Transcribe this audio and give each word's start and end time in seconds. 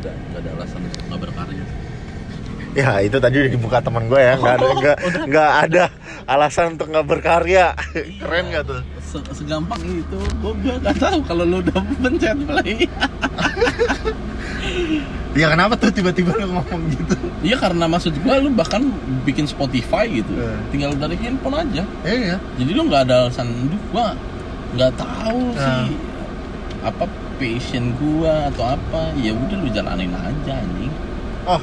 ada 0.00 0.10
nggak 0.10 0.40
ada 0.40 0.50
alasan 0.56 0.80
untuk 0.82 1.02
nggak 1.06 1.20
berkarya. 1.20 1.64
Ya 2.70 3.02
itu 3.02 3.16
tadi 3.18 3.34
udah 3.36 3.50
dibuka 3.50 3.78
teman 3.78 4.06
gue 4.06 4.20
ya 4.20 4.34
nggak 4.34 4.54
ada 4.54 4.66
nggak 4.72 4.96
nggak 5.26 5.50
ada 5.60 5.84
alasan 6.24 6.66
untuk 6.74 6.86
nggak 6.88 7.06
berkarya. 7.06 7.66
Keren 8.16 8.44
nggak 8.48 8.64
tuh? 8.64 8.80
Se- 9.02 9.30
segampang 9.34 9.82
itu 9.82 10.18
gue 10.38 10.52
gue 10.56 10.74
nggak 10.78 10.96
tahu 10.96 11.18
kalau 11.24 11.42
lu 11.42 11.58
udah 11.60 11.78
pencet 11.98 12.38
play. 12.40 12.86
Ya 15.30 15.46
kenapa 15.46 15.78
tuh 15.78 15.94
tiba-tiba 15.94 16.34
lu 16.36 16.50
ngomong 16.50 16.90
gitu? 16.90 17.14
Iya 17.40 17.54
karena 17.56 17.86
maksud 17.86 18.10
gue 18.12 18.34
lu 18.42 18.50
bahkan 18.50 18.82
bikin 19.22 19.46
Spotify 19.46 20.10
gitu. 20.10 20.26
Eh. 20.34 20.58
tinggal 20.68 20.90
dari 20.92 21.14
handphone 21.16 21.54
aja. 21.56 21.86
Eh 22.02 22.34
ya 22.34 22.36
jadi 22.58 22.70
lu 22.74 22.82
nggak 22.84 23.06
ada 23.06 23.30
alasan 23.30 23.46
duh 23.70 23.78
gua 23.90 24.10
nggak 24.74 24.90
tahu 24.94 25.54
Nah. 25.54 25.86
sih 25.86 25.94
apa 26.82 27.04
passion 27.40 27.96
gua 27.96 28.52
atau 28.52 28.76
apa 28.76 29.16
ya 29.16 29.32
udah 29.32 29.56
lu 29.56 29.72
jalanin 29.72 30.12
aja 30.12 30.60
anjing. 30.60 30.92
Oh 31.48 31.60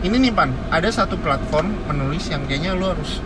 ini 0.00 0.16
nih 0.16 0.32
pan. 0.32 0.48
Ada 0.72 1.04
satu 1.04 1.20
platform 1.20 1.76
penulis 1.84 2.24
yang 2.32 2.48
kayaknya 2.48 2.72
lu 2.72 2.88
harus 2.88 3.20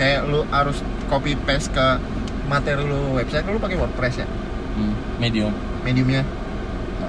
kayak 0.00 0.24
lu 0.24 0.48
harus 0.48 0.80
copy 1.12 1.36
paste 1.44 1.68
ke 1.76 2.00
materi 2.48 2.80
lu 2.80 3.12
website. 3.12 3.44
Lu 3.44 3.60
pakai 3.60 3.76
WordPress 3.76 4.24
ya? 4.24 4.26
Hmm, 4.80 4.96
medium. 5.20 5.52
Mediumnya. 5.84 6.24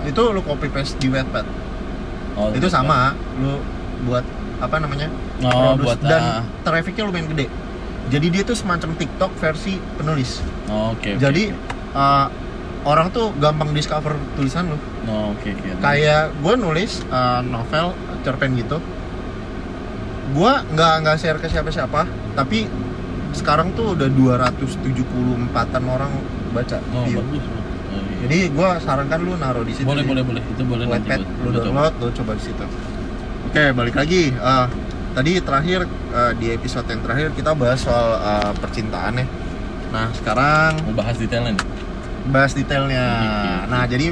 Itu 0.03 0.35
lu 0.35 0.43
copy 0.43 0.67
paste 0.67 0.99
di 0.99 1.07
Wattpad. 1.07 1.47
Oh, 2.37 2.51
itu 2.51 2.67
sama 2.67 3.15
lu 3.39 3.63
buat 4.05 4.21
apa 4.57 4.77
namanya 4.77 5.09
oh 5.41 5.73
produce. 5.73 5.85
buat 5.85 5.99
dan 6.05 6.21
ah, 6.21 6.41
trafficnya 6.67 7.07
lumayan 7.07 7.31
gede. 7.31 7.47
Jadi 8.07 8.27
dia 8.29 8.43
tuh 8.45 8.53
semacam 8.53 8.93
TikTok 8.93 9.31
versi 9.39 9.79
penulis. 9.97 10.43
Oh, 10.69 10.93
oke 10.93 11.17
oke, 11.17 11.19
jadi 11.19 11.55
uh, 11.97 12.27
orang 12.87 13.11
tuh 13.11 13.35
gampang 13.35 13.75
discover 13.75 14.15
tulisan 14.39 14.71
lu 14.71 14.79
oh, 15.11 15.35
oke 15.35 15.49
oke. 15.51 15.83
Kayak 15.83 16.31
gue 16.39 16.53
nulis 16.55 17.03
uh, 17.11 17.43
novel 17.43 17.91
cerpen 18.23 18.55
gitu. 18.55 18.79
Gue 20.31 20.51
nggak 20.71 20.93
nggak 21.03 21.15
share 21.19 21.39
ke 21.43 21.51
siapa-siapa 21.51 22.07
tapi 22.35 22.67
sekarang 23.35 23.75
tuh 23.75 23.93
udah 23.93 24.07
274an 24.07 25.83
orang 25.83 26.11
baca 26.55 26.79
oh 26.95 27.05
bagus 27.05 27.43
oh, 27.43 27.99
iya. 27.99 28.15
jadi 28.23 28.37
gue 28.49 28.69
sarankan 28.81 29.19
lu 29.19 29.35
naruh 29.35 29.61
di 29.67 29.75
situ 29.75 29.85
boleh 29.85 30.01
boleh 30.07 30.23
boleh. 30.23 30.41
Itu 30.55 30.63
boleh 30.63 30.85
nanti 30.87 31.11
Wattpad 31.11 31.21
lu 31.21 31.27
gua 31.27 31.51
coba. 31.51 31.65
download 31.67 31.93
lu 31.99 32.09
coba 32.23 32.31
di 32.33 32.43
situ. 32.47 32.65
Oke 33.51 33.63
balik 33.75 33.95
lagi. 33.95 34.23
Eh, 34.31 34.65
tadi 35.11 35.31
terakhir 35.43 35.79
eh, 35.91 36.31
di 36.39 36.47
episode 36.55 36.87
yang 36.87 37.01
terakhir 37.03 37.27
kita 37.35 37.51
bahas 37.53 37.79
soal 37.83 38.07
eh, 38.15 38.51
percintaan 38.57 39.13
ya. 39.21 39.25
Nah 39.91 40.07
sekarang 40.15 40.71
mau 40.87 40.93
bahas 40.97 41.15
detailnya 41.19 41.55
nih 41.55 41.86
bahas 42.27 42.51
detailnya. 42.53 43.05
Oke. 43.19 43.71
nah 43.71 43.83
jadi 43.85 44.07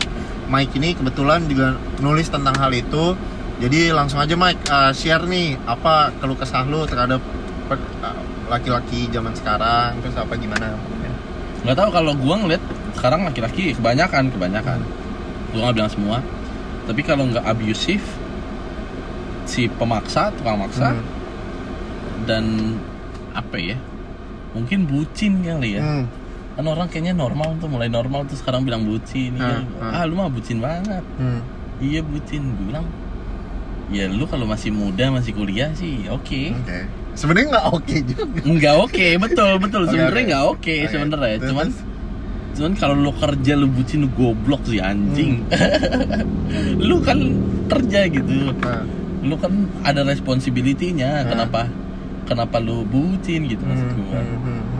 Mike 0.45 0.77
ini 0.77 0.93
kebetulan 0.93 1.45
juga 1.45 1.73
nulis 1.99 2.29
tentang 2.29 2.53
hal 2.57 2.71
itu. 2.71 3.17
Jadi 3.55 3.89
langsung 3.89 4.19
aja 4.19 4.35
Mike 4.35 4.61
eh, 4.67 4.91
share 4.91 5.23
nih 5.25 5.55
apa 5.63 6.11
keluh 6.19 6.35
kesah 6.35 6.67
lu 6.67 6.83
terhadap 6.85 7.19
eh, 7.71 7.79
laki-laki 8.47 9.07
zaman 9.09 9.33
sekarang? 9.33 9.97
Terus 10.03 10.15
apa 10.15 10.33
gimana? 10.35 10.75
Nggak 11.65 11.77
tahu 11.81 11.89
kalau 11.89 12.13
gua 12.13 12.35
ngeliat 12.37 12.61
sekarang 12.93 13.25
laki-laki 13.25 13.73
kebanyakan 13.73 14.29
kebanyakan. 14.29 14.79
Gua 15.49 15.59
nggak 15.65 15.75
bilang 15.81 15.91
semua. 15.91 16.17
Tapi 16.85 17.01
kalau 17.01 17.25
nggak 17.25 17.41
abusive 17.41 18.05
si 19.45 19.65
pemaksa 19.69 20.29
tukang 20.37 20.57
maksa 20.61 20.93
Hmm. 20.93 21.05
dan 22.25 22.45
apa 23.33 23.57
ya 23.57 23.77
mungkin 24.53 24.85
bucin 24.85 25.41
kali 25.41 25.77
ya. 25.77 25.81
Hmm. 25.81 26.05
Kan 26.55 26.65
orang 26.71 26.87
kayaknya 26.87 27.11
normal 27.11 27.59
tuh 27.59 27.67
mulai 27.67 27.91
normal 27.91 28.23
tuh 28.23 28.39
sekarang 28.39 28.63
bilang 28.63 28.87
bucin. 28.87 29.35
Ya. 29.35 29.59
Hmm, 29.59 29.67
hmm. 29.75 29.91
ah 29.91 30.03
lu 30.07 30.15
mah 30.15 30.31
bucin 30.31 30.63
banget. 30.63 31.03
Hmm. 31.19 31.43
iya 31.83 31.99
bucin. 31.99 32.55
Gue 32.55 32.71
bilang 32.71 32.87
ya 33.91 34.09
lu 34.09 34.25
kalau 34.25 34.49
masih 34.49 34.73
muda 34.73 35.11
masih 35.11 35.35
kuliah 35.35 35.69
sih 35.75 36.07
oke. 36.07 36.55
Oke. 36.63 36.79
Sebenarnya 37.15 37.47
nggak 37.59 37.67
oke 37.75 37.95
juga. 38.07 38.23
Nggak 38.47 38.75
oke 38.87 39.07
betul 39.19 39.51
betul. 39.59 39.81
Oke, 39.83 39.91
sebenarnya 39.91 40.23
oke. 40.23 40.29
nggak 40.31 40.45
oke 40.47 40.75
Oke. 40.79 40.91
sebenarnya. 40.91 41.35
Terus, 41.37 41.49
cuman 41.51 41.67
cuman 42.55 42.71
kalau 42.79 42.95
lu 42.95 43.11
kerja 43.11 43.53
lu 43.59 43.67
bucin 43.67 43.99
lu 44.07 44.09
goblok 44.15 44.63
sih 44.63 44.79
anjing. 44.79 45.43
Lu 46.87 47.03
kan 47.03 47.19
kerja 47.67 48.07
gitu. 48.07 48.31
Nah, 48.63 48.85
lu 49.25 49.35
kan 49.35 49.67
ada 49.83 50.07
responsibility-nya. 50.07 51.25
Hmm. 51.25 51.29
kenapa? 51.35 51.61
Kenapa 52.25 52.57
lu 52.57 52.87
bucin 52.89 53.45
gitu 53.45 53.61
maksud 53.61 53.85
hmm, 53.91 53.97
gua? 54.01 54.17
hmm, 54.17 54.39
hmm, 54.39 54.61
hmm. 54.63 54.74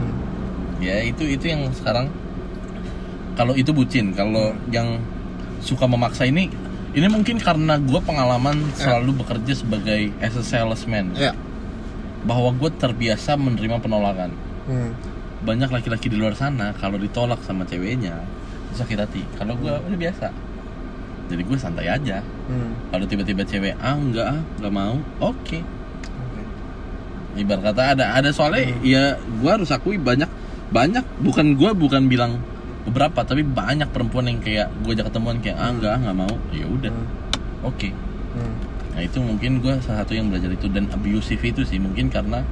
Ya 0.86 1.02
itu 1.02 1.26
itu 1.26 1.44
yang 1.44 1.66
sekarang 1.72 2.06
kalau 3.34 3.52
itu 3.52 3.68
bucin 3.70 4.14
kalau 4.14 4.54
Hmm. 4.54 4.70
yang 4.70 4.88
suka 5.58 5.84
memaksa 5.84 6.24
ini 6.24 6.46
ini 6.94 7.06
mungkin 7.06 7.36
karena 7.36 7.76
gue 7.76 8.00
pengalaman 8.00 8.56
Ya. 8.72 8.88
selalu 8.88 9.20
bekerja 9.20 9.52
sebagai 9.52 10.14
as 10.18 10.32
a 10.32 10.42
salesman 10.42 11.10
ya 11.12 11.34
bahwa 12.22 12.50
gue 12.52 12.70
terbiasa 12.72 13.34
menerima 13.34 13.76
penolakan 13.78 14.30
Hmm. 14.64 14.94
banyak 15.42 15.68
laki-laki 15.68 16.06
di 16.06 16.16
luar 16.16 16.32
sana 16.32 16.72
kalau 16.72 16.96
ditolak 16.96 17.42
sama 17.42 17.62
ceweknya 17.62 18.14
sakit 18.72 18.96
hati 18.96 19.22
kalau 19.34 19.52
gue 19.54 19.68
Hmm. 19.68 19.86
udah 19.86 19.98
biasa 20.00 20.26
jadi 21.26 21.42
gue 21.42 21.58
santai 21.58 21.86
aja 21.88 22.22
Hmm. 22.46 22.72
kalau 22.88 23.04
tiba-tiba 23.04 23.42
cewek 23.42 23.74
ah 23.76 23.94
enggak 23.94 24.26
ah 24.28 24.40
nggak 24.56 24.72
mau 24.72 24.94
oke 25.20 25.58
Oke. 25.58 26.42
ibarat 27.36 27.62
kata 27.66 27.82
ada 27.92 28.04
ada 28.14 28.30
soalnya 28.30 28.70
Hmm. 28.70 28.80
ya 28.82 29.04
gue 29.18 29.50
harus 29.50 29.68
akui 29.68 29.98
banyak 29.98 30.28
banyak 30.66 31.04
bukan 31.20 31.54
gue 31.54 31.70
bukan 31.72 32.02
bilang 32.06 32.42
beberapa 32.82 33.22
tapi 33.22 33.42
banyak 33.42 33.90
perempuan 33.90 34.26
yang 34.26 34.38
kayak 34.38 34.70
gue 34.80 34.92
ajak 34.92 35.10
ketemuan 35.10 35.38
kayak 35.38 35.56
ah 35.56 35.66
Hmm. 35.66 35.74
enggak 35.78 35.94
nggak 36.00 36.16
mau 36.16 36.34
ya 36.50 36.66
udah 36.66 36.90
Hmm. 36.90 37.06
oke 37.64 37.88
Hmm. 38.32 38.54
nah 38.92 39.00
itu 39.00 39.18
mungkin 39.18 39.58
gue 39.58 39.74
salah 39.80 40.02
satu 40.02 40.12
yang 40.12 40.26
belajar 40.26 40.48
itu 40.48 40.66
dan 40.68 40.86
abusive 40.90 41.42
itu 41.42 41.62
sih 41.62 41.78
mungkin 41.78 42.06
karena 42.08 42.42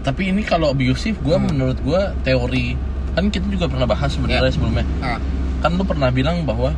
tapi 0.00 0.30
ini 0.30 0.40
kalau 0.40 0.70
abusive 0.70 1.18
gue 1.18 1.34
Hmm. 1.34 1.46
menurut 1.46 1.78
gue 1.78 2.00
teori 2.22 2.76
kan 3.12 3.26
kita 3.26 3.46
juga 3.48 3.66
pernah 3.66 3.86
bahas 3.86 4.12
sebenarnya 4.12 4.44
Ya. 4.44 4.52
sebelumnya 4.52 4.84
Ah. 5.00 5.18
kan 5.58 5.72
lu 5.72 5.82
pernah 5.82 6.08
bilang 6.08 6.44
bahwa 6.44 6.72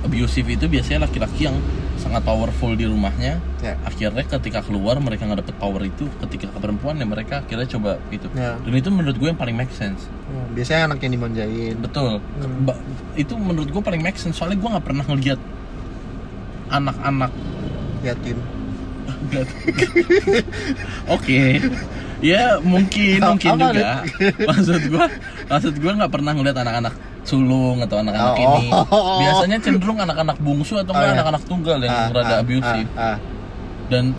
abusive 0.00 0.48
itu 0.48 0.64
biasanya 0.64 1.04
laki-laki 1.04 1.46
yang 1.46 1.56
sangat 2.08 2.24
powerful 2.24 2.72
di 2.72 2.88
rumahnya. 2.88 3.36
Ya. 3.58 3.74
akhirnya 3.84 4.22
ketika 4.24 4.64
keluar 4.64 4.96
mereka 4.96 5.28
nggak 5.28 5.44
dapet 5.44 5.56
power 5.60 5.84
itu. 5.84 6.08
Ketika 6.24 6.48
ke 6.48 6.58
perempuan 6.58 6.96
ya 6.96 7.04
mereka 7.04 7.44
akhirnya 7.44 7.68
coba 7.68 8.00
itu 8.08 8.24
Ya. 8.32 8.56
dan 8.56 8.72
itu 8.72 8.88
menurut 8.88 9.14
gue 9.14 9.28
yang 9.28 9.36
paling 9.36 9.52
make 9.52 9.68
sense. 9.70 10.08
Hmm, 10.26 10.48
Biasanya 10.56 10.88
anak 10.88 11.04
yang 11.04 11.12
dimanjain. 11.14 11.76
betul. 11.78 12.24
Hmm. 12.40 12.64
Ba- 12.64 12.80
itu 13.12 13.36
menurut 13.36 13.68
gue 13.68 13.82
paling 13.82 14.00
make 14.00 14.16
sense. 14.16 14.40
Soalnya 14.40 14.56
gue 14.56 14.68
nggak 14.72 14.86
pernah 14.88 15.04
ngeliat 15.04 15.40
anak-anak. 16.68 17.32
Yatim. 18.00 18.38
Oke. 21.14 21.60
Ya 22.18 22.58
mungkin 22.58 23.18
mungkin 23.22 23.50
apa 23.54 23.66
juga. 23.70 23.90
Maksud 24.42 24.80
gua 24.90 25.06
maksud 25.46 25.74
gua 25.78 25.92
nggak 25.94 26.12
pernah 26.12 26.32
ngeliat 26.34 26.58
anak-anak 26.58 26.94
sulung 27.28 27.78
atau 27.78 28.00
anak-anak 28.00 28.32
Oh. 28.32 28.44
ini 28.56 28.66
biasanya 29.20 29.56
cenderung 29.60 29.98
anak-anak 29.98 30.36
bungsu 30.38 30.74
atau 30.76 30.90
Oh, 30.90 30.98
iya. 30.98 31.12
anak-anak 31.12 31.42
tunggal 31.44 31.76
yang 31.78 31.92
Ah, 31.92 32.08
rada 32.10 32.34
ah, 32.34 32.40
abusive 32.40 32.88
Ah, 32.90 33.04
ah. 33.04 33.16
dan 33.86 34.16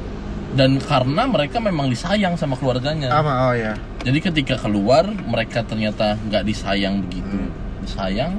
dan 0.49 0.77
karena 0.77 1.25
mereka 1.25 1.57
memang 1.59 1.87
disayang 1.87 2.33
sama 2.33 2.53
keluarganya 2.53 3.09
Sama, 3.09 3.49
oh 3.49 3.53
ya. 3.53 3.73
jadi 3.99 4.17
ketika 4.23 4.55
keluar 4.57 5.05
mereka 5.05 5.61
ternyata 5.61 6.17
nggak 6.19 6.43
disayang 6.43 7.01
begitu 7.01 7.33
Hmm. 7.35 7.49
disayang 7.79 8.33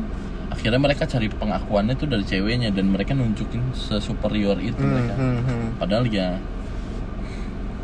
akhirnya 0.48 0.78
mereka 0.80 1.02
cari 1.04 1.26
pengakuannya 1.26 1.94
tuh 1.94 2.06
dari 2.06 2.22
ceweknya 2.22 2.70
dan 2.70 2.86
mereka 2.86 3.10
nunjukin 3.12 3.62
sesuperior 3.72 4.58
itu 4.58 4.76
Hmm, 4.76 4.90
mereka 4.92 5.14
hmm, 5.14 5.38
hmm. 5.40 5.66
padahal 5.76 6.04
ya 6.06 6.38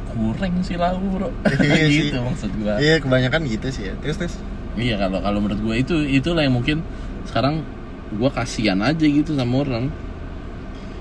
kurang 0.08 0.54
sih 0.60 0.74
lah 0.74 0.92
bro 0.92 1.28
Iya 1.56 1.86
sih. 1.88 2.08
gitu 2.08 2.18
maksud 2.20 2.50
gua 2.56 2.78
Iya, 2.78 2.98
kebanyakan 2.98 3.40
gitu 3.46 3.68
sih 3.68 3.84
ya. 3.86 3.94
Terus 4.00 4.16
terus. 4.16 4.34
Iya 4.76 5.00
kalau 5.00 5.18
kalau 5.24 5.38
menurut 5.40 5.60
gua 5.64 5.74
itu 5.76 5.96
itulah 6.04 6.44
yang 6.44 6.54
mungkin 6.56 6.84
sekarang 7.28 7.64
gua 8.14 8.30
kasihan 8.30 8.78
aja 8.84 9.02
gitu 9.02 9.34
sama 9.34 9.64
orang. 9.66 9.88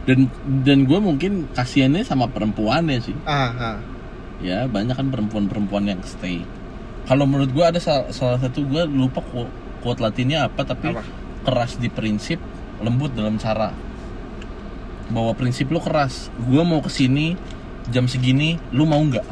Dan 0.06 0.30
dan 0.61 0.85
gua 0.85 1.02
mungkin 1.02 1.49
kasihannya 1.53 2.05
sama 2.05 2.29
perempuannya 2.29 2.99
sih. 3.02 3.17
Ah, 3.26 3.52
ah. 3.53 3.78
ya 4.44 4.70
banyak 4.70 4.94
kan 4.94 5.08
perempuan-perempuan 5.09 5.90
yang 5.90 6.02
stay. 6.05 6.46
Kalau 7.05 7.26
menurut 7.29 7.53
gua 7.53 7.70
ada 7.70 7.82
salah, 7.82 8.09
salah 8.09 8.40
satu 8.41 8.66
gua 8.66 8.85
lupa 8.85 9.22
quote, 9.22 9.53
quote 9.82 10.02
latinnya 10.02 10.46
apa 10.46 10.66
tapi 10.66 10.94
Apa? 10.94 11.02
keras 11.46 11.78
di 11.78 11.90
prinsip 11.90 12.38
lembut 12.82 13.14
dalam 13.14 13.38
cara. 13.41 13.73
Bahwa 15.09 15.34
prinsip 15.38 15.70
lu 15.70 15.82
keras. 15.82 16.34
Gua 16.49 16.66
mau 16.66 16.82
ke 16.82 16.90
sini 16.90 17.38
jam 17.90 18.09
segini 18.09 18.58
lu 18.73 18.85
mau 18.85 19.02
nggak? 19.02 19.26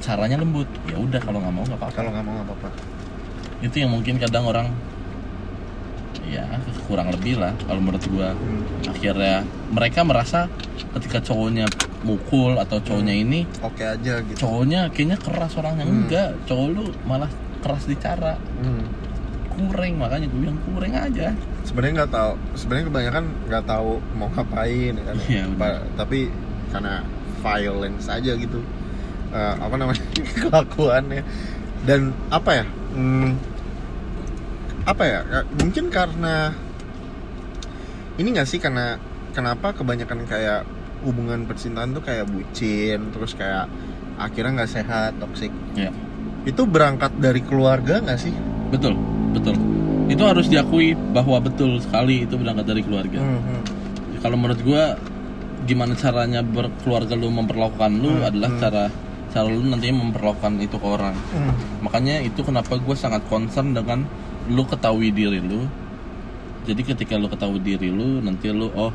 Caranya 0.00 0.40
lembut. 0.40 0.68
Ya 0.88 0.96
udah 0.96 1.20
kalau 1.20 1.40
nggak 1.40 1.52
mau 1.52 1.64
nggak 1.64 1.78
apa-apa. 1.80 1.96
Kalau 1.96 2.10
nggak 2.12 2.24
mau 2.24 2.32
nggak 2.40 2.48
apa-apa. 2.48 2.68
Itu 3.62 3.76
yang 3.76 3.90
mungkin 3.90 4.18
kadang 4.18 4.44
orang 4.44 4.68
ya 6.24 6.46
kurang 6.84 7.10
lebih 7.10 7.36
lah 7.36 7.52
kalau 7.60 7.78
menurut 7.78 8.04
gua 8.08 8.32
Hmm. 8.32 8.62
akhirnya 8.88 9.42
mereka 9.68 10.00
merasa 10.02 10.48
ketika 10.92 11.20
cowoknya 11.20 11.66
mukul 12.02 12.56
atau 12.56 12.78
cowoknya 12.78 13.14
ini 13.14 13.44
Oke 13.60 13.84
aja 13.84 14.18
gitu. 14.20 14.36
cowoknya 14.38 14.88
kayaknya 14.88 15.18
keras 15.18 15.52
orangnya 15.54 15.84
Hmm. 15.84 15.94
enggak 16.02 16.28
cowok 16.44 16.66
lu 16.68 16.84
malah 17.04 17.28
keras 17.60 17.84
di 17.84 17.94
cara 17.94 18.34
Hmm. 18.58 18.84
kurang 19.52 19.94
makanya 19.94 20.26
gue 20.26 20.40
bilang 20.40 20.58
kurang 20.64 20.92
aja 20.92 21.36
sebenarnya 21.62 21.92
nggak 21.98 22.12
tahu 22.12 22.32
sebenarnya 22.54 22.86
kebanyakan 22.88 23.24
nggak 23.46 23.64
tahu 23.64 23.90
mau 24.12 24.28
ngapain 24.30 24.92
ya 24.92 25.04
kan 25.04 25.16
benar. 25.18 25.46
Pa- 25.54 25.84
tapi 25.96 26.18
karena 26.68 26.94
violence 27.38 28.06
aja 28.08 28.32
gitu 28.34 28.60
Eh, 29.32 29.54
apa 29.56 29.74
namanya 29.74 30.04
kelakuannya 30.44 31.24
dan 31.84 32.12
apa 32.28 32.50
ya 32.52 32.64
hmm, 32.68 33.32
apa 34.82 35.02
ya 35.06 35.18
mungkin 35.56 35.88
karena 35.88 36.50
ini 38.18 38.28
nggak 38.34 38.48
sih 38.48 38.58
karena 38.58 38.98
kenapa 39.32 39.72
kebanyakan 39.72 40.26
kayak 40.26 40.66
hubungan 41.02 41.46
percintaan 41.46 41.94
tuh 41.94 42.02
kayak 42.02 42.26
bucin 42.26 43.10
terus 43.10 43.34
kayak 43.34 43.66
akhirnya 44.18 44.62
nggak 44.62 44.70
sehat 44.70 45.18
toksik 45.18 45.50
ya 45.74 45.90
itu 46.42 46.62
berangkat 46.66 47.14
dari 47.22 47.38
keluarga 47.38 48.02
nggak 48.02 48.18
sih? 48.18 48.34
Betul 48.74 48.98
betul. 49.30 49.54
Itu 50.10 50.26
harus 50.26 50.50
diakui 50.50 50.98
bahwa 51.14 51.38
betul 51.38 51.78
sekali 51.78 52.26
itu 52.26 52.34
berangkat 52.34 52.66
dari 52.66 52.82
keluarga. 52.82 53.22
Hmm, 53.22 53.62
kalau 54.18 54.34
menurut 54.34 54.58
gua 54.66 54.98
gimana 55.62 55.94
caranya 55.94 56.42
berkeluarga 56.42 57.14
lu 57.14 57.30
memperlakukan 57.30 57.90
lu 57.94 58.10
Hmm, 58.18 58.26
adalah 58.26 58.50
cara 58.58 58.84
cara 59.30 59.46
lu 59.46 59.62
nantinya 59.62 60.02
memperlakukan 60.02 60.58
itu 60.58 60.74
ke 60.74 60.86
orang. 60.86 61.14
Hmm. 61.30 61.54
makanya 61.78 62.18
itu 62.18 62.42
kenapa 62.42 62.74
gue 62.74 62.96
sangat 62.98 63.22
concern 63.30 63.70
dengan 63.70 64.02
lu 64.48 64.62
ketahui 64.64 65.10
diri 65.10 65.38
lu 65.38 65.66
jadi 66.62 66.82
ketika 66.84 67.14
lu 67.14 67.26
ketahui 67.26 67.58
diri 67.58 67.88
lu 67.88 68.18
nanti 68.18 68.48
lu 68.48 68.70
oh 68.72 68.90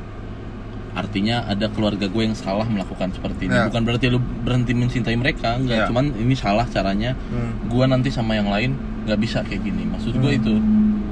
artinya 0.91 1.45
ada 1.45 1.69
keluarga 1.69 2.09
gue 2.09 2.23
yang 2.23 2.33
salah 2.33 2.65
melakukan 2.65 3.13
seperti 3.13 3.45
ini 3.45 3.53
Ya. 3.53 3.69
bukan 3.69 3.85
berarti 3.85 4.09
lu 4.09 4.17
berhenti 4.17 4.73
mencintai 4.73 5.13
mereka 5.13 5.53
enggak 5.53 5.85
cuman 5.87 6.09
ini 6.11 6.33
salah 6.33 6.65
caranya 6.65 7.13
Hmm. 7.29 7.69
gue 7.69 7.85
nanti 7.85 8.09
sama 8.09 8.33
yang 8.33 8.49
lain 8.49 8.73
nggak 9.05 9.19
bisa 9.19 9.45
kayak 9.45 9.61
gini 9.61 9.85
maksud 9.85 10.17
gue 10.17 10.25
Hmm. 10.27 10.39
itu 10.41 10.53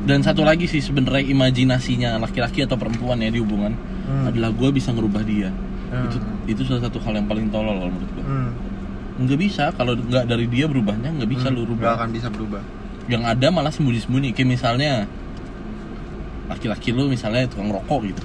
dan 0.05 0.21
satu 0.21 0.41
lagi 0.41 0.65
sih 0.65 0.81
sebenarnya 0.81 1.25
imajinasinya 1.27 2.17
laki-laki 2.17 2.61
atau 2.61 2.75
perempuan 2.75 3.17
ya 3.19 3.29
di 3.29 3.37
hubungan 3.37 3.77
Hmm. 4.03 4.25
adalah 4.25 4.49
gue 4.51 4.69
bisa 4.71 4.89
ngerubah 4.89 5.21
dia 5.21 5.53
Hmm. 5.85 6.09
itu 6.09 6.17
itu 6.49 6.61
salah 6.65 6.81
satu 6.83 6.97
hal 6.99 7.13
yang 7.15 7.27
paling 7.27 7.47
tolol 7.47 7.77
menurut 7.77 8.09
gue 8.09 8.25
Hmm. 8.25 8.49
nggak 9.21 9.37
bisa 9.39 9.69
kalau 9.71 9.93
nggak 9.93 10.25
dari 10.25 10.49
dia 10.49 10.65
berubahnya 10.65 11.13
nggak 11.13 11.29
bisa 11.29 11.47
Hmm, 11.47 11.55
lu 11.55 11.61
nggak 11.61 11.71
rubah 11.77 11.93
akan 11.95 12.09
bisa 12.09 12.27
berubah 12.27 12.61
yang 13.11 13.23
ada 13.25 13.47
malah 13.53 13.71
sembunyi-sembunyi. 13.73 14.33
Kayak 14.33 14.49
misalnya 14.59 14.91
laki-laki 16.49 16.93
lu 16.93 17.09
misalnya 17.09 17.49
tukang 17.49 17.73
rokok 17.73 18.09
gitu. 18.09 18.23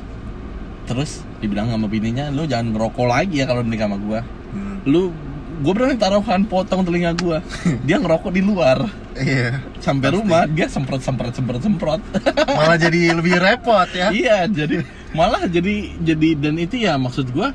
Terus 0.89 1.23
dibilang 1.39 1.71
sama 1.71 1.87
bininya 1.87 2.29
lu 2.29 2.45
jangan 2.45 2.77
ngerokok 2.77 3.07
lagi 3.09 3.41
ya 3.41 3.47
kalau 3.49 3.65
nikah 3.65 3.89
sama 3.89 3.99
gua. 4.01 4.21
Hmm. 4.51 4.83
lu 4.83 5.15
gua 5.63 5.73
berani 5.79 5.95
taruhan 5.95 6.43
potong 6.49 6.83
telinga 6.83 7.15
gua. 7.17 7.39
Dia 7.87 7.97
ngerokok 8.01 8.33
di 8.33 8.43
luar. 8.43 8.89
Iya. 9.17 9.61
Sampai 9.81 10.13
Pasti. 10.13 10.19
rumah 10.21 10.43
dia 10.49 10.67
semprot 10.69 11.03
semprot 11.03 11.33
semprot 11.35 11.61
semprot. 11.61 12.01
Malah 12.59 12.79
jadi 12.79 13.17
lebih 13.17 13.37
repot 13.37 13.89
ya. 13.93 14.13
Iya 14.13 14.49
jadi 14.49 14.85
malah 15.11 15.51
jadi 15.51 15.99
jadi 15.99 16.39
dan 16.39 16.55
itu 16.55 16.79
ya 16.79 16.95
maksud 16.95 17.35
gua 17.35 17.51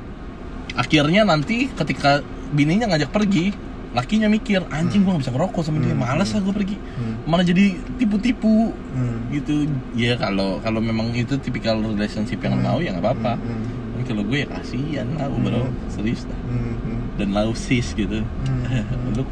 akhirnya 0.76 1.24
nanti 1.24 1.72
ketika 1.72 2.20
bininya 2.52 2.92
ngajak 2.92 3.08
pergi 3.08 3.56
lakinya 3.96 4.28
mikir 4.28 4.60
anjing 4.68 5.00
gua 5.00 5.16
gak 5.16 5.24
bisa 5.24 5.32
ngerokok 5.32 5.62
sama 5.62 5.80
dia 5.80 5.90
Hmm. 5.90 6.04
males 6.04 6.28
lah 6.28 6.40
gua 6.40 6.54
pergi 6.54 6.76
Hmm. 6.76 7.14
malah 7.24 7.42
jadi 7.42 7.64
tipu-tipu 7.96 8.76
Hmm. 8.92 9.18
gitu 9.30 9.64
ya 9.94 10.14
kalau 10.14 10.60
kalau 10.60 10.78
memang 10.78 11.10
itu 11.10 11.32
tipikal 11.36 11.80
relationship 11.80 12.38
yang 12.38 12.54
Hmm. 12.54 12.64
mau 12.66 12.78
ya 12.78 12.92
nggak 12.92 13.02
apa-apa 13.02 13.32
Hmm. 13.34 13.64
tapi 13.90 14.02
kalau 14.04 14.22
gue 14.22 14.38
ya 14.38 14.48
kasihan 14.50 15.08
lah 15.10 15.26
bro 15.26 15.64
Hmm. 15.64 15.72
serius 15.88 16.22
lah 16.24 16.36
Hmm. 16.44 16.76
Hmm. 16.76 17.00
dan 17.16 17.28
lausis 17.32 17.86
gitu 17.90 18.20
Hmm. 18.20 18.84
lu 19.16 19.24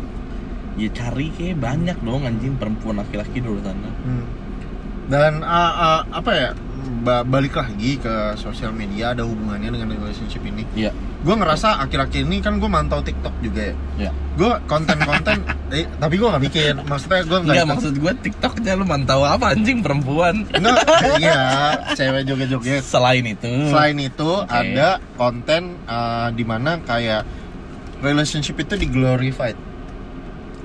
ya 0.74 0.88
cari 0.90 1.28
kayak 1.30 1.60
banyak 1.60 1.98
dong 2.00 2.24
anjing 2.24 2.56
perempuan 2.56 2.96
laki-laki 2.96 3.38
di 3.38 3.44
luar 3.44 3.62
sana 3.62 3.90
Hmm. 4.00 4.24
dan 5.06 5.44
ah, 5.44 5.70
ah, 5.70 6.00
apa 6.10 6.30
ya 6.32 6.48
ba- 6.98 7.22
balik 7.22 7.54
lagi 7.54 7.96
ke 7.96 8.14
sosial 8.34 8.72
media 8.72 9.12
ada 9.12 9.22
hubungannya 9.22 9.68
dengan 9.70 9.92
relationship 9.92 10.40
ini 10.42 10.64
Iya 10.74 10.90
gue 11.24 11.34
ngerasa 11.34 11.80
akhir-akhir 11.80 12.28
ini 12.28 12.44
kan 12.44 12.60
gue 12.60 12.68
mantau 12.68 13.00
TikTok 13.00 13.32
juga 13.40 13.72
ya. 13.72 13.76
Ya 14.08 14.12
gue 14.34 14.52
konten-konten 14.66 15.46
eh, 15.74 15.86
tapi 15.98 16.14
gue 16.18 16.28
nggak 16.28 16.44
bikin. 16.50 16.74
Maksudnya 16.84 17.22
gue 17.22 17.38
nggak 17.38 17.54
Enggak 17.54 17.70
maksud 17.70 17.94
gue 17.96 18.12
TikToknya 18.18 18.72
lu 18.74 18.84
mantau 18.86 19.22
apa 19.22 19.54
anjing 19.54 19.78
perempuan? 19.80 20.42
Enggak, 20.50 20.82
iya 21.22 21.40
cewek 21.94 22.22
joget-joget 22.26 22.82
selain 22.82 23.24
itu. 23.24 23.50
Selain 23.70 23.96
itu 23.98 24.30
Oke. 24.42 24.50
ada 24.50 24.98
konten 25.14 25.78
uh, 25.86 26.28
di 26.34 26.44
mana 26.44 26.82
kayak 26.82 27.22
relationship 28.02 28.58
itu 28.58 28.74
di 28.74 28.90
glorified. 28.90 29.56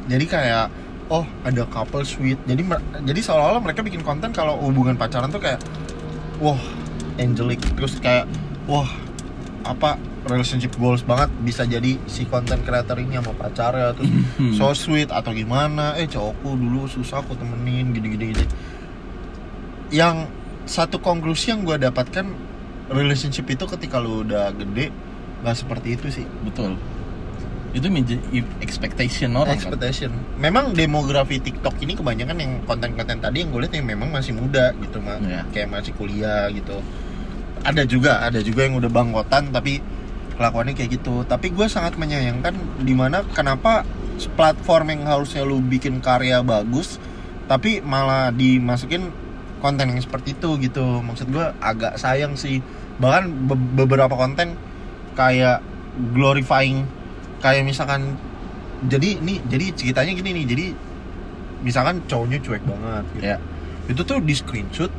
Jadi 0.10 0.26
kayak 0.26 0.74
oh 1.14 1.26
ada 1.46 1.64
couple 1.70 2.02
sweet. 2.02 2.42
Jadi 2.50 2.66
jadi 3.06 3.20
seolah-olah 3.22 3.62
mereka 3.62 3.86
bikin 3.86 4.02
konten 4.02 4.34
kalau 4.34 4.58
hubungan 4.58 4.98
pacaran 4.98 5.30
tuh 5.30 5.42
kayak 5.42 5.62
wah 6.42 6.60
angelic. 7.22 7.62
Terus 7.78 8.02
kayak 8.02 8.26
wah 8.66 8.90
apa 9.62 10.02
relationship 10.30 10.72
goals 10.76 11.02
banget 11.02 11.28
bisa 11.42 11.66
jadi 11.66 11.98
si 12.06 12.24
konten 12.24 12.62
creator 12.62 12.96
ini 12.96 13.18
sama 13.18 13.34
pacarnya 13.34 13.92
terus 13.92 14.10
Hmm. 14.38 14.54
so 14.54 14.72
sweet 14.72 15.10
atau 15.10 15.30
gimana 15.32 15.94
eh 15.96 16.06
cowokku 16.06 16.54
dulu 16.54 16.86
susah 16.86 17.20
aku 17.20 17.34
temenin 17.34 17.90
gini-gini 17.90 18.32
gitu 18.32 18.46
yang 19.90 20.30
satu 20.64 21.02
konklusi 21.02 21.50
yang 21.50 21.66
gue 21.66 21.76
dapatkan 21.76 22.26
relationship 22.88 23.46
itu 23.48 23.66
ketika 23.68 23.98
lu 23.98 24.22
udah 24.22 24.54
gede 24.54 24.94
nggak 25.40 25.56
seperti 25.56 25.96
itu 25.96 26.08
sih. 26.12 26.26
Betul. 26.44 26.78
Itu 27.70 27.86
menjadi 27.88 28.22
expectation 28.60 29.34
orang 29.34 29.56
kan? 29.56 29.62
Expectation. 29.62 30.12
Memang 30.36 30.74
demografi 30.74 31.38
TikTok 31.38 31.78
ini 31.80 31.94
kebanyakan 31.94 32.38
yang 32.38 32.54
konten-konten 32.64 33.18
tadi 33.18 33.42
yang 33.42 33.50
gue 33.50 33.62
lihat 33.62 33.74
yang 33.74 33.88
memang 33.88 34.10
masih 34.10 34.34
muda 34.34 34.74
gitu 34.76 34.98
mah 35.00 35.18
Iya. 35.22 35.42
kayak 35.50 35.70
masih 35.70 35.94
kuliah 35.96 36.50
gitu. 36.50 36.82
Ada 37.62 37.84
juga 37.86 38.22
ada 38.22 38.40
juga 38.40 38.66
yang 38.66 38.78
udah 38.78 38.90
bangkotan 38.90 39.50
tapi 39.50 39.82
kelakuannya 40.40 40.74
kayak 40.74 41.04
gitu. 41.04 41.28
Tapi 41.28 41.52
gue 41.52 41.68
sangat 41.68 42.00
menyayangkan 42.00 42.56
di 42.80 42.96
mana 42.96 43.28
kenapa 43.36 43.84
platform 44.40 44.96
yang 44.96 45.04
harusnya 45.12 45.44
lu 45.44 45.60
bikin 45.60 46.00
karya 46.00 46.40
bagus 46.44 47.00
tapi 47.52 47.80
malah 47.84 48.32
dimasukin 48.32 49.12
konten 49.60 49.92
yang 49.92 50.00
seperti 50.00 50.40
itu 50.40 50.56
gitu. 50.64 51.04
Maksud 51.04 51.28
gue 51.28 51.44
agak 51.60 52.00
sayang 52.00 52.40
sih. 52.40 52.64
Bahkan 53.04 53.52
be- 53.52 53.84
beberapa 53.84 54.16
konten 54.16 54.56
kayak 55.20 55.60
glorifying 56.16 56.88
kayak 57.44 57.68
misalkan 57.68 58.16
jadi 58.88 59.20
ini 59.20 59.44
jadi 59.52 59.76
ceritanya 59.76 60.16
gini 60.16 60.30
nih 60.40 60.46
jadi 60.48 60.66
misalkan 61.60 62.00
cowoknya 62.08 62.40
cuek 62.40 62.64
banget 62.64 63.06
gitu. 63.20 63.24
Ya. 63.28 63.38
Itu 63.92 64.02
tuh 64.08 64.24
di 64.24 64.32
screenshot 64.32 64.92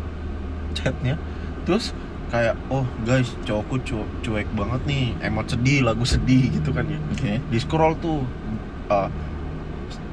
chatnya 0.76 1.16
terus 1.64 1.96
kayak 2.30 2.54
oh 2.70 2.86
guys 3.02 3.34
cowokku 3.42 3.82
cu- 3.82 4.10
cuek 4.22 4.46
banget 4.54 4.80
nih 4.86 5.04
emot 5.26 5.50
sedih 5.50 5.82
lagu 5.82 6.06
sedih 6.06 6.49
gitu 6.54 6.70
kan 6.70 6.87
ya. 6.87 6.99
Oke. 7.10 7.42
Di 7.42 7.58
scroll 7.58 7.99
tuh 7.99 8.22
uh, 8.88 9.10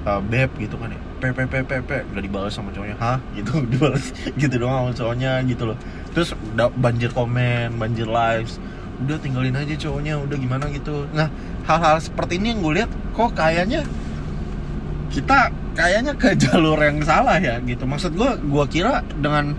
uh, 0.03 0.21
beb 0.25 0.50
gitu 0.57 0.75
kan 0.81 0.89
ya. 0.89 1.00
Pe 1.21 1.29
pe 1.33 1.45
pe 1.45 1.62
pe 1.62 1.77
pe. 1.86 1.97
Nggak 2.09 2.24
dibalas 2.25 2.53
sama 2.57 2.74
cowoknya. 2.74 2.97
Hah? 2.97 3.21
Gitu 3.38 3.53
dibalas 3.71 4.12
gitu 4.33 4.55
doang 4.57 4.89
sama 4.89 4.93
cowoknya 4.97 5.31
gitu 5.45 5.63
loh. 5.69 5.77
Terus 6.12 6.33
da- 6.57 6.74
banjir 6.74 7.13
komen 7.13 7.77
banjir 7.77 8.09
lives. 8.09 8.57
Udah 8.97 9.21
tinggalin 9.21 9.53
aja 9.53 9.77
cowoknya 9.77 10.17
udah 10.17 10.38
gimana 10.41 10.65
gitu. 10.74 11.05
Nah 11.13 11.29
hal-hal 11.69 12.01
seperti 12.01 12.41
ini 12.41 12.57
yang 12.57 12.59
gue 12.65 12.74
lihat 12.81 12.91
kok 13.13 13.38
kayaknya 13.38 13.86
kita 15.13 15.53
kayaknya 15.77 16.13
ke 16.17 16.33
jalur 16.33 16.81
yang 16.81 16.97
salah 17.05 17.38
ya 17.38 17.62
gitu. 17.62 17.86
Maksud 17.86 18.17
gue 18.17 18.31
gue 18.41 18.65
kira 18.74 19.05
dengan 19.21 19.53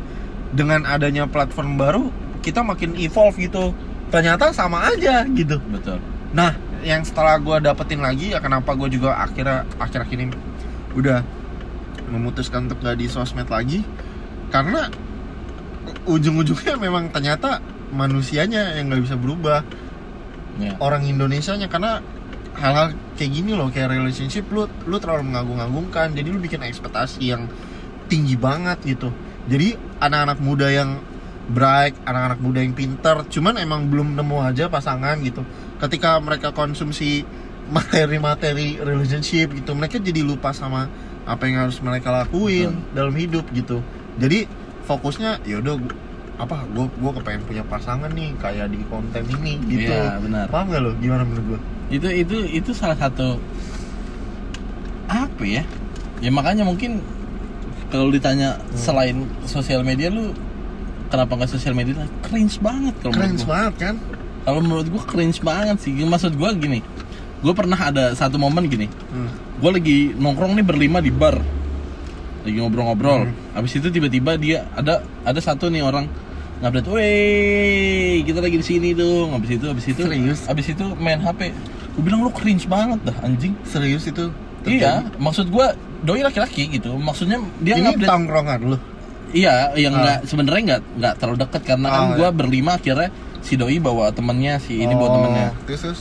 dengan 0.50 0.82
adanya 0.88 1.30
platform 1.30 1.78
baru 1.78 2.10
kita 2.48 2.64
makin 2.64 2.96
evolve 2.96 3.36
gitu. 3.36 3.76
Ternyata 4.08 4.56
sama 4.56 4.88
aja 4.88 5.28
gitu. 5.28 5.60
Betul. 5.68 6.00
Nah, 6.32 6.56
yang 6.80 7.04
setelah 7.04 7.36
gue 7.36 7.56
dapetin 7.60 8.00
lagi 8.00 8.32
ya 8.32 8.40
kenapa 8.40 8.72
gue 8.72 8.88
juga 8.88 9.20
akhirnya 9.20 9.68
akhir-akhir 9.76 10.16
ini 10.16 10.32
udah 10.96 11.20
memutuskan 12.08 12.64
untuk 12.64 12.80
gak 12.80 12.96
di 12.96 13.06
sosmed 13.08 13.48
lagi? 13.52 13.84
Karena 14.48 14.88
ujung-ujungnya 16.08 16.80
memang 16.80 17.12
ternyata 17.12 17.60
manusianya 17.92 18.76
yang 18.76 18.88
nggak 18.88 19.02
bisa 19.04 19.16
berubah. 19.16 19.60
Ya. 20.58 20.74
Orang 20.82 21.06
Indonesianya 21.06 21.70
karena 21.70 22.02
hal-hal 22.58 22.96
kayak 23.14 23.30
gini 23.30 23.54
loh 23.54 23.70
kayak 23.70 23.94
relationship 23.94 24.50
lu 24.50 24.66
lu 24.88 24.96
terlalu 24.98 25.28
mengagung-agungkan. 25.32 26.16
Jadi 26.16 26.28
lu 26.32 26.40
bikin 26.40 26.64
ekspektasi 26.64 27.28
yang 27.28 27.46
tinggi 28.08 28.34
banget 28.34 28.80
gitu. 28.84 29.12
Jadi 29.48 29.76
anak-anak 30.00 30.38
muda 30.40 30.68
yang 30.68 31.00
bright 31.48 31.96
anak-anak 32.04 32.38
muda 32.44 32.60
yang 32.60 32.76
pinter 32.76 33.24
cuman 33.28 33.56
emang 33.56 33.88
belum 33.88 34.14
nemu 34.14 34.36
aja 34.44 34.68
pasangan 34.68 35.16
gitu. 35.24 35.42
Ketika 35.80 36.20
mereka 36.20 36.52
konsumsi 36.52 37.24
materi-materi 37.68 38.80
relationship 38.80 39.52
gitu 39.52 39.72
mereka 39.76 40.00
jadi 40.00 40.24
lupa 40.24 40.52
sama 40.56 40.88
apa 41.28 41.44
yang 41.44 41.68
harus 41.68 41.76
mereka 41.84 42.08
lakuin 42.12 42.72
dalam 42.96 43.12
hidup 43.12 43.44
gitu. 43.52 43.80
Jadi 44.16 44.48
fokusnya 44.88 45.44
yaudah 45.44 45.76
apa 46.38 46.64
gue 46.70 46.86
gue 46.86 47.12
kepengen 47.18 47.42
punya 47.44 47.64
pasangan 47.66 48.08
nih 48.14 48.30
kayak 48.38 48.70
di 48.70 48.80
konten 48.88 49.26
ini 49.26 49.58
gitu. 49.66 49.90
Iya, 49.90 50.22
benar. 50.22 50.46
paham 50.48 50.70
gak 50.70 50.80
lo 50.80 50.92
gimana 51.02 51.26
menurut 51.26 51.44
gue 51.56 51.60
itu 51.88 52.08
itu 52.14 52.36
itu 52.62 52.70
salah 52.76 52.94
satu 52.94 53.40
apa 55.08 55.44
ya? 55.44 55.64
Ya 56.20 56.30
makanya 56.30 56.62
mungkin 56.68 57.00
kalau 57.88 58.12
ditanya 58.12 58.60
Hmm. 58.60 58.76
selain 58.76 59.16
sosial 59.48 59.80
media 59.80 60.12
lu 60.12 60.36
kenapa 61.08 61.32
nggak 61.34 61.50
sosial 61.50 61.74
media? 61.74 62.06
Cringe 62.24 62.56
banget 62.62 62.94
kalau 63.02 63.12
gua. 63.16 63.44
banget 63.44 63.74
kan? 63.76 63.94
Kalau 64.44 64.60
menurut 64.64 64.86
gua 64.88 65.02
cringe 65.04 65.40
banget 65.44 65.76
sih. 65.82 65.92
Maksud 65.92 66.36
gua 66.36 66.52
gini 66.54 66.80
gue 67.38 67.54
pernah 67.54 67.78
ada 67.78 68.04
satu 68.18 68.36
momen 68.38 68.66
gini. 68.66 68.88
Hmm. 69.14 69.30
gue 69.58 69.70
lagi 69.74 69.98
nongkrong 70.14 70.58
nih 70.58 70.66
berlima 70.66 70.98
di 70.98 71.10
bar. 71.14 71.38
Lagi 72.42 72.56
ngobrol-ngobrol. 72.58 73.30
Hmm. 73.30 73.34
habis 73.54 73.78
itu 73.78 73.88
tiba-tiba 73.90 74.38
dia 74.38 74.66
ada 74.74 75.02
ada 75.22 75.40
satu 75.42 75.70
nih 75.70 75.82
orang 75.82 76.06
ngupdate, 76.58 76.90
weh 76.90 78.26
kita 78.26 78.42
lagi 78.42 78.58
di 78.58 78.66
sini 78.66 78.90
dong. 78.94 79.34
Habis 79.38 79.50
itu 79.54 79.66
habis 79.70 79.86
itu 79.86 80.02
Serius? 80.02 80.40
habis 80.50 80.66
itu 80.66 80.84
main 80.98 81.22
HP 81.22 81.54
gue 81.98 82.02
bilang 82.06 82.22
lu 82.22 82.30
cringe 82.30 82.66
banget 82.66 82.98
dah 83.06 83.16
anjing. 83.22 83.54
Serius 83.62 84.06
itu 84.10 84.30
iya 84.66 85.06
maksud 85.22 85.50
gue 85.50 85.66
doi 86.02 86.26
laki-laki 86.26 86.66
gitu. 86.74 86.98
Maksudnya 86.98 87.38
dia 87.62 87.78
ini 87.78 87.94
ngupdate 87.94 88.10
tongkrongan 88.10 88.60
lu 88.74 88.78
iya 89.30 89.72
yang 89.74 89.92
Ah. 89.92 90.00
nggak 90.00 90.18
sebenarnya 90.24 90.62
nggak 90.64 90.82
nggak 90.96 91.14
terlalu 91.16 91.38
dekat 91.38 91.62
karena 91.64 91.88
kan 91.88 92.02
Oh, 92.02 92.08
gue 92.14 92.24
iya. 92.24 92.32
berlima 92.32 92.70
akhirnya 92.74 93.08
si 93.38 93.54
doi 93.54 93.78
bawa 93.78 94.10
temennya 94.10 94.58
si 94.58 94.76
ini 94.76 94.90
bawa 94.90 95.04
Oh, 95.04 95.14
temennya 95.16 95.48
terus 95.64 95.80
terus 95.82 96.00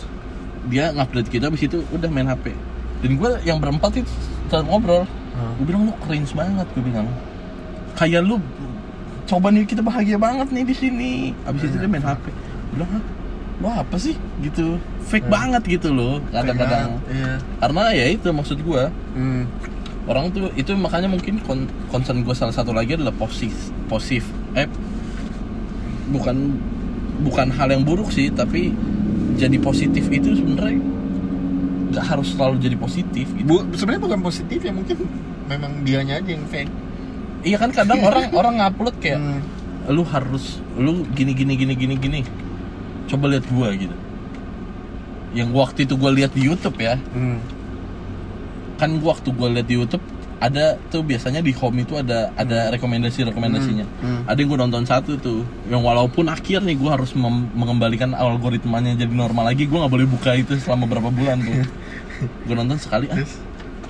dia 0.65 0.91
ngupdate 0.91 1.29
kita 1.29 1.48
habis 1.48 1.63
itu 1.63 1.84
udah 1.89 2.07
main 2.07 2.25
HP 2.25 2.51
dan 2.98 3.12
gue 3.13 3.31
yang 3.41 3.57
berempat 3.57 3.91
itu 3.98 4.12
tetap 4.46 4.63
ngobrol 4.63 5.03
Hmm. 5.29 5.53
gue 5.55 5.65
bilang 5.65 5.86
lu 5.86 5.93
cringe 6.00 6.34
banget 6.34 6.65
gue 6.67 6.81
bilang 6.81 7.05
kayak 7.93 8.22
lu 8.22 8.41
coba 9.24 9.48
nih 9.50 9.63
kita 9.63 9.81
bahagia 9.81 10.17
banget 10.17 10.50
nih 10.50 10.63
di 10.63 10.74
sini 10.74 11.12
habis 11.43 11.62
itu 11.63 11.75
dia 11.75 11.86
main 11.86 12.01
HP 12.01 12.25
Gua 12.25 12.74
bilang 12.74 12.91
Hah? 13.60 13.81
apa 13.81 13.96
sih 13.98 14.13
gitu 14.39 14.77
fake 15.03 15.25
Hmm. 15.25 15.34
banget 15.34 15.62
gitu 15.67 15.89
loh 15.89 16.17
kadang-kadang 16.31 16.98
iya 17.07 17.38
karena 17.57 17.81
ya 17.91 18.05
itu 18.10 18.27
maksud 18.27 18.57
gue 18.60 18.84
hmm. 19.13 19.41
Orang 20.07 20.31
tuh 20.31 20.47
itu 20.55 20.71
makanya 20.73 21.05
mungkin 21.05 21.37
kon- 21.41 21.67
concern 21.87 22.23
gue 22.23 22.31
salah 22.31 22.51
satu 22.51 22.71
lagi 22.71 22.95
adalah 22.95 23.11
posif 23.11 23.51
posif 23.85 24.23
eh 24.53 24.65
bukan 26.07 26.55
bukan 27.21 27.47
hal 27.51 27.67
yang 27.67 27.83
buruk 27.83 28.09
sih 28.09 28.29
tapi 28.29 28.71
jadi 29.35 29.59
positif 29.59 30.07
itu 30.07 30.33
sebenarnya 30.33 30.79
nggak 31.87 32.05
harus 32.05 32.31
selalu 32.31 32.55
jadi 32.59 32.75
positif 32.75 33.27
gitu. 33.31 33.45
Bu, 33.45 33.55
sebenarnya 33.73 34.03
bukan 34.03 34.19
positif 34.21 34.59
ya 34.59 34.71
mungkin 34.71 34.97
memang 35.45 35.83
dianya 35.83 36.17
aja 36.17 36.29
yang 36.29 36.45
fake 36.45 36.71
iya 37.43 37.55
kan 37.55 37.71
kadang 37.71 37.99
orang 38.01 38.31
orang 38.39 38.53
ngupload 38.57 38.95
kayak 38.97 39.19
Hmm. 39.19 39.41
lu 39.87 40.03
harus 40.03 40.59
lu 40.75 41.07
gini 41.11 41.31
gini 41.31 41.55
gini 41.55 41.73
gini 41.73 41.95
gini 41.95 42.19
coba 43.07 43.31
lihat 43.31 43.47
gua 43.47 43.71
gitu 43.71 43.95
yang 45.31 45.51
waktu 45.51 45.83
itu 45.83 45.95
gua 45.95 46.11
lihat 46.11 46.31
di 46.31 46.43
YouTube 46.43 46.75
ya 46.77 46.95
Hmm. 47.11 47.39
Kan 48.77 48.98
gua 48.98 49.13
waktu 49.13 49.29
gua 49.34 49.50
lihat 49.51 49.65
di 49.65 49.75
YouTube 49.75 50.01
ada 50.38 50.77
tuh 50.93 51.01
biasanya 51.01 51.41
di 51.41 51.50
home 51.50 51.81
itu 51.81 51.98
ada 51.98 52.29
ada 52.38 52.69
rekomendasi 52.69 53.25
rekomendasinya 53.25 53.89
Hmm, 53.98 54.05
hmm. 54.05 54.22
ada 54.29 54.38
yang 54.38 54.50
gue 54.53 54.60
nonton 54.62 54.84
satu 54.86 55.17
tuh 55.17 55.41
yang 55.65 55.81
walaupun 55.81 56.29
akhir 56.29 56.62
nih 56.62 56.77
gue 56.77 56.86
harus 56.88 57.17
mengembalikan 57.17 58.13
algoritmanya 58.13 58.93
jadi 58.93 59.10
normal 59.10 59.50
lagi 59.50 59.65
gue 59.65 59.74
nggak 59.74 59.89
boleh 59.89 60.05
buka 60.05 60.38
itu 60.38 60.53
selama 60.62 60.86
berapa 60.86 61.10
bulan 61.10 61.41
tuh 61.41 61.57
gue 62.46 62.53
nonton 62.55 62.77
sekali 62.77 63.10
ah. 63.10 63.17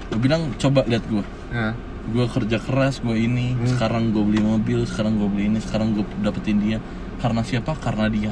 Gue 0.07 0.19
bilang 0.23 0.55
coba 0.55 0.87
lihat 0.87 1.03
gue 1.05 1.19
Nah, 1.51 1.75
gue 2.07 2.25
kerja 2.31 2.63
keras 2.63 3.03
gue 3.03 3.19
ini 3.19 3.51
Hmm. 3.51 3.67
sekarang 3.67 4.15
gue 4.15 4.23
beli 4.23 4.39
mobil 4.39 4.87
sekarang 4.87 5.19
gue 5.19 5.27
beli 5.27 5.51
ini 5.51 5.59
sekarang 5.59 5.99
gue 5.99 6.07
dapetin 6.23 6.63
dia. 6.63 6.79
Karena 7.19 7.43
siapa? 7.43 7.75
Karena 7.75 8.07
dia 8.07 8.31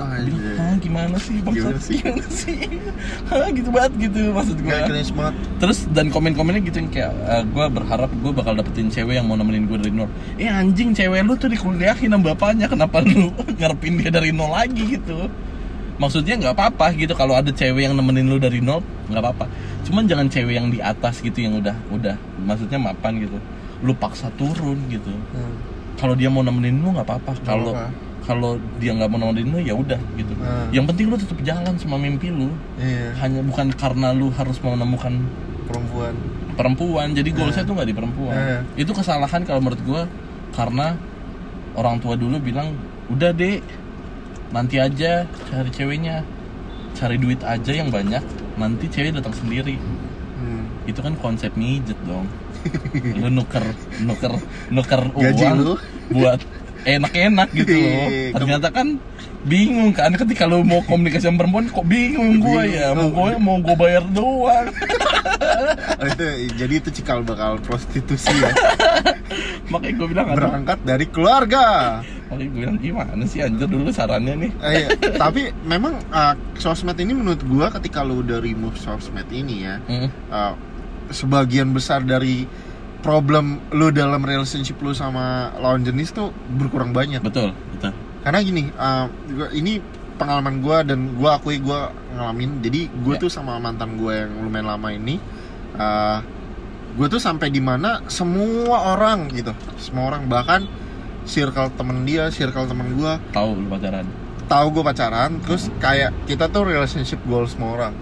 oh. 0.00 0.58
Hah, 0.58 0.74
gimana 0.82 1.16
sih 1.22 1.38
bang 1.38 1.54
Gimana 1.54 1.78
sih? 1.78 1.96
gimana 2.02 2.26
sih 2.28 2.58
Hah, 3.30 3.48
gitu 3.54 3.68
banget 3.70 3.92
gitu 4.10 4.20
maksud 4.34 4.56
gue 4.58 4.70
Nggak 4.70 4.90
cringe 4.90 5.12
banget 5.14 5.34
Terus 5.62 5.78
dan 5.94 6.06
komen-komennya 6.10 6.62
gitu 6.66 6.76
yang 6.82 6.90
kayak 6.90 7.12
gue 7.50 7.66
berharap 7.70 8.10
gue 8.10 8.32
bakal 8.34 8.52
dapetin 8.58 8.88
cewek 8.90 9.16
yang 9.16 9.26
mau 9.26 9.36
nemenin 9.38 9.64
gue 9.68 9.78
dari 9.80 9.92
nol. 9.94 10.08
Eh 10.36 10.50
anjing 10.50 10.92
cewek 10.92 11.20
lu 11.24 11.34
tuh 11.38 11.50
dikuliahin 11.50 12.10
sama 12.10 12.34
bapaknya 12.34 12.66
kenapa 12.66 13.00
lu 13.04 13.30
ngarepin 13.58 14.00
dia 14.00 14.10
dari 14.10 14.30
nol 14.34 14.50
lagi 14.50 14.98
gitu? 14.98 15.28
Maksudnya 15.96 16.34
nggak 16.42 16.54
apa-apa 16.58 16.90
gitu 16.98 17.14
kalau 17.14 17.38
ada 17.38 17.54
cewek 17.54 17.86
yang 17.86 17.94
nemenin 17.94 18.26
lu 18.26 18.36
dari 18.42 18.58
nol 18.58 18.82
nggak 19.08 19.22
apa-apa. 19.22 19.46
Cuman 19.86 20.04
jangan 20.10 20.26
cewek 20.28 20.54
yang 20.58 20.68
di 20.68 20.82
atas 20.82 21.22
gitu 21.22 21.38
yang 21.38 21.60
udah 21.60 21.76
udah 21.94 22.16
maksudnya 22.42 22.78
mapan 22.80 23.22
gitu. 23.22 23.38
Lu 23.84 23.94
paksa 23.94 24.28
turun 24.34 24.78
gitu. 24.90 25.10
Hmm. 25.10 25.56
Kalau 25.94 26.18
dia 26.18 26.28
mau 26.28 26.42
nemenin 26.42 26.82
lu 26.82 26.92
nggak 26.92 27.06
apa-apa. 27.06 27.32
Kalau. 27.46 27.72
Kalau 28.24 28.56
dia 28.80 28.96
nggak 28.96 29.08
mau 29.12 29.20
nemenin 29.20 29.52
lu 29.52 29.58
ya 29.60 29.74
udah 29.76 30.00
gitu. 30.16 30.32
Hmm. 30.40 30.68
Yang 30.72 30.84
penting 30.92 31.06
lu 31.12 31.16
tetap 31.20 31.38
jalan 31.44 31.74
sama 31.76 31.96
mimpi 32.00 32.32
lu. 32.32 32.48
Iya, 32.80 33.12
Hanya 33.20 33.40
bukan 33.44 33.68
karena 33.76 34.16
lu 34.16 34.32
harus 34.32 34.56
menemukan 34.64 35.12
perempuan 35.64 36.14
perempuan 36.54 37.08
jadi 37.16 37.30
goalsnya 37.34 37.64
Eh. 37.64 37.68
tuh 37.68 37.74
nggak 37.74 37.88
di 37.88 37.96
perempuan 37.96 38.36
Eh. 38.36 38.60
itu 38.78 38.92
kesalahan 38.94 39.42
kalau 39.42 39.60
menurut 39.64 39.80
gue 39.82 40.02
karena 40.54 40.94
orang 41.74 41.98
tua 41.98 42.14
dulu 42.14 42.38
bilang 42.38 42.76
udah 43.10 43.34
deh 43.34 43.58
nanti 44.54 44.78
aja 44.78 45.26
cari 45.50 45.70
ceweknya 45.74 46.22
cari 46.94 47.18
duit 47.18 47.42
aja 47.42 47.72
yang 47.74 47.90
banyak 47.90 48.22
nanti 48.54 48.86
cewek 48.86 49.18
datang 49.18 49.34
sendiri 49.34 49.74
hmm. 49.74 50.86
itu 50.86 51.00
kan 51.02 51.18
konsep 51.18 51.50
mijet 51.58 51.98
dong 52.06 52.30
lu 53.18 53.28
nuker 53.34 53.64
nuker 54.06 54.38
nuker 54.70 55.02
uang 55.10 55.74
buat 56.14 56.38
enak-enak 56.84 57.48
gitu 57.52 57.72
loh. 57.74 58.06
Iya, 58.08 58.30
ternyata 58.36 58.68
kan 58.70 58.86
bingung 59.44 59.92
kan 59.92 60.08
ketika 60.16 60.48
lu 60.48 60.64
mau 60.64 60.80
komunikasi 60.88 61.28
sama 61.28 61.44
perempuan 61.44 61.68
kok 61.68 61.84
bingung 61.84 62.40
gue 62.40 62.62
ya? 62.72 62.96
Mau 62.96 63.12
gue 63.12 63.30
mau 63.36 63.56
gue 63.60 63.76
bayar 63.76 64.04
doang. 64.12 64.68
Oh, 65.94 66.06
itu 66.10 66.26
jadi 66.58 66.74
itu 66.82 66.90
cikal 67.00 67.22
bakal 67.22 67.56
prostitusi 67.62 68.28
ya? 68.34 68.50
Makanya 69.72 69.94
gue 69.96 70.08
bilang 70.10 70.26
aduh, 70.28 70.36
berangkat 70.36 70.78
dari 70.82 71.06
keluarga. 71.08 71.64
Makanya 72.28 72.48
gue 72.50 72.60
bilang 72.60 72.78
gimana 72.82 73.22
sih 73.24 73.40
anjir 73.40 73.70
dulu 73.70 73.88
sarannya 73.94 74.34
nih? 74.36 74.52
Eh, 74.60 74.72
iya. 74.74 74.88
tapi 75.22 75.54
memang 75.64 75.96
uh, 76.10 76.34
sosmed 76.58 76.98
ini 76.98 77.14
menurut 77.14 77.40
gua 77.46 77.70
ketika 77.72 78.02
lu 78.02 78.20
udah 78.26 78.42
remove 78.42 78.76
sosmed 78.76 79.26
ini 79.30 79.64
ya 79.64 79.76
Mm. 79.84 80.08
uh, 80.28 80.54
sebagian 81.14 81.70
besar 81.72 82.02
dari 82.02 82.44
problem 83.04 83.60
lu 83.70 83.92
dalam 83.92 84.24
relationship 84.24 84.80
lu 84.80 84.96
sama 84.96 85.52
lawan 85.60 85.84
jenis 85.84 86.16
tuh 86.16 86.32
berkurang 86.56 86.96
banyak. 86.96 87.20
Betul 87.20 87.52
betul. 87.76 87.92
Karena 88.24 88.40
gini 88.40 88.72
uh, 88.72 89.06
ini 89.52 89.76
pengalaman 90.16 90.64
gua 90.64 90.80
dan 90.80 91.12
gua 91.12 91.36
akui 91.36 91.60
gua 91.60 91.92
ngalamin. 92.16 92.64
Jadi 92.64 92.88
gua 93.04 93.20
Ya. 93.20 93.20
tuh 93.20 93.30
sama 93.30 93.60
mantan 93.60 94.00
gua 94.00 94.24
yang 94.24 94.32
lumayan 94.40 94.72
lama 94.72 94.88
ini 94.88 95.20
uh, 95.76 96.24
gue 96.94 97.10
tuh 97.10 97.18
sampai 97.18 97.50
di 97.50 97.58
mana 97.58 98.06
semua 98.06 98.96
orang 98.96 99.26
gitu 99.28 99.52
semua 99.76 100.14
orang. 100.14 100.24
Bahkan 100.24 100.60
circle 101.28 101.74
temen 101.76 102.08
dia 102.08 102.32
circle 102.32 102.64
temen 102.64 102.88
gua. 102.96 103.20
Tahu 103.34 103.60
lu 103.60 103.68
pacaran? 103.68 104.06
Tahu 104.48 104.66
gue 104.72 104.84
pacaran 104.86 105.30
terus 105.44 105.68
kayak 105.76 106.14
kita 106.24 106.48
tuh 106.48 106.64
relationship 106.64 107.18
goal 107.28 107.44
semua 107.50 107.74
orang 107.76 107.94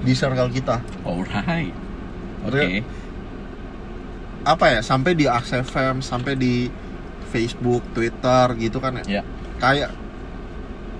di 0.00 0.14
circle 0.14 0.48
kita. 0.48 0.78
Alright. 1.02 1.74
Oke. 2.46 2.54
Real- 2.54 3.03
apa 4.44 4.64
ya 4.70 4.80
sampai 4.80 5.12
di 5.12 5.24
Axe 5.24 5.58
FM 5.58 5.98
sampai 5.98 6.36
di 6.36 6.68
Facebook 7.28 7.82
Twitter 7.92 8.46
gitu 8.60 8.78
kan 8.78 9.00
ya. 9.02 9.20
Ya 9.20 9.22
kayak 9.56 9.90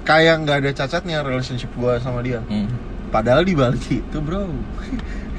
kayak 0.03 0.35
nggak 0.43 0.57
ada 0.65 0.71
cacatnya 0.75 1.21
relationship 1.21 1.71
gue 1.73 1.93
sama 1.99 2.21
dia. 2.21 2.41
Hmm. 2.45 2.69
padahal 3.09 3.47
di 3.47 3.55
balik 3.55 3.85
itu 3.87 4.19
bro. 4.19 4.51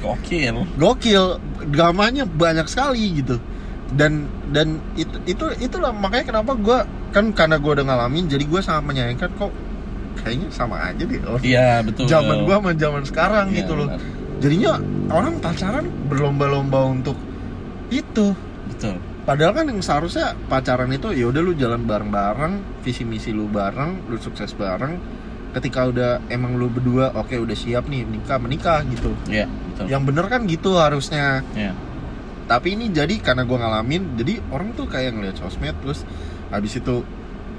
Gokil. 0.00 0.64
Gokil. 0.76 1.24
Dramanya 1.68 2.24
banyak 2.24 2.64
sekali 2.66 3.20
gitu. 3.20 3.36
Dan 3.92 4.26
dan 4.48 4.80
itu 4.94 5.12
itu 5.28 5.44
itulah 5.60 5.92
makanya 5.92 6.32
kenapa 6.32 6.56
gue 6.56 6.78
kan 7.12 7.36
karena 7.36 7.60
gue 7.60 7.72
udah 7.76 7.84
ngalamin 7.84 8.26
jadi 8.26 8.44
gue 8.44 8.60
sangat 8.60 8.84
menyayangkan 8.86 9.28
kok 9.36 9.52
kayaknya 10.16 10.48
sama 10.48 10.80
aja 10.88 11.04
deh. 11.04 11.20
Orang 11.20 11.42
iya 11.44 11.84
betul. 11.84 12.08
zaman 12.08 12.48
gua 12.48 12.56
sama 12.64 12.72
zaman 12.72 13.02
sekarang 13.04 13.46
Iya, 13.52 13.56
gitu 13.60 13.72
loh. 13.76 13.88
benar. 13.92 14.00
jadinya 14.36 14.72
orang 15.12 15.34
pacaran 15.38 15.86
berlomba-lomba 16.08 16.80
untuk 16.88 17.16
itu. 17.90 18.34
Betul. 18.66 18.98
Padahal 19.26 19.58
kan 19.58 19.66
yang 19.66 19.82
seharusnya 19.82 20.38
pacaran 20.46 20.86
itu 20.94 21.10
ya 21.10 21.26
udah 21.26 21.42
lu 21.42 21.50
jalan 21.58 21.82
bareng-bareng 21.82 22.82
visi 22.86 23.02
misi 23.02 23.34
lu 23.34 23.50
bareng 23.50 24.06
lu 24.06 24.18
sukses 24.22 24.54
bareng. 24.54 24.98
Ketika 25.50 25.88
udah 25.88 26.10
emang 26.30 26.54
lu 26.54 26.70
berdua 26.70 27.10
oke 27.16 27.34
udah 27.34 27.56
siap 27.56 27.90
nih 27.90 28.06
nikah 28.06 28.38
menikah 28.38 28.86
gitu. 28.86 29.10
Iya 29.26 29.50
betul. 29.50 29.84
Yang 29.90 30.02
bener 30.06 30.24
kan 30.30 30.40
gitu 30.46 30.70
harusnya. 30.78 31.42
Iya. 31.54 31.74
tapi 32.46 32.78
ini 32.78 32.94
jadi 32.94 33.18
karena 33.18 33.42
gua 33.42 33.58
ngalamin 33.58 34.14
jadi 34.14 34.38
orang 34.54 34.70
tuh 34.78 34.86
kayak 34.86 35.18
ngeliat 35.18 35.34
sosmed 35.34 35.74
terus 35.82 36.06
habis 36.46 36.78
itu 36.78 37.02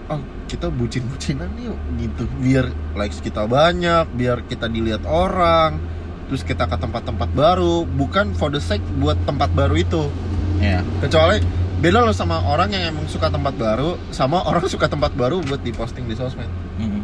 oh 0.07 0.21
kita 0.47 0.71
bucin-bucinan 0.71 1.51
yuk 1.59 1.75
gitu. 1.99 2.23
Biar 2.39 2.71
likes 2.95 3.19
kita 3.19 3.43
banyak 3.43 4.07
biar 4.15 4.47
kita 4.47 4.71
dilihat 4.71 5.03
orang 5.03 5.96
terus 6.27 6.43
kita 6.43 6.67
ke 6.67 6.75
tempat-tempat 6.75 7.29
baru 7.31 7.87
bukan 7.87 8.35
for 8.35 8.51
the 8.51 8.59
sake 8.59 8.83
buat 8.99 9.15
tempat 9.23 9.51
baru 9.51 9.75
itu. 9.79 10.11
Iya. 10.59 10.83
Kecuali 10.99 11.39
beda 11.77 12.03
lo 12.03 12.11
sama 12.11 12.41
orang 12.43 12.73
yang 12.73 12.93
emang 12.95 13.05
suka 13.05 13.29
tempat 13.29 13.53
baru 13.53 13.95
sama 14.09 14.43
orang 14.43 14.65
suka 14.73 14.89
tempat 14.91 15.13
baru 15.13 15.39
buat 15.41 15.61
diposting 15.63 16.05
di 16.05 16.15
sosmed. 16.15 16.49
Mhm. 16.77 17.01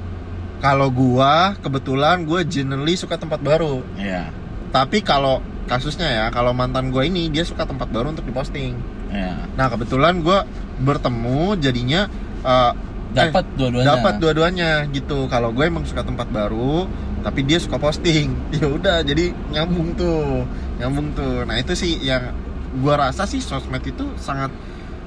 kalau 0.63 0.87
gua 0.87 1.59
kebetulan 1.59 2.23
gua 2.23 2.47
generally 2.47 2.95
suka 2.95 3.19
tempat 3.19 3.43
baru. 3.43 3.83
Iya. 3.99 4.31
Tapi 4.71 5.03
kalau 5.03 5.43
kasusnya 5.67 6.07
ya 6.07 6.25
kalau 6.31 6.55
mantan 6.55 6.87
gua 6.87 7.03
ini 7.03 7.27
dia 7.27 7.43
suka 7.43 7.67
tempat 7.67 7.91
baru 7.91 8.15
untuk 8.15 8.23
diposting. 8.23 8.75
Ya 9.11 9.43
Nah 9.53 9.69
kebetulan 9.69 10.25
gue 10.25 10.39
bertemu 10.81 11.53
jadinya 11.61 12.09
eh, 12.41 12.71
dapat 13.13 13.45
eh, 13.45 13.53
dua-duanya. 13.57 13.85
dapat 13.85 14.13
dua-duanya 14.17 14.69
gitu. 14.89 15.29
Kalau 15.29 15.53
gue 15.53 15.65
emang 15.69 15.85
suka 15.85 16.01
tempat 16.01 16.27
baru, 16.33 16.89
tapi 17.23 17.41
dia 17.41 17.57
suka 17.57 17.75
posting. 17.77 18.29
Ya 18.53 18.67
udah, 18.67 19.01
jadi 19.01 19.31
nyambung 19.49 19.95
tuh, 19.95 20.43
nyambung 20.77 21.11
tuh. 21.13 21.43
Nah 21.43 21.55
itu 21.55 21.73
sih 21.73 21.97
yang 21.97 22.35
gue 22.73 22.93
rasa 22.93 23.23
sih 23.23 23.39
sosmed 23.39 23.81
itu 23.81 24.03
sangat 24.17 24.51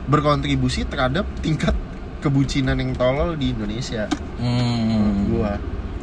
berkontribusi 0.04 0.87
terhadap 0.87 1.26
tingkat 1.38 1.75
kebucinan 2.18 2.75
yang 2.75 2.94
tolol 2.94 3.35
di 3.35 3.52
Indonesia. 3.52 4.06
hmm. 4.38 5.28
Gue. 5.28 5.52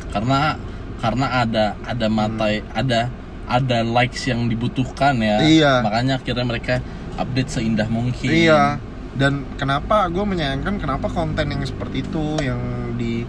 karena 0.10 0.56
karena 1.02 1.42
ada 1.42 1.66
ada 1.82 2.06
mata 2.06 2.46
ada 2.70 3.10
ada 3.44 3.78
likes 3.82 4.30
yang 4.30 4.46
dibutuhkan 4.46 5.18
ya 5.18 5.42
Iya. 5.42 5.74
makanya 5.82 6.22
akhirnya 6.22 6.46
mereka 6.46 6.74
update 7.16 7.50
seindah 7.50 7.90
mungkin 7.90 8.30
Iya. 8.30 8.78
Dan 9.14 9.46
kenapa 9.56 10.06
gue 10.10 10.22
menyayangkan 10.22 10.78
kenapa 10.78 11.10
konten 11.10 11.50
yang 11.50 11.62
seperti 11.62 12.02
itu 12.02 12.38
yang 12.40 12.62
di 12.94 13.26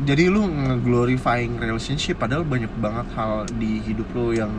jadi 0.00 0.26
lu 0.26 0.44
nge-glorifying 0.44 1.56
relationship 1.56 2.16
padahal 2.16 2.42
banyak 2.42 2.70
banget 2.76 3.06
hal 3.12 3.32
di 3.52 3.80
hidup 3.80 4.06
lu 4.12 4.30
yang 4.32 4.52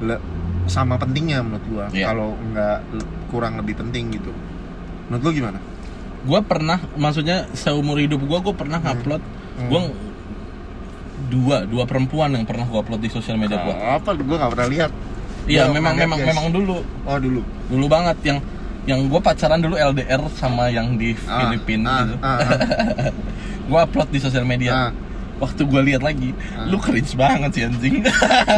le- 0.00 0.22
sama 0.64 0.96
pentingnya 0.96 1.38
menurut 1.40 1.64
gua. 1.66 1.84
Iya. 1.88 2.08
Kalau 2.08 2.34
nggak 2.34 2.78
kurang 3.28 3.54
lebih 3.56 3.76
penting 3.76 4.10
gitu. 4.12 4.32
Menurut 5.06 5.22
lu 5.22 5.32
gimana? 5.36 5.60
gue 6.24 6.40
pernah 6.40 6.80
maksudnya 6.94 7.44
seumur 7.52 8.00
hidup 8.00 8.16
gue 8.18 8.38
gue 8.40 8.54
pernah 8.54 8.80
Hmm. 8.80 8.96
ngupload 8.96 9.20
Hmm. 9.20 9.68
gue 9.68 9.80
dua 11.26 11.56
dua 11.64 11.84
perempuan 11.84 12.32
yang 12.32 12.44
pernah 12.44 12.64
gue 12.64 12.74
upload 12.74 12.96
di 12.98 13.08
sosial 13.08 13.36
media 13.36 13.60
gue 13.60 13.74
Apa? 13.74 14.12
Gue 14.14 14.32
nggak 14.34 14.48
pernah 14.50 14.68
lihat. 14.68 14.90
iya 15.44 15.68
gua 15.68 15.76
memang 15.76 15.94
memang 15.94 16.16
guys. 16.18 16.28
memang 16.30 16.46
dulu 16.48 16.80
Oh 17.04 17.18
dulu. 17.18 17.40
dulu 17.66 17.86
banget 17.86 18.16
yang 18.24 18.38
yang 18.84 19.04
gue 19.04 19.20
pacaran 19.20 19.56
dulu 19.58 19.76
LDR 19.76 20.24
sama 20.30 20.68
yang 20.68 20.96
di 20.96 21.12
Ah, 21.22 21.44
Filipina 21.44 21.88
ah, 21.90 22.00
gitu 22.02 22.14
ah, 22.18 22.28
ah, 22.32 23.12
gue 23.64 23.78
upload 23.78 24.08
di 24.08 24.18
sosial 24.18 24.42
media 24.42 24.70
ah. 24.72 24.90
waktu 25.36 25.62
gue 25.62 25.80
lihat 25.84 26.00
lagi 26.00 26.30
Ah. 26.52 26.64
lu 26.64 26.76
cringe 26.76 27.12
banget 27.14 27.50
sih 27.52 27.62
anjing 27.64 28.04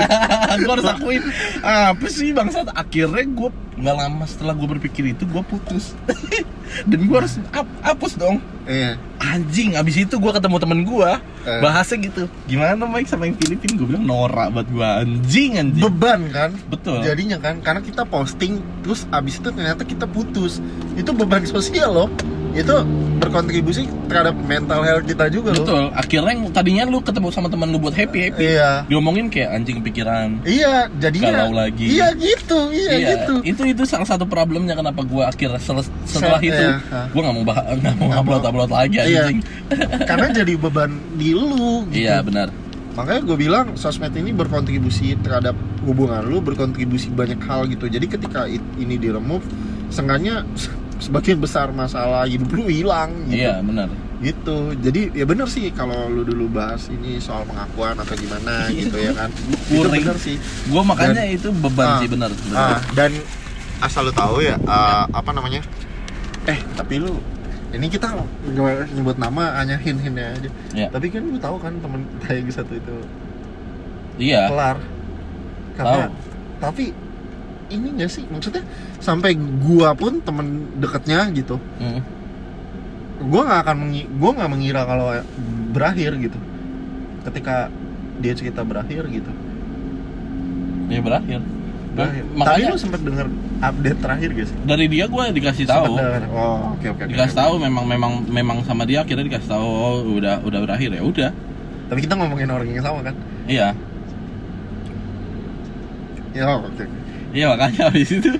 gue 0.61 0.71
harus 0.71 0.85
akuin 0.85 1.23
apa 1.61 2.07
sih 2.07 2.31
bangsat 2.31 2.69
akhirnya 2.71 3.25
gue 3.25 3.49
nggak 3.77 3.97
lama 3.97 4.25
setelah 4.25 4.53
gue 4.53 4.69
berpikir 4.71 5.05
itu 5.09 5.25
gue 5.25 5.43
putus 5.43 5.93
dan 6.89 7.01
gue 7.01 7.17
harus 7.17 7.37
hap- 7.51 7.79
hapus 7.83 8.15
dong 8.15 8.39
Iya. 8.67 8.99
anjing 9.17 9.79
abis 9.79 9.95
itu 10.01 10.15
gue 10.17 10.33
ketemu 10.33 10.57
temen 10.59 10.81
gue 10.83 11.11
Eh. 11.47 11.63
bahasnya 11.63 12.03
gitu 12.03 12.27
gimana 12.45 12.83
Mike 12.83 13.07
sama 13.07 13.25
yang 13.25 13.39
Filipin 13.39 13.79
gue 13.79 13.87
bilang 13.87 14.03
norak 14.03 14.51
buat 14.51 14.67
gue 14.67 14.83
anjing 14.83 15.55
anjing 15.57 15.79
Beban 15.81 16.27
kan? 16.29 16.51
betul 16.67 16.99
Jadinya 17.01 17.39
kan 17.39 17.63
karena 17.63 17.79
kita 17.79 18.03
posting 18.03 18.59
terus 18.83 19.07
abis 19.09 19.39
itu 19.39 19.49
ternyata 19.49 19.81
kita 19.81 20.05
putus. 20.05 20.59
Itu 20.93 21.15
beban 21.15 21.47
sosial 21.47 21.95
loh. 21.95 22.09
Itu 22.57 22.77
berkontribusi 23.17 23.85
terhadap 24.07 24.33
mental 24.39 24.81
health 24.81 25.05
kita 25.05 25.29
juga 25.29 25.51
loh. 25.51 25.61
betul 25.61 25.85
akhirnya 25.93 26.31
yang 26.31 26.43
tadinya 26.51 26.83
lu 26.85 26.99
ketemu 26.99 27.29
sama 27.29 27.49
temen 27.49 27.69
lu 27.69 27.77
buat 27.77 27.93
happy 27.93 28.19
happy 28.23 28.45
Iya. 28.51 28.87
diomongin 28.87 29.27
kayak 29.27 29.51
anjing 29.53 29.79
pikiran 29.81 30.41
Iya, 30.43 30.89
jadinya 30.97 31.33
Galau 31.35 31.53
lagi. 31.59 31.87
Iya 31.91 32.15
gitu, 32.15 32.71
iya, 32.71 32.93
gitu. 33.19 33.35
itu 33.43 33.63
itu 33.67 33.83
salah 33.83 34.05
satu 34.05 34.25
problemnya 34.25 34.73
kenapa 34.73 35.03
gue 35.03 35.23
akhirnya 35.23 35.59
setelah 35.59 35.85
Se- 36.07 36.23
itu 36.41 36.55
iya, 36.55 36.79
gue 37.07 37.21
nggak 37.21 37.35
mau 37.35 37.45
bah 37.45 37.59
nggak 37.67 37.95
mau 37.97 38.09
upload 38.15 38.43
upload 38.43 38.71
lagi 38.71 38.97
Iya. 38.97 39.27
anjing 39.27 39.39
Karena 40.09 40.27
jadi 40.33 40.53
beban 40.55 40.91
di 41.13 41.31
lu 41.33 41.85
gitu. 41.89 41.99
iya 41.99 42.21
benar 42.21 42.49
Makanya 42.95 43.21
gue 43.23 43.37
bilang 43.39 43.67
sosmed 43.75 44.13
ini 44.13 44.33
berkontribusi 44.33 45.21
terhadap 45.21 45.53
hubungan 45.85 46.25
lu, 46.25 46.41
berkontribusi 46.41 47.13
banyak 47.13 47.37
hal 47.43 47.69
gitu. 47.69 47.85
Jadi 47.87 48.09
ketika 48.09 48.49
ini 48.49 48.97
di 48.97 49.13
remove, 49.13 49.45
sebagian 50.99 51.39
besar 51.39 51.69
masalah 51.71 52.25
hidup 52.25 52.49
lu 52.51 52.67
hilang 52.67 53.13
gitu. 53.27 53.37
iya 53.39 53.61
benar 53.61 53.89
gitu 54.17 54.73
jadi 54.75 55.13
ya 55.13 55.25
bener 55.25 55.45
sih 55.47 55.69
kalau 55.71 56.09
lu 56.09 56.25
dulu 56.25 56.49
bahas 56.49 56.89
ini 56.89 57.19
soal 57.19 57.45
pengakuan 57.45 57.93
atau 57.95 58.15
gimana 58.15 58.65
Iya. 58.67 58.81
gitu 58.83 58.97
ya 58.99 59.13
kan 59.13 59.29
itu 59.71 59.85
bener 59.87 60.17
sih 60.17 60.37
gue 60.41 60.83
makanya 60.83 61.25
itu 61.27 61.49
beban 61.55 61.87
Ah. 61.87 61.99
sih 61.99 62.09
benar 62.09 62.31
ah, 62.51 62.81
dan 62.93 63.13
asal 63.79 64.03
lu 64.03 64.13
tahu 64.13 64.41
ya 64.41 64.57
ah, 64.65 65.05
apa 65.11 65.31
namanya 65.31 65.61
eh 66.45 66.57
tapi 66.73 66.97
lu 66.97 67.21
ini 67.69 67.87
kita 67.87 68.09
nyebut 68.89 69.17
nama 69.17 69.61
hanya 69.61 69.77
hin 69.77 70.01
hinnya 70.01 70.33
aja 70.33 70.49
Iya. 70.73 70.89
tapi 70.89 71.13
kan 71.13 71.21
lu 71.23 71.37
tahu 71.37 71.61
kan 71.61 71.77
temen 71.77 72.01
kita 72.17 72.31
yang 72.33 72.49
satu 72.51 72.73
itu 72.73 72.97
iya 74.17 74.49
kelar 74.49 74.81
karena 75.77 76.09
Tahu. 76.09 76.13
tapi 76.59 76.85
ini 77.71 77.89
gak 77.99 78.11
sih? 78.11 78.25
Maksudnya 78.29 78.63
sampai 79.03 79.35
gua 79.37 79.93
pun 79.97 80.23
temen 80.23 80.71
deketnya 80.79 81.29
gitu 81.33 81.59
Mm. 81.81 82.01
gue 83.17 83.43
nggak 83.43 83.61
akan 83.65 83.77
mengi 83.81 84.03
gue 84.13 84.31
nggak 84.37 84.51
mengira 84.53 84.85
kalau 84.85 85.09
berakhir 85.73 86.21
gitu. 86.21 86.37
Ketika 87.25 87.73
dia 88.21 88.37
cerita 88.37 88.61
berakhir 88.61 89.09
gitu. 89.09 89.33
Ya 90.93 91.01
berakhir. 91.01 91.41
Berakhir. 91.97 92.23
Tadi 92.29 92.37
makanya 92.37 92.67
lu 92.77 92.79
sempet 92.79 93.01
denger 93.01 93.27
update 93.65 93.99
terakhir 94.05 94.31
sih? 94.37 94.57
Dari 94.69 94.87
dia 94.93 95.05
gue 95.09 95.25
dikasih 95.33 95.65
tahu. 95.65 95.97
oh 95.97 96.77
oke 96.77 96.87
oke 96.93 97.03
oke. 97.09 97.13
dikasih 97.13 97.37
tahu 97.41 97.53
memang 97.57 97.85
memang 97.89 98.13
memang 98.29 98.57
sama 98.69 98.85
dia 98.85 99.01
akhirnya 99.01 99.25
dikasih 99.25 99.49
tahu 99.49 99.65
oh, 99.65 99.97
udah 100.21 100.45
udah 100.45 100.61
berakhir. 100.61 100.93
Ya 100.93 101.03
udah. 101.03 101.31
Tapi 101.89 101.99
kita 102.05 102.15
ngomongin 102.21 102.53
orang 102.53 102.69
yang 102.69 102.85
sama 102.85 103.01
kan? 103.01 103.15
Iya. 103.49 103.73
Ya 106.37 106.45
oke 106.53 106.69
oke 106.69 106.85
iya 107.37 107.47
makanya 107.53 107.93
habis 107.93 108.09
itu 108.09 108.31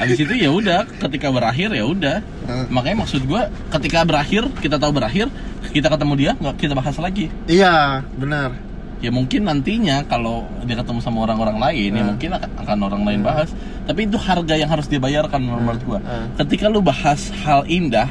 habis 0.00 0.16
itu 0.16 0.32
ya 0.32 0.48
udah 0.48 0.88
ketika 1.04 1.28
berakhir 1.28 1.68
ya 1.70 1.84
udah. 1.84 2.16
Hmm. 2.46 2.66
makanya 2.72 3.04
maksud 3.04 3.26
gue 3.26 3.42
ketika 3.74 4.06
berakhir 4.06 4.48
kita 4.62 4.80
tahu 4.80 4.96
berakhir 4.96 5.26
kita 5.74 5.90
ketemu 5.90 6.12
dia 6.16 6.30
nggak 6.40 6.56
kita 6.56 6.72
bahas 6.72 6.96
lagi. 6.96 7.28
Iya 7.44 8.00
benar. 8.16 8.56
Ya 9.04 9.12
mungkin 9.12 9.44
nantinya 9.44 10.08
kalau 10.08 10.48
dia 10.64 10.80
ketemu 10.80 11.04
sama 11.04 11.28
orang-orang 11.28 11.60
lain 11.60 11.90
ya 11.92 12.00
Hmm. 12.00 12.10
mungkin 12.16 12.30
akan, 12.32 12.78
orang 12.80 13.02
lain 13.04 13.20
Hmm. 13.20 13.28
bahas. 13.28 13.48
Tapi 13.84 14.08
itu 14.08 14.16
harga 14.16 14.54
yang 14.56 14.70
harus 14.72 14.88
dibayarkan 14.88 15.36
menurut 15.36 15.82
gua. 15.84 16.00
Hmm. 16.00 16.32
ketika 16.40 16.72
lu 16.72 16.80
bahas 16.80 17.28
hal 17.44 17.68
indah 17.68 18.08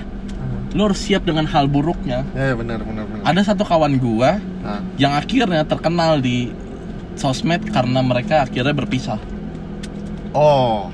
lu 0.76 0.92
harus 0.92 1.00
siap 1.00 1.24
dengan 1.24 1.48
hal 1.48 1.72
buruknya. 1.72 2.28
Ya 2.36 2.52
benar 2.52 2.84
benar 2.84 3.08
benar. 3.08 3.24
Ada 3.24 3.56
satu 3.56 3.64
kawan 3.64 3.96
gua 3.96 4.44
Nah, 4.62 4.84
yang 5.00 5.16
akhirnya 5.16 5.64
terkenal 5.64 6.20
di 6.20 6.52
sosmed 7.16 7.64
karena 7.72 8.04
mereka 8.04 8.44
akhirnya 8.44 8.76
berpisah 8.76 9.16
oh. 10.36 10.92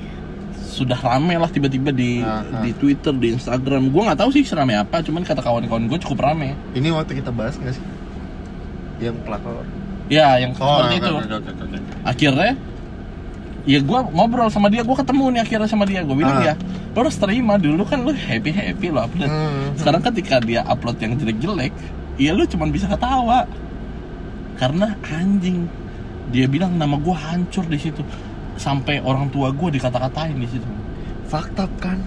Sudah 0.72 0.96
rame 0.96 1.36
lah 1.36 1.52
tiba-tiba 1.52 1.92
di 1.92 2.24
Ah, 2.24 2.40
ah. 2.40 2.64
di 2.64 2.72
Twitter 2.72 3.12
di 3.12 3.36
Instagram. 3.36 3.92
Gua 3.92 4.08
nggak 4.08 4.24
tahu 4.24 4.30
sih 4.32 4.40
serame 4.40 4.72
apa 4.72 5.04
cuman 5.04 5.20
kata 5.20 5.44
kawan-kawan 5.44 5.84
gue 5.84 5.98
cukup 6.00 6.24
rame. 6.24 6.56
Ini 6.72 6.88
waktu 6.88 7.20
kita 7.20 7.28
bahas 7.28 7.60
nggak 7.60 7.76
sih? 7.76 7.84
Yang 8.98 9.20
pelakor. 9.20 9.68
Ya 10.08 10.40
yang 10.40 10.56
oh 10.56 10.80
seperti 10.80 10.96
itu. 10.96 11.12
akhirnya 12.02 12.52
ya 13.62 13.78
gue 13.78 13.98
ngobrol 14.10 14.48
sama 14.48 14.66
dia 14.66 14.82
gue 14.82 14.96
ketemu 14.96 15.24
nih 15.28 15.40
akhirnya 15.44 15.68
sama 15.68 15.84
dia. 15.84 16.00
Gue 16.02 16.16
bilang 16.16 16.40
Ah. 16.40 16.46
ya 16.48 16.54
lo 16.92 17.04
harus 17.04 17.16
terima 17.16 17.56
dulu 17.56 17.84
kan 17.84 18.00
lo 18.00 18.12
happy 18.12 18.50
happy 18.50 18.88
lo 18.88 19.04
upload 19.04 19.28
Hmm, 19.28 19.76
sekarang 19.76 20.00
ketika 20.08 20.40
dia 20.40 20.60
upload 20.62 20.96
yang 20.98 21.16
jelek 21.16 21.36
jelek 21.36 21.72
ya 22.16 22.32
lo 22.32 22.48
cuma 22.48 22.64
bisa 22.66 22.88
ketawa. 22.88 23.44
Karena 24.56 24.96
anjing 25.04 25.68
dia 26.32 26.48
bilang 26.48 26.72
nama 26.74 26.96
gue 26.96 27.12
hancur 27.12 27.64
di 27.66 27.76
situ 27.76 28.00
sampai 28.56 29.00
orang 29.02 29.28
tua 29.32 29.50
gue 29.50 29.68
dikata-katain 29.78 30.36
di 30.36 30.48
situ. 30.48 30.68
Fakta 31.28 31.68
kan? 31.80 31.98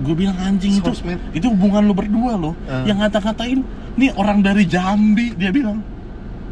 Gue 0.00 0.14
bilang 0.16 0.36
anjing 0.40 0.80
itu 0.80 0.90
itu 1.34 1.46
hubungan 1.50 1.84
lo 1.84 1.92
berdua 1.92 2.38
lo 2.38 2.56
Ah. 2.70 2.86
yang 2.88 3.02
ngata-katain 3.02 3.60
nih 3.98 4.10
orang 4.16 4.40
dari 4.40 4.64
Jambi 4.64 5.34
dia 5.36 5.52
bilang. 5.52 5.82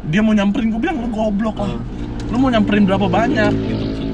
Dia 0.09 0.23
mau 0.23 0.33
nyamperin 0.33 0.69
gue 0.73 0.81
bilang 0.81 0.97
lo 1.01 1.07
goblok 1.09 1.57
lah. 1.59 1.75
Ah. 1.75 1.81
lu 2.29 2.37
mau 2.37 2.49
nyamperin 2.53 2.85
berapa 2.85 3.09
banyak? 3.09 3.53
Gitu 3.53 3.83
maksud 3.89 4.09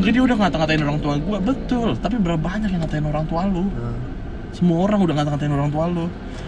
enggak 0.00 0.12
dia 0.16 0.22
udah 0.24 0.36
ngata-ngatain 0.40 0.80
orang 0.80 0.98
tua 1.04 1.14
gua 1.20 1.38
betul. 1.38 1.88
Tapi 1.98 2.16
berapa 2.16 2.40
banyak 2.40 2.72
yang 2.72 2.80
ngatain 2.80 3.04
orang 3.04 3.24
tua 3.28 3.44
lu? 3.44 3.68
Nah, 3.68 3.92
semua 4.56 4.88
orang 4.88 5.04
udah 5.04 5.14
ngata-ngatain 5.20 5.52
orang 5.52 5.68
tua 5.68 5.84
lu. 5.92 6.06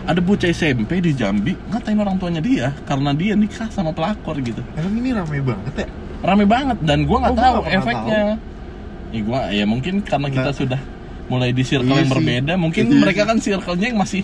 Ada 0.08 0.20
bocah 0.24 0.48
SMP 0.50 1.04
di 1.04 1.12
Jambi 1.12 1.52
ngatain 1.70 1.98
orang 2.00 2.16
tuanya 2.18 2.40
dia 2.40 2.72
karena 2.88 3.12
dia 3.12 3.36
nikah 3.36 3.68
sama 3.68 3.92
pelakor 3.92 4.40
gitu. 4.40 4.64
Emang 4.74 4.94
ini 4.96 5.10
ramai 5.12 5.38
banget 5.44 5.84
ya 5.84 5.88
rame 6.22 6.44
banget 6.44 6.78
dan 6.80 6.98
gua 7.02 7.18
nggak 7.20 7.34
Oh, 7.34 7.38
tahu 7.38 7.56
pernah 7.60 7.76
efeknya 7.76 8.20
ya 9.10 9.20
gua 9.20 9.40
ya 9.50 9.64
mungkin 9.64 9.94
karena 10.00 10.28
kita 10.28 10.48
Nah. 10.48 10.56
sudah 10.56 10.80
mulai 11.26 11.50
di 11.50 11.62
circle 11.62 11.88
Iya 11.88 11.98
yang 11.98 12.06
sih. 12.06 12.14
berbeda 12.14 12.52
mungkin 12.56 12.82
Iya 12.86 12.98
mereka 12.98 13.20
sih. 13.20 13.28
kan 13.28 13.38
circle-nya 13.38 13.86
yang 13.88 13.98
masih 13.98 14.22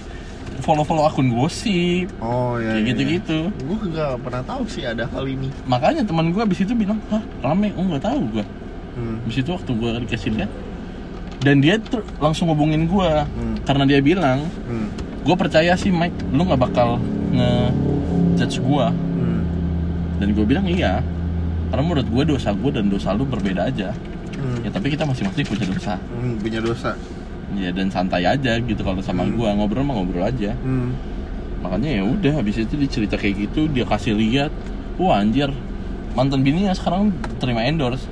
follow-follow 0.59 1.05
akun 1.05 1.31
gosip 1.31 2.09
oh 2.19 2.57
ya 2.57 2.75
kayak 2.75 2.85
gitu-gitu 2.89 3.39
gue 3.53 3.79
nggak 3.89 4.13
pernah 4.21 4.43
tahu 4.43 4.63
sih 4.67 4.83
ada 4.83 5.07
hal 5.07 5.25
ini 5.25 5.49
makanya 5.65 6.03
teman 6.03 6.31
gua 6.31 6.43
abis 6.43 6.61
itu 6.61 6.73
bilang 6.73 6.99
hah 7.09 7.23
rame 7.41 7.71
oh 7.73 7.85
nggak 7.85 8.03
tahu 8.05 8.21
gua 8.33 8.45
hmm. 8.95 9.17
Di 9.25 9.33
situ 9.33 9.49
waktu 9.49 9.71
gue 9.71 9.91
dikasih 10.03 10.31
lihat 10.35 10.51
dan 11.39 11.63
dia 11.63 11.79
tuh 11.79 12.03
langsung 12.17 12.49
hubungin 12.49 12.87
gue 12.87 13.11
Hmm. 13.29 13.55
karena 13.63 13.85
dia 13.85 14.01
bilang 14.01 14.43
Hmm. 14.65 14.91
gue 15.21 15.37
percaya 15.37 15.75
sih 15.75 15.91
Mike 15.91 16.27
lu 16.29 16.43
nggak 16.43 16.59
bakal 16.61 16.99
nge 17.31 17.51
judge 18.37 18.59
gue 18.59 18.87
Hmm. 18.89 19.43
dan 20.19 20.29
gue 20.33 20.45
bilang 20.45 20.67
iya 20.67 20.99
karena 21.69 21.83
menurut 21.85 22.09
gue 22.09 22.25
dosa 22.29 22.51
gue 22.53 22.71
dan 22.73 22.89
dosa 22.89 23.13
lu 23.13 23.25
berbeda 23.25 23.69
aja. 23.69 23.93
Hmm. 24.39 24.63
ya 24.63 24.71
tapi 24.71 24.95
kita 24.95 25.03
masing-masing 25.03 25.45
punya 25.45 25.67
dosa. 25.67 25.95
Hmm, 25.99 26.39
punya 26.39 26.61
dosa. 26.63 26.95
Ya 27.57 27.73
dan 27.73 27.91
santai 27.91 28.23
aja 28.23 28.61
gitu 28.61 28.81
kalau 28.81 29.01
sama 29.01 29.25
Hmm. 29.27 29.35
gua. 29.35 29.51
Ngobrol 29.53 29.83
mah 29.83 29.95
ngobrol 29.99 30.25
aja. 30.25 30.53
Hmm. 30.63 30.95
makanya 31.59 31.91
ya 31.91 32.03
udah 32.07 32.33
habis 32.39 32.55
itu 32.55 32.79
dicerita 32.79 33.19
kayak 33.19 33.51
gitu 33.51 33.67
dia 33.67 33.83
kasih 33.83 34.15
lihat 34.15 34.55
wah 34.95 35.19
anjir. 35.19 35.51
Mantan 36.15 36.47
bininya 36.47 36.71
sekarang 36.71 37.11
terima 37.43 37.67
endorse 37.67 38.07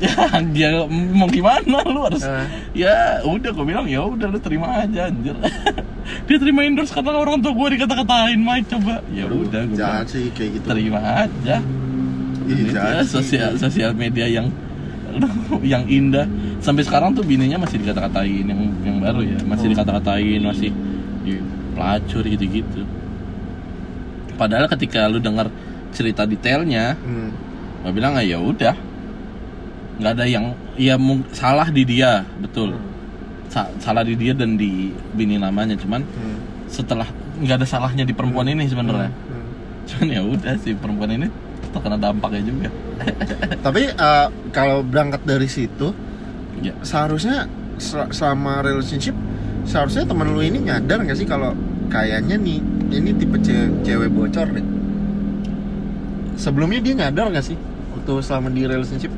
ya 0.00 0.12
dia 0.48 0.68
mau 0.88 1.28
gimana 1.28 1.84
lu 1.84 2.00
harus 2.02 2.24
Eh. 2.24 2.46
ya 2.74 3.20
udah 3.22 3.50
gue 3.52 3.64
bilang 3.64 3.84
ya 3.84 4.00
udah 4.02 4.26
lu 4.26 4.38
terima 4.38 4.80
aja 4.80 5.06
anjir. 5.06 5.36
Dia 6.26 6.36
terima 6.36 6.64
endorse 6.64 6.90
karena 6.90 7.14
orang 7.14 7.38
tua 7.38 7.52
gue 7.52 7.78
dikata-katain 7.78 8.40
Mike 8.40 8.66
coba. 8.68 8.98
Ya 9.12 9.28
udah 9.28 9.62
gue 9.62 9.72
bilang 9.72 9.78
jahat 9.78 10.06
sih 10.08 10.32
kayak 10.32 10.58
gitu. 10.58 10.66
Terima 10.66 10.98
aja. 11.22 11.56
Ini 12.42 12.72
ya, 12.72 13.04
sosial 13.04 13.54
sosial 13.54 13.92
media 13.92 14.26
yang 14.26 14.48
yang 15.62 15.84
indah. 15.86 16.26
Sampai 16.58 16.82
sekarang 16.82 17.12
tuh 17.12 17.22
bininya 17.22 17.60
masih 17.60 17.78
dikata-katain 17.78 18.42
yang 18.42 18.60
yang 18.82 18.96
baru 18.98 19.20
ya. 19.22 19.38
Masih 19.44 19.68
Oh. 19.68 19.72
dikata-katain 19.72 20.40
masih 20.40 20.70
di 21.22 21.38
pelacur 21.72 22.24
gitu-gitu. 22.24 22.82
Padahal 24.34 24.66
ketika 24.66 25.04
lu 25.06 25.20
dengar 25.20 25.52
cerita 25.92 26.24
detailnya 26.24 26.96
Hmm. 26.96 27.30
gue 27.80 27.92
bilang 27.92 28.14
ah, 28.14 28.24
ya 28.24 28.36
udah 28.36 28.72
nggak 30.00 30.12
ada 30.12 30.24
yang 30.24 30.44
ya 30.74 30.96
salah 31.30 31.68
di 31.68 31.84
dia 31.84 32.24
betul. 32.36 32.72
Sa- 33.46 33.68
salah 33.76 34.00
di 34.00 34.14
dia 34.14 34.32
dan 34.32 34.54
di 34.54 34.88
bini 35.10 35.36
namanya 35.36 35.74
cuman 35.74 36.00
Hmm. 36.00 36.38
setelah 36.66 37.04
nggak 37.36 37.56
ada 37.56 37.66
salahnya 37.66 38.02
di 38.02 38.10
perempuan 38.10 38.46
ini 38.46 38.64
sebenarnya. 38.64 39.10
Hmm. 39.10 39.44
cuman 39.84 40.06
ya 40.08 40.20
udah 40.22 40.54
sih 40.56 40.72
perempuan 40.72 41.10
ini 41.12 41.26
terkena 41.68 41.96
dampaknya 41.96 42.42
juga. 42.42 42.68
Tapi 43.66 43.82
eh, 43.86 44.26
kalau 44.50 44.80
berangkat 44.80 45.22
dari 45.22 45.46
situ 45.46 45.92
ya. 46.58 46.72
seharusnya 46.80 47.44
sel- 47.76 48.08
selama 48.08 48.60
relationship 48.60 49.14
seharusnya 49.62 50.04
temen 50.04 50.26
lu 50.26 50.40
ini 50.40 50.62
nyadar 50.62 51.00
nggak 51.00 51.14
sih 51.14 51.24
kalau 51.24 51.52
kayaknya 51.86 52.36
nih 52.36 52.58
ini 52.90 53.10
tipe 53.12 53.36
ce- 53.38 53.72
cewek 53.82 54.08
bocor 54.08 54.46
nih 54.48 54.64
sebelumnya 56.34 56.80
dia 56.80 56.94
nyadar 56.96 57.28
nggak 57.28 57.44
sih 57.44 57.56
waktu 57.92 58.12
selama 58.20 58.48
di 58.48 58.62
relationship 58.64 59.12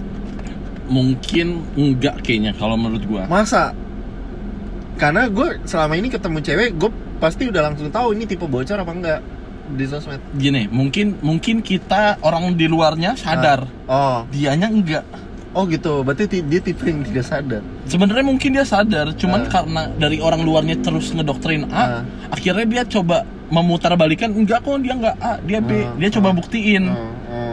mungkin 0.87 1.63
enggak 1.75 2.21
kayaknya 2.21 2.53
kalau 2.53 2.75
menurut 2.75 3.05
gua. 3.05 3.25
Masa? 3.27 3.75
Karena 4.95 5.27
gue 5.27 5.59
selama 5.65 5.95
ini 5.95 6.07
ketemu 6.07 6.39
cewek 6.39 6.71
gue 6.77 6.91
pasti 7.19 7.49
udah 7.49 7.63
langsung 7.65 7.89
tahu 7.89 8.15
ini 8.15 8.25
tipe 8.25 8.45
bocor 8.45 8.77
apa 8.77 8.93
enggak 8.93 9.21
di 9.73 9.85
sosmed. 9.85 10.21
Gini 10.35 10.69
mungkin 10.69 11.19
mungkin 11.19 11.59
kita 11.59 12.21
orang 12.21 12.55
di 12.55 12.67
luarnya 12.67 13.15
sadar. 13.15 13.67
Oh. 13.87 14.23
Dianya 14.29 14.69
enggak. 14.69 15.03
Oh 15.53 15.67
gitu. 15.67 16.01
Berarti 16.01 16.29
ti- 16.29 16.45
dia 16.45 16.61
tipe 16.61 16.83
yang 16.83 17.03
tidak 17.03 17.25
sadar. 17.25 17.63
Sebenarnya 17.85 18.23
mungkin 18.23 18.53
dia 18.53 18.65
sadar 18.65 19.11
cuman 19.13 19.45
Ah. 19.45 19.51
karena 19.51 19.83
dari 19.93 20.19
orang 20.19 20.43
luarnya 20.43 20.79
terus 20.79 21.11
ngedoktrin 21.11 21.67
A 21.69 21.75
Ah. 21.75 22.03
akhirnya 22.31 22.65
dia 22.65 22.83
coba 22.87 23.25
memutarbalikan 23.53 24.33
enggak 24.33 24.63
kok 24.63 24.81
dia 24.81 24.95
enggak 24.95 25.17
A 25.19 25.37
dia 25.41 25.61
B 25.61 25.83
Ah, 25.83 25.93
dia 25.95 26.09
coba 26.11 26.33
buktiin. 26.33 26.85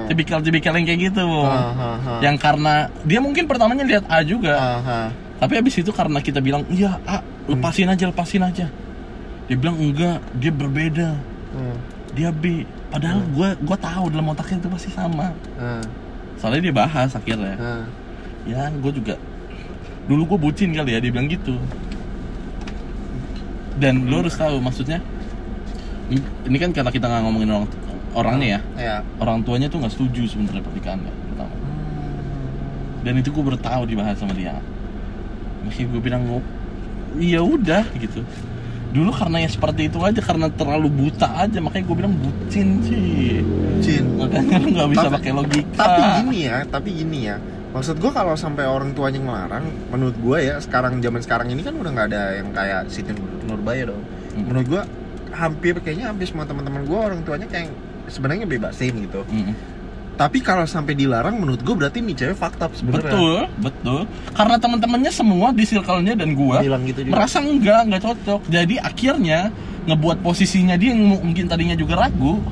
Tipikal-tipikal 0.10 0.74
yang 0.74 0.86
kayak 0.90 1.02
gitu 1.14 1.22
Ah, 1.46 1.70
ah, 1.70 1.98
ah. 2.02 2.20
yang 2.26 2.34
karena 2.34 2.90
dia 3.06 3.22
mungkin 3.22 3.46
pertamanya 3.46 3.86
lihat 3.86 4.04
A 4.10 4.26
juga. 4.26 4.58
Ah, 4.58 4.80
ah. 4.82 5.08
tapi 5.38 5.62
habis 5.62 5.78
itu 5.78 5.94
karena 5.94 6.18
kita 6.18 6.42
bilang 6.42 6.66
iya 6.74 6.98
A 7.06 7.22
lepasin 7.46 7.94
aja 7.94 8.10
lepasin 8.10 8.42
aja. 8.42 8.66
Dia 9.46 9.56
bilang 9.56 9.78
enggak 9.78 10.18
dia 10.42 10.50
berbeda. 10.50 11.10
Hmm, 11.54 11.78
dia 12.18 12.34
B. 12.34 12.66
Padahal 12.90 13.22
gua 13.38 13.54
gua 13.62 13.78
tahu 13.78 14.10
dalam 14.10 14.26
otaknya 14.34 14.58
itu 14.66 14.70
pasti 14.74 14.90
sama. 14.90 15.30
Ah, 15.62 15.86
soalnya 16.42 16.62
dia 16.66 16.74
bahas 16.74 17.14
akhirnya. 17.14 17.56
Ah. 17.62 17.86
ya 18.48 18.72
gue 18.72 18.92
juga 18.96 19.14
dulu 20.10 20.34
gue 20.34 20.40
bucin 20.50 20.74
kali 20.74 20.98
ya 20.98 21.00
dia 21.00 21.12
bilang 21.14 21.30
gitu. 21.30 21.54
Dan 23.78 24.10
lo 24.10 24.26
harus 24.26 24.34
tahu 24.34 24.58
maksudnya 24.58 24.98
ini, 26.10 26.20
ini 26.50 26.58
kan 26.58 26.74
karena 26.74 26.90
kita 26.90 27.06
nggak 27.06 27.22
ngomongin 27.22 27.50
orang 27.54 27.70
orangnya 28.14 28.48
ya 28.48 28.60
ya 28.78 28.96
orang 29.22 29.46
tuanya 29.46 29.68
tuh 29.70 29.82
nggak 29.82 29.94
setuju 29.94 30.22
sebenarnya 30.26 30.64
pernikahannya 30.66 31.14
pertama 31.34 31.56
dan 33.06 33.14
itu 33.16 33.30
gue 33.32 33.44
baru 33.44 33.60
tahu 33.60 33.82
dibahas 33.88 34.18
sama 34.20 34.34
dia 34.36 34.60
makanya 35.64 35.88
gue 35.92 36.02
bilang 36.02 36.24
"Oh, 36.28 36.44
iya 37.20 37.40
udah 37.44 37.84
gitu 37.96 38.24
dulu 38.90 39.14
karena 39.14 39.46
ya 39.46 39.50
seperti 39.54 39.86
itu 39.86 40.02
aja 40.02 40.18
karena 40.18 40.50
terlalu 40.50 40.90
buta 40.90 41.30
aja 41.46 41.62
makanya 41.62 41.86
gue 41.86 41.98
bilang 42.02 42.14
bucin 42.18 42.82
sih 42.82 43.46
Cin. 43.80 44.18
makanya 44.18 44.58
lu 44.60 44.68
nggak 44.76 44.90
bisa 44.92 45.08
pakai 45.08 45.32
logika 45.32 45.86
Tapi 45.86 46.02
gini 46.20 46.38
ya, 46.52 46.58
tapi 46.68 46.90
gini 46.92 47.20
ya. 47.32 47.38
Maksud 47.70 48.02
gua 48.02 48.12
kalau 48.12 48.34
sampai 48.34 48.66
orang 48.66 48.92
tuanya 48.92 49.22
ngelarang, 49.22 49.66
menurut 49.94 50.18
gua 50.20 50.42
ya 50.42 50.58
sekarang 50.58 51.00
zaman 51.00 51.22
sekarang 51.22 51.48
ini 51.54 51.62
kan 51.62 51.78
udah 51.78 51.92
nggak 51.94 52.08
ada 52.12 52.24
yang 52.42 52.50
kayak 52.52 52.90
Siti 52.90 53.14
Nur- 53.14 53.46
Nurbaya 53.46 53.94
dong. 53.94 54.02
Hmm. 54.36 54.44
Menurut 54.50 54.68
gua 54.68 54.84
hampir 55.32 55.78
kayaknya 55.80 56.10
hampir 56.10 56.26
semua 56.28 56.44
teman-teman 56.44 56.84
gua 56.84 57.14
orang 57.14 57.22
tuanya 57.24 57.46
kayak 57.46 57.70
sebenarnya 58.10 58.46
bebasin 58.46 58.94
gitu. 59.00 59.22
Mm-mm. 59.26 59.54
Tapi 60.14 60.44
kalau 60.44 60.68
sampai 60.68 61.00
dilarang 61.00 61.40
menurut 61.40 61.64
gua 61.64 61.76
berarti 61.80 62.04
nih 62.04 62.12
cewek 62.14 62.36
fakta 62.36 62.68
sebenarnya. 62.76 63.08
Betul, 63.08 63.40
betul. 63.64 64.02
Karena 64.36 64.60
teman-temannya 64.60 65.10
semua 65.10 65.56
di 65.56 65.64
circle-nya 65.64 66.12
dan 66.14 66.36
gua 66.36 66.60
Bilang 66.60 66.84
gitu 66.84 67.08
juga. 67.08 67.16
merasa 67.16 67.40
enggak, 67.40 67.88
enggak 67.88 68.04
cocok. 68.04 68.42
Jadi 68.52 68.76
akhirnya 68.76 69.48
ngebuat 69.88 70.20
posisinya 70.20 70.76
dia 70.76 70.92
yang 70.92 71.08
mu- 71.08 71.24
mungkin 71.24 71.48
tadinya 71.48 71.74
juga 71.74 71.96
ragu. 71.96 72.44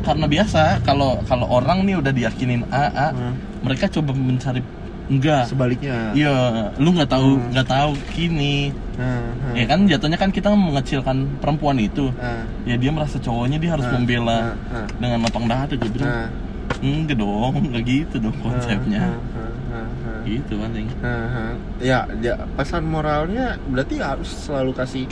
Karena 0.00 0.24
biasa 0.24 0.80
kalau 0.80 1.18
kalau 1.26 1.50
orang 1.50 1.82
nih 1.82 1.98
udah 1.98 2.08
diyakinin 2.08 2.62
A, 2.70 2.84
A 2.88 3.08
Hmm. 3.10 3.34
mereka 3.60 3.90
coba 3.90 4.14
mencari 4.14 4.62
enggak. 5.10 5.44
Sebaliknya. 5.44 6.14
Iya, 6.14 6.34
lu 6.76 6.94
nggak 6.94 7.10
tahu 7.10 7.28
Hmm. 7.34 7.50
nggak 7.50 7.66
tahu 7.66 7.90
kini. 8.10 8.70
Nah, 8.94 9.20
nah, 9.26 9.52
Ya 9.52 9.64
kan 9.66 9.82
jatuhnya 9.84 10.14
kan 10.14 10.30
kita 10.30 10.48
mengecilkan 10.48 11.16
perempuan 11.36 11.76
itu. 11.76 12.14
nah, 12.14 12.46
Ya 12.62 12.76
dia 12.76 12.88
merasa 12.88 13.18
cowoknya 13.18 13.58
dia 13.58 13.74
harus 13.74 13.84
nah, 13.84 13.94
membela 13.94 14.38
nah, 14.40 14.54
nah, 14.72 14.86
dengan 14.96 15.18
lapang 15.22 15.44
dada 15.44 15.74
gue 15.74 15.90
bilang. 15.90 16.08
nah, 16.08 16.28
Enggak 16.78 17.18
dong, 17.18 17.54
enggak 17.60 17.82
gitu 17.82 18.16
dong 18.16 18.36
konsepnya. 18.38 19.02
nah, 19.02 19.18
nah, 19.36 19.50
nah, 19.68 19.86
nah. 20.06 20.20
Gitu 20.22 20.52
paling. 20.54 20.88
Aha. 21.02 21.44
Ya, 21.80 21.98
ya, 22.20 22.34
pesan 22.54 22.86
moralnya 22.86 23.58
berarti 23.66 23.98
harus 23.98 24.30
selalu 24.30 24.72
kasih 24.72 25.04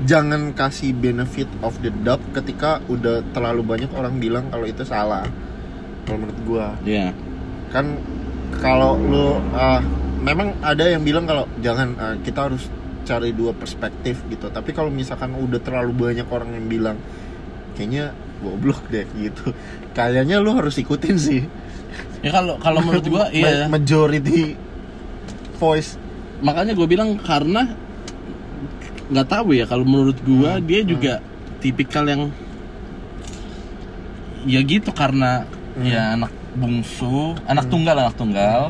jangan 0.00 0.54
kasih 0.54 0.94
benefit 0.94 1.50
of 1.60 1.76
the 1.82 1.92
doubt 2.00 2.22
ketika 2.32 2.80
udah 2.86 3.20
terlalu 3.32 3.60
banyak 3.60 3.90
orang 3.92 4.16
bilang 4.16 4.48
kalau 4.48 4.64
itu 4.64 4.80
salah. 4.80 5.26
Kalau 6.06 6.18
menurut 6.18 6.40
gua 6.42 6.66
Iya. 6.82 7.12
kan 7.68 8.00
kalau 8.58 8.98
lu 8.98 9.38
ah, 9.54 9.78
memang 10.20 10.58
ada 10.60 10.90
yang 10.90 11.06
bilang 11.06 11.24
kalau 11.24 11.46
jangan 11.62 11.94
ah, 12.02 12.16
kita 12.18 12.50
harus 12.50 12.66
cari 13.06 13.30
dua 13.30 13.54
perspektif 13.54 14.22
gitu. 14.26 14.50
Tapi 14.50 14.70
kalau 14.74 14.90
misalkan 14.90 15.32
udah 15.38 15.62
terlalu 15.62 16.10
banyak 16.10 16.26
orang 16.28 16.50
yang 16.54 16.66
bilang 16.66 16.96
kayaknya 17.78 18.12
goblok 18.42 18.82
deh 18.90 19.06
gitu. 19.14 19.54
Kayaknya 19.94 20.42
lu 20.42 20.54
harus 20.54 20.74
ikutin 20.78 21.16
sih. 21.16 21.42
Ya 22.22 22.30
kalau 22.34 22.60
kalau 22.60 22.84
menurut 22.84 23.06
gua 23.08 23.24
iya. 23.34 23.66
majority 23.66 24.54
voice 25.60 26.00
makanya 26.40 26.72
gue 26.72 26.88
bilang 26.88 27.20
karena 27.20 27.68
nggak 29.12 29.28
tahu 29.28 29.52
ya 29.52 29.68
kalau 29.68 29.84
menurut 29.84 30.16
gua 30.24 30.56
Hmm, 30.56 30.64
dia 30.64 30.80
hmm. 30.80 30.88
juga 30.88 31.12
tipikal 31.60 32.08
yang 32.08 32.32
ya 34.48 34.60
gitu 34.64 34.88
karena 34.96 35.44
Hmm. 35.70 35.86
ya 35.86 36.18
anak 36.18 36.32
bungsu 36.52 37.36
anak 37.44 37.66
Hmm. 37.66 37.72
tunggal 37.72 37.96
anak 37.96 38.14
tunggal 38.14 38.60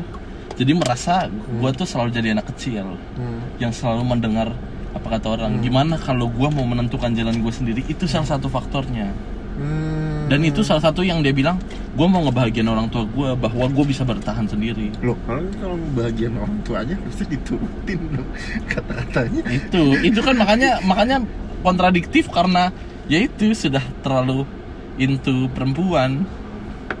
jadi 0.53 0.71
merasa 0.73 1.25
gua 1.57 1.71
tuh 1.71 1.85
selalu 1.85 2.09
jadi 2.11 2.33
anak 2.33 2.51
kecil 2.53 2.97
Hmm. 3.17 3.39
yang 3.57 3.71
selalu 3.71 4.05
mendengar 4.05 4.53
apa 4.91 5.07
kata 5.09 5.27
orang 5.31 5.57
Hmm. 5.57 5.63
gimana 5.63 5.95
kalau 5.95 6.27
gua 6.27 6.47
mau 6.47 6.63
menentukan 6.63 7.09
jalan 7.11 7.39
gue 7.39 7.49
sendiri 7.49 7.81
itu 7.85 8.05
salah 8.05 8.27
satu 8.27 8.47
faktornya 8.47 9.09
Hmm. 9.51 10.27
dan 10.27 10.39
itu 10.41 10.61
salah 10.61 10.79
satu 10.81 11.01
yang 11.01 11.19
dia 11.19 11.31
bilang 11.31 11.57
gua 11.91 12.07
mau 12.07 12.23
ngebahagiain 12.23 12.65
orang 12.65 12.87
tua 12.87 13.03
gua 13.03 13.33
bahwa 13.33 13.67
gue 13.67 13.85
bisa 13.85 14.03
bertahan 14.03 14.45
sendiri 14.45 14.91
loh 14.99 15.15
kalau 15.23 15.43
kalau 15.57 15.77
bagian 15.91 16.33
orang 16.37 16.59
tuanya 16.61 16.95
harusnya 16.97 17.27
diturutin 17.31 17.99
dong 18.11 18.29
kata-katanya 18.71 19.41
itu 19.49 19.83
itu 20.01 20.19
kan 20.19 20.35
makanya 20.35 20.79
makanya 20.81 21.17
kontradiktif 21.61 22.27
karena 22.29 22.71
ya 23.05 23.19
itu 23.19 23.51
sudah 23.51 23.83
terlalu 24.01 24.47
into 24.95 25.45
perempuan 25.51 26.23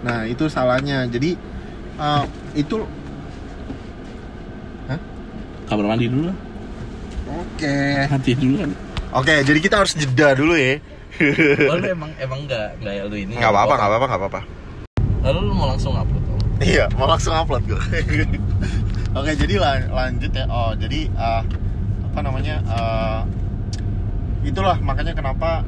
nah 0.01 0.25
itu 0.25 0.45
salahnya. 0.51 1.05
Jadi 1.09 1.37
uh, 1.97 2.25
itu 2.57 2.85
kamar 5.71 5.85
mandi 5.87 6.11
dulu 6.11 6.27
lah. 6.27 6.37
Oke. 7.31 7.79
Mati 8.11 8.31
dulu 8.35 8.55
kan. 8.59 8.71
Oke 9.11 9.35
jadi 9.47 9.59
kita 9.63 9.75
harus 9.79 9.95
jeda 9.95 10.35
dulu 10.35 10.55
ya. 10.55 10.83
Oh, 11.69 11.75
lu 11.77 11.87
emang 11.87 12.11
emang 12.19 12.43
nggak 12.47 12.81
nggak 12.81 12.93
ya 12.97 13.03
lu 13.07 13.15
ini 13.15 13.35
nggak 13.39 13.51
apa-apa 13.51 13.73
nggak 13.77 13.89
apa-apa 13.89 14.05
nggak 14.07 14.21
apa-apa. 14.21 14.41
Lalu 15.21 15.39
lu 15.47 15.53
mau 15.53 15.67
langsung 15.69 15.93
upload 15.95 16.23
oh. 16.33 16.39
iya 16.59 16.89
mau 16.97 17.05
langsung 17.05 17.35
upload 17.35 17.63
gue 17.69 17.77
oke 19.17 19.31
jadi 19.37 19.55
lan- 19.61 19.91
lanjut 19.91 20.31
ya. 20.33 20.45
Oh 20.49 20.71
jadi 20.75 21.07
uh, 21.15 21.43
apa 22.11 22.19
namanya 22.19 22.55
uh, 22.67 23.21
itulah 24.41 24.75
makanya 24.81 25.13
kenapa 25.15 25.63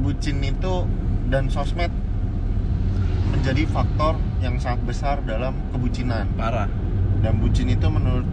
bucin 0.00 0.40
itu 0.40 0.86
dan 1.28 1.50
sosmed 1.50 1.90
menjadi 3.34 3.66
faktor 3.66 4.14
yang 4.38 4.62
sangat 4.62 4.80
besar 4.86 5.16
dalam 5.26 5.58
kebucinan. 5.74 6.30
Parah. 6.38 6.70
Dan 7.18 7.42
bucin 7.42 7.66
itu 7.66 7.86
menurut 7.90 8.26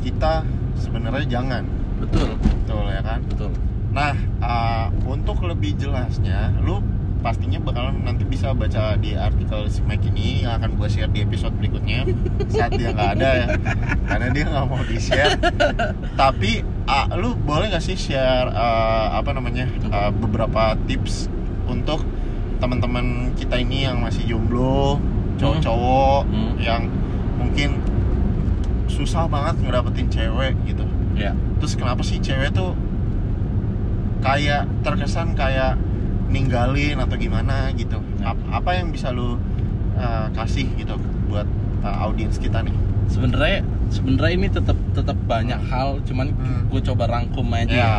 kita 0.00 0.48
sebenarnya 0.80 1.28
jangan. 1.28 1.68
Betul. 2.00 2.40
Betul 2.40 2.84
ya 2.88 3.02
kan? 3.04 3.20
Betul. 3.28 3.52
Nah 3.92 4.16
uh, 4.40 4.86
untuk 5.04 5.44
lebih 5.44 5.76
jelasnya 5.76 6.56
lu 6.64 6.80
pastinya 7.20 7.60
bakalan 7.60 8.00
nanti 8.00 8.24
bisa 8.24 8.56
baca 8.56 8.96
di 8.96 9.12
artikel 9.12 9.68
si 9.68 9.84
Mike 9.84 10.08
ini 10.08 10.40
yang 10.40 10.56
akan 10.56 10.72
gue 10.80 10.88
share 10.88 11.12
di 11.12 11.20
episode 11.20 11.52
berikutnya. 11.60 12.08
Saat 12.56 12.80
dia 12.80 12.96
nggak 12.96 13.10
ada 13.20 13.30
ya. 13.36 13.46
Karena 14.08 14.26
dia 14.32 14.44
nggak 14.48 14.64
mau 14.72 14.80
di 14.80 14.96
share 14.96 15.36
tapi 16.16 16.64
uh, 16.88 17.12
lu 17.20 17.36
boleh 17.36 17.68
gak 17.68 17.84
sih 17.84 17.98
share 17.98 18.48
uh, 18.48 19.20
apa 19.20 19.36
namanya 19.36 19.68
uh, 19.92 20.08
beberapa 20.08 20.80
tips 20.88 21.28
untuk 21.68 22.02
teman-teman 22.60 23.06
kita 23.34 23.56
ini 23.56 23.82
yang 23.82 23.98
masih 23.98 24.22
jomblo 24.26 25.00
cowok-cowok 25.36 26.22
Hmm. 26.28 26.52
yang 26.60 26.82
mungkin 27.34 27.80
susah 28.86 29.24
banget 29.24 29.56
ngedapetin 29.60 30.06
cewek 30.06 30.52
gitu. 30.64 30.84
Ya. 31.16 31.32
Terus 31.56 31.72
kenapa 31.74 32.04
sih 32.04 32.20
cewek 32.20 32.52
tuh 32.52 32.76
kayak 34.20 34.68
terkesan 34.84 35.32
kayak 35.32 35.80
ninggalin 36.28 37.00
atau 37.00 37.16
gimana 37.16 37.72
gitu? 37.72 37.98
Ya. 38.20 38.36
Ap- 38.36 38.48
apa 38.52 38.70
yang 38.76 38.92
bisa 38.92 39.10
lu 39.10 39.40
uh, 39.96 40.28
kasih 40.30 40.68
gitu 40.76 41.00
buat 41.26 41.48
uh, 41.80 42.04
audiens 42.04 42.36
kita 42.36 42.60
nih? 42.60 42.76
Sebenarnya 43.08 43.64
sebenarnya 43.90 44.34
ini 44.36 44.48
tetap 44.48 44.78
tetap 44.92 45.16
banyak 45.24 45.58
hal 45.66 45.98
cuman 46.04 46.30
Hmm. 46.30 46.62
gue 46.68 46.80
coba 46.84 47.08
rangkum 47.08 47.48
aja. 47.50 47.72
Ya. 47.72 47.92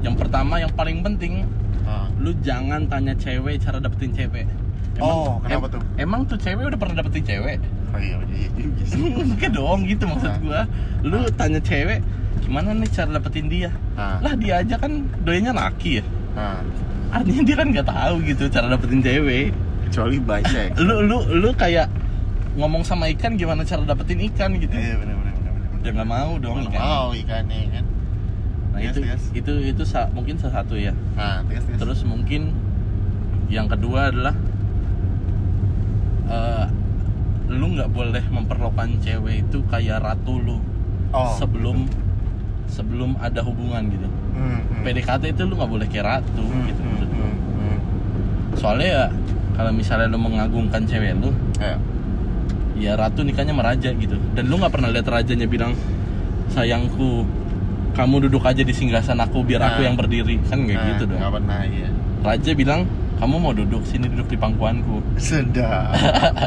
Yang 0.00 0.14
pertama 0.16 0.62
yang 0.62 0.70
paling 0.70 1.02
penting 1.02 1.42
uh, 1.88 2.04
lu 2.20 2.36
jangan 2.44 2.84
tanya 2.84 3.16
cewek 3.16 3.56
cara 3.58 3.80
dapetin 3.80 4.12
cewek. 4.12 4.44
Oh, 4.98 5.38
kenapa 5.40 5.70
tuh? 5.70 5.82
emang 5.96 6.26
tuh 6.26 6.36
cewek 6.36 6.68
udah 6.68 6.76
pernah 6.76 7.00
dapetin 7.00 7.24
cewek? 7.24 7.58
Oh 7.94 7.98
iya 8.02 8.18
iya 8.28 8.48
iya 8.60 8.84
sih. 8.84 9.00
enggak 9.32 9.56
dong 9.56 9.88
gitu 9.88 10.04
maksud 10.04 10.28
Ah. 10.28 10.36
gua. 10.42 10.60
Lu 11.00 11.18
tanya 11.32 11.60
cewek 11.62 12.04
gimana 12.44 12.76
nih 12.76 12.90
cara 12.92 13.10
dapetin 13.16 13.46
dia? 13.48 13.70
Nah, 13.96 14.20
lah 14.20 14.34
dia 14.36 14.60
aja 14.60 14.74
kan 14.76 14.92
doyanya 15.24 15.56
laki 15.56 15.98
ya? 15.98 16.04
Nah, 16.36 16.60
artinya 17.08 17.42
dia 17.48 17.56
kan 17.56 17.66
nggak 17.72 17.86
tahu 17.88 18.14
gitu 18.28 18.44
cara 18.52 18.66
dapetin 18.68 19.00
cewek. 19.00 19.48
Kecuali 19.88 20.20
bisek 20.20 20.76
lu 20.76 21.00
lu 21.00 21.18
lu 21.32 21.48
kayak 21.56 21.88
ngomong 22.60 22.84
sama 22.84 23.08
ikan 23.16 23.40
gimana 23.40 23.64
cara 23.64 23.86
dapetin 23.88 24.20
ikan 24.28 24.52
gitu? 24.60 24.74
Iya 24.76 25.00
dia 25.78 25.94
nggak 25.94 26.10
mau 26.10 26.36
dong 26.42 26.66
ikan. 26.68 26.80
mau 26.82 27.08
ikannya 27.14 27.70
kan 27.70 27.84
nah 28.78 28.80
Yes, 28.80 28.94
itu 28.94 29.00
yes. 29.02 29.22
itu 29.34 29.52
itu 29.66 29.82
sa- 29.82 30.06
mungkin 30.08 30.38
salah 30.38 30.62
satu 30.62 30.78
ya 30.78 30.94
nah 31.12 31.42
terus 31.42 31.66
terus 31.66 31.78
terus 31.80 32.00
mungkin 32.04 32.54
yang 33.48 33.66
kedua 33.66 34.08
adalah 34.08 34.38
eh, 36.28 36.64
lu 37.48 37.66
nggak 37.72 37.90
boleh 37.90 38.24
memperlakukan 38.24 39.00
cewek 39.00 39.42
itu 39.42 39.58
kayak 39.66 39.98
ratu 39.98 40.36
lu 40.36 40.56
oh 41.10 41.32
sebelum 41.34 41.88
sebelum 42.68 43.18
ada 43.18 43.42
hubungan 43.42 43.82
gitu 43.88 44.08
Hmm, 44.28 44.62
hmm. 44.62 44.86
PDKT 44.86 45.34
itu 45.34 45.42
lu 45.42 45.58
nggak 45.58 45.66
boleh 45.68 45.86
kayak 45.88 46.06
ratu 46.06 46.44
Hmm, 46.44 46.62
gitu 46.64 46.78
hmm, 46.78 47.02
hmm, 47.02 47.34
hmm. 47.56 47.78
soalnya 48.54 48.86
ya 48.86 49.04
kalau 49.52 49.72
misalnya 49.72 50.06
lu 50.06 50.16
mengagungkan 50.16 50.84
cewek 50.84 51.18
lu 51.18 51.34
Ya. 51.58 51.74
ya 52.78 52.92
ratu 52.94 53.26
nikahnya 53.26 53.50
meraja 53.50 53.90
gitu 53.90 54.14
dan 54.32 54.46
lu 54.46 54.54
nggak 54.54 54.70
pernah 54.70 54.86
lihat 54.88 55.08
rajanya 55.08 55.50
bilang 55.50 55.74
sayangku 56.48 57.26
kamu 57.98 58.30
duduk 58.30 58.46
aja 58.46 58.62
di 58.62 58.70
singgasan 58.70 59.18
aku 59.18 59.42
biar 59.42 59.58
aku 59.60 59.82
Nah. 59.82 59.86
yang 59.90 59.96
berdiri. 59.98 60.38
Kan 60.46 60.62
nggak 60.62 60.78
Nah, 60.78 60.86
gitu 60.88 61.02
dong. 61.04 61.18
nggak 61.18 61.32
pernah 61.34 61.60
iya. 61.66 61.88
Raja 62.18 62.50
bilang 62.54 62.80
kamu 63.18 63.34
mau 63.36 63.50
duduk 63.50 63.82
sini 63.82 64.06
duduk 64.06 64.28
di 64.28 64.38
pangkuanku. 64.38 65.02
Sedap. 65.18 65.90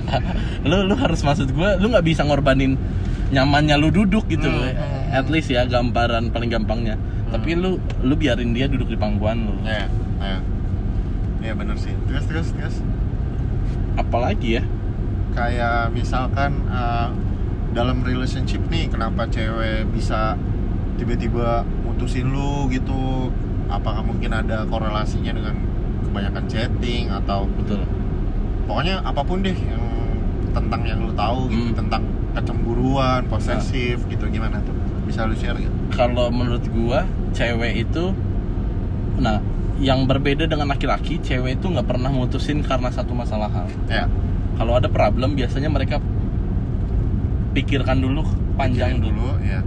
Lu 0.63 0.87
lu 0.87 0.95
harus 0.95 1.19
maksud 1.21 1.51
gue 1.51 1.69
lu 1.77 1.91
nggak 1.91 2.05
bisa 2.05 2.23
ngorbanin 2.23 2.79
nyamannya 3.31 3.75
lu 3.75 3.91
duduk 3.91 4.27
gitu 4.27 4.47
Hmm. 4.47 4.75
at 5.11 5.27
least 5.27 5.47
ya 5.47 5.63
gambaran 5.65 6.31
paling 6.31 6.47
gampangnya. 6.47 6.95
Tapi 7.27 7.55
lu 7.55 7.75
lu 7.99 8.15
biarin 8.15 8.51
dia 8.51 8.67
duduk 8.67 8.87
di 8.87 8.95
pangkuan 8.95 9.43
lu. 9.43 9.55
Ya 9.63 9.87
ya 10.19 10.37
ya 11.41 11.51
bener 11.51 11.75
sih. 11.75 11.91
Terus 12.07 12.23
terus 12.27 12.47
terus. 12.53 12.75
Apalagi 13.93 14.59
ya? 14.59 14.63
Kayak 15.31 15.91
misalkan 15.91 16.67
uh, 16.67 17.11
dalam 17.71 18.03
relationship 18.03 18.59
nih 18.67 18.87
kenapa 18.87 19.27
cewek 19.27 19.87
bisa 19.89 20.35
tiba-tiba 20.95 21.63
mutusin 21.83 22.27
lu 22.31 22.67
gitu 22.71 23.29
apakah 23.67 24.03
mungkin 24.03 24.31
ada 24.31 24.67
korelasinya 24.67 25.31
dengan 25.31 25.55
kebanyakan 26.03 26.43
chatting 26.47 27.07
atau 27.07 27.47
betul. 27.55 27.83
Pokoknya 28.67 28.99
apa 29.03 29.21
pun 29.23 29.43
deh 29.43 29.55
yang 29.55 29.83
tentang 30.51 30.81
yang 30.83 30.99
lu 31.07 31.13
tahu 31.15 31.47
gitu 31.47 31.71
Hmm. 31.71 31.77
tentang 31.79 32.03
kecemburuan 32.31 33.23
posesif 33.27 34.03
gitu 34.07 34.25
gimana 34.27 34.59
tuh? 34.63 34.75
Bisa 35.07 35.27
lu 35.27 35.35
share 35.35 35.59
gitu 35.59 35.71
kalau 35.91 36.31
menurut 36.31 36.63
gua 36.71 37.03
cewek 37.35 37.83
itu 37.83 38.15
nah 39.19 39.43
yang 39.81 40.07
berbeda 40.07 40.47
dengan 40.47 40.71
laki-laki 40.71 41.19
cewek 41.19 41.59
itu 41.59 41.65
nggak 41.67 41.83
pernah 41.83 42.07
mutusin 42.07 42.63
karena 42.63 42.87
satu 42.87 43.11
masalah 43.11 43.49
hal. 43.51 43.67
Ya. 43.91 44.07
Kalau 44.55 44.77
ada 44.77 44.87
problem 44.87 45.33
biasanya 45.35 45.67
mereka 45.67 45.97
pikirkan 47.51 47.99
dulu 47.99 48.23
panjang 48.55 48.99
pikirin 48.99 49.03
dulu. 49.03 49.27
dulu 49.35 49.43
ya 49.43 49.59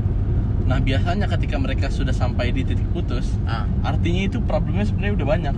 nah 0.65 0.81
biasanya 0.81 1.29
ketika 1.29 1.57
mereka 1.57 1.87
sudah 1.89 2.11
sampai 2.11 2.49
di 2.49 2.65
titik 2.65 2.89
putus 2.91 3.37
ah. 3.45 3.69
artinya 3.83 4.25
itu 4.25 4.41
problemnya 4.41 4.85
sebenarnya 4.85 5.15
udah 5.15 5.29
banyak. 5.29 5.57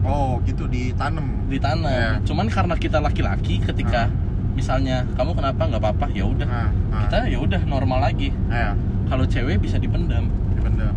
Oh 0.00 0.38
gitu 0.42 0.64
ditanam 0.66 1.44
ditanam 1.46 1.90
Ya. 1.90 2.22
cuman 2.22 2.46
karena 2.46 2.74
kita 2.74 2.96
laki-laki 2.96 3.58
ketika 3.58 4.08
misalnya 4.54 5.04
kamu 5.12 5.34
kenapa? 5.34 5.60
Nggak 5.66 5.82
apa-apa 5.82 6.06
ya 6.10 6.24
udah. 6.24 6.48
Ah, 6.48 6.70
ah. 6.88 7.00
kita 7.04 7.18
ya 7.28 7.38
udah 7.38 7.60
normal 7.64 8.00
lagi. 8.00 8.32
Ya 8.48 8.72
kalau 9.06 9.28
cewek 9.28 9.60
bisa 9.60 9.76
dipendam. 9.76 10.32
Dipendam. 10.56 10.94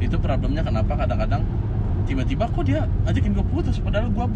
Itu 0.00 0.18
problemnya 0.18 0.66
kenapa 0.66 0.96
kadang-kadang 0.96 1.46
tiba-tiba 2.04 2.48
kok 2.48 2.64
dia 2.64 2.82
ajakin 3.04 3.30
gue 3.30 3.46
putus 3.46 3.78
padahal 3.78 4.08
gue 4.08 4.26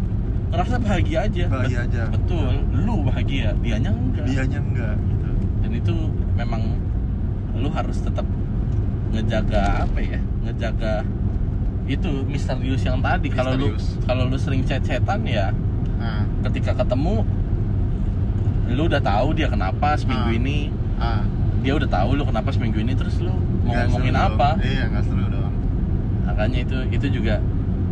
ngerasa 0.53 0.77
bahagia 0.77 1.25
aja. 1.25 1.43
Bahagia 1.49 1.79
Bet- 1.81 1.85
aja. 1.91 2.03
betul. 2.13 2.53
Lu 2.71 3.03
bahagia 3.03 3.51
dianya 3.59 3.91
enggak. 3.91 4.23
Dianya 4.23 4.59
enggak 4.61 4.95
gitu. 5.03 5.29
Dan 5.59 5.71
itu 5.73 5.93
memang 6.37 6.61
lu 7.53 7.69
harus 7.69 7.97
tetap 7.97 8.23
ngejaga 9.13 9.85
apa 9.85 9.99
ya? 9.99 10.19
Ngejaga 10.43 11.05
itu 11.85 12.09
misterius 12.23 12.81
yang 12.81 12.99
tadi. 12.99 13.27
Kalau 13.29 13.53
lu 13.53 13.75
kalau 14.01 14.25
lu 14.25 14.35
sering 14.35 14.63
chat-chatan 14.63 15.23
ya 15.23 15.51
ah 15.99 16.23
ketika 16.43 16.75
ketemu 16.75 17.23
lu 18.67 18.87
udah 18.87 18.99
tahu 18.99 19.31
dia 19.33 19.47
kenapa 19.47 19.95
seminggu 19.95 20.29
Ah. 20.29 20.35
ini. 20.35 20.57
Ah. 20.97 21.21
Dia 21.59 21.75
udah 21.75 21.87
tahu 21.87 22.15
lu 22.15 22.23
kenapa 22.23 22.49
seminggu 22.49 22.75
ini 22.77 22.91
terus 22.91 23.19
lu 23.19 23.31
mau 23.61 23.71
Nggak 23.71 23.85
ngomongin 23.87 24.13
dong. 24.13 24.27
apa? 24.29 24.49
Iya 24.59 24.83
nggak 24.89 25.03
seru 25.05 25.25
dong. 25.27 25.53
Makanya 26.25 26.57
itu 26.61 26.77
itu 26.89 27.07
juga 27.13 27.35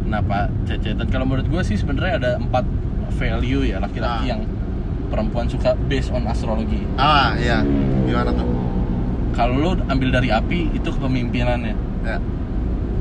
kenapa 0.02 0.38
chat-chatan. 0.66 1.08
Kalau 1.08 1.26
menurut 1.26 1.48
gue 1.48 1.62
sih 1.62 1.76
sebenarnya 1.76 2.14
ada 2.18 2.32
empat 2.38 2.66
value 3.14 3.64
ya 3.66 3.78
laki-laki 3.78 4.26
Ah. 4.26 4.30
yang 4.30 4.42
perempuan 5.08 5.44
suka 5.46 5.76
based 5.86 6.08
on 6.10 6.24
astrologi 6.24 6.88
ah 6.96 7.36
iya. 7.36 7.60
Gimana 8.02 8.32
tuh 8.32 8.48
kalau 9.32 9.56
lu 9.56 9.72
ambil 9.88 10.10
dari 10.12 10.30
api 10.30 10.76
itu 10.76 10.90
kepemimpinannya. 10.92 11.76
Ya. 12.04 12.18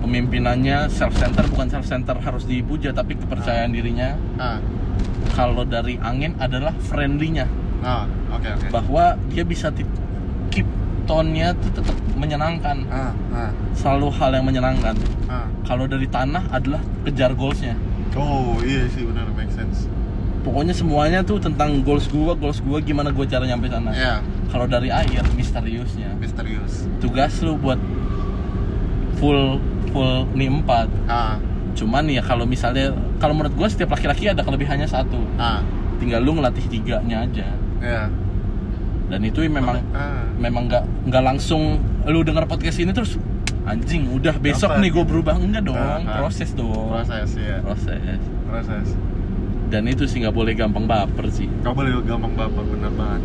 Pemimpinannya 0.01 0.89
self 0.89 1.13
center 1.19 1.45
bukan 1.53 1.69
self 1.69 1.87
center 1.87 2.17
harus 2.19 2.49
dipuja 2.49 2.95
tapi 2.95 3.19
kepercayaan 3.19 3.75
dirinya. 3.75 4.17
Ah. 4.41 4.59
Kalau 5.37 5.63
dari 5.69 6.01
angin 6.01 6.35
adalah 6.41 6.73
friendly-nya. 6.89 7.47
Ah 7.85 8.09
oke 8.33 8.49
oke. 8.49 8.67
Bahwa 8.73 9.17
dia 9.29 9.45
bisa 9.45 9.69
keep 10.51 10.67
tone-nya 11.05 11.53
tuh 11.59 11.71
tetap 11.83 11.97
menyenangkan. 12.17 12.87
Ah 12.89 13.13
ah. 13.35 13.51
Selalu 13.77 14.09
hal 14.17 14.31
yang 14.41 14.47
menyenangkan. 14.47 14.97
Ah. 15.29 15.47
Kalau 15.69 15.85
dari 15.85 16.09
tanah 16.09 16.49
adalah 16.51 16.81
kejar 17.05 17.37
goalsnya. 17.37 17.77
Oh 18.19 18.59
iya 18.67 18.91
sih 18.91 19.07
benar 19.07 19.31
make 19.39 19.55
sense 19.55 19.87
pokoknya 20.41 20.75
semuanya 20.75 21.21
tuh 21.23 21.39
tentang 21.39 21.85
goals 21.85 22.09
gua 22.09 22.33
goals 22.35 22.61
gua 22.65 22.81
gimana 22.81 23.13
gua 23.13 23.25
cara 23.29 23.45
nyampe 23.45 23.69
sana. 23.69 23.93
Ya 23.93 24.25
kalau 24.51 24.67
dari 24.67 24.89
air 24.91 25.25
misteriusnya. 25.37 26.17
Misterius. 26.19 26.89
Tugas 26.99 27.39
lu 27.45 27.57
buat 27.61 27.79
full 29.21 29.61
full 29.93 30.27
nih 30.35 30.49
empat. 30.49 30.89
Ah. 31.07 31.37
Cuman 31.77 32.09
ya 32.11 32.25
kalau 32.25 32.45
misalnya 32.49 32.93
kalau 33.23 33.37
menurut 33.37 33.55
gua 33.55 33.69
setiap 33.69 33.95
laki-laki 33.95 34.29
ada 34.29 34.43
kelebihannya 34.43 34.89
satu. 34.89 35.21
Ah. 35.37 35.63
Tinggal 36.01 36.25
lu 36.25 36.41
ngelatih 36.41 36.67
tiganya 36.67 37.29
aja. 37.29 37.47
Ya 37.81 38.09
dan 39.11 39.27
itu 39.27 39.43
memang 39.51 39.83
ah. 39.91 40.23
memang 40.39 40.71
nggak 40.71 41.11
nggak 41.11 41.23
langsung 41.27 41.83
lu 42.07 42.23
denger 42.23 42.47
podcast 42.47 42.79
ini 42.79 42.95
terus 42.95 43.19
anjing 43.67 44.07
udah 44.07 44.39
besok 44.39 44.71
Apa? 44.73 44.81
nih 44.81 44.91
gue 44.95 45.05
berubah. 45.05 45.35
Enggak 45.37 45.67
dong 45.67 45.77
Ah, 45.77 45.99
ah. 46.01 46.23
proses 46.23 46.55
dong. 46.55 46.95
Proses 46.95 47.35
ya 47.37 47.59
proses. 47.61 48.21
Proses 48.47 48.87
dan 49.71 49.87
itu 49.87 50.05
sih 50.05 50.21
nggak 50.21 50.35
boleh 50.35 50.53
gampang 50.53 50.85
baper 50.85 51.31
sih 51.31 51.47
Gak 51.63 51.73
boleh 51.73 51.95
gampang 52.03 52.35
baper 52.35 52.65
bener 52.67 52.91
banget 52.99 53.23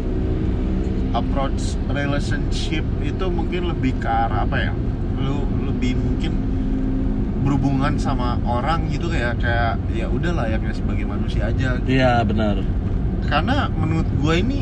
approach 1.16 1.74
relationship 1.90 2.86
itu 3.02 3.26
mungkin 3.32 3.72
lebih 3.72 3.98
ke 3.98 4.06
arah 4.08 4.46
apa 4.46 4.70
ya 4.70 4.72
lu 5.18 5.42
lebih 5.66 5.96
mungkin 5.98 6.32
berhubungan 7.42 7.96
sama 7.98 8.38
orang 8.44 8.90
gitu 8.92 9.08
kayak 9.08 9.40
kayak 9.40 9.80
ya 9.96 10.06
udah 10.12 10.34
layaknya 10.34 10.74
sebagai 10.76 11.06
manusia 11.08 11.50
aja 11.50 11.80
gitu. 11.82 11.88
iya 11.88 12.20
benar 12.22 12.62
karena 13.26 13.72
menurut 13.74 14.10
gue 14.22 14.34
ini 14.38 14.60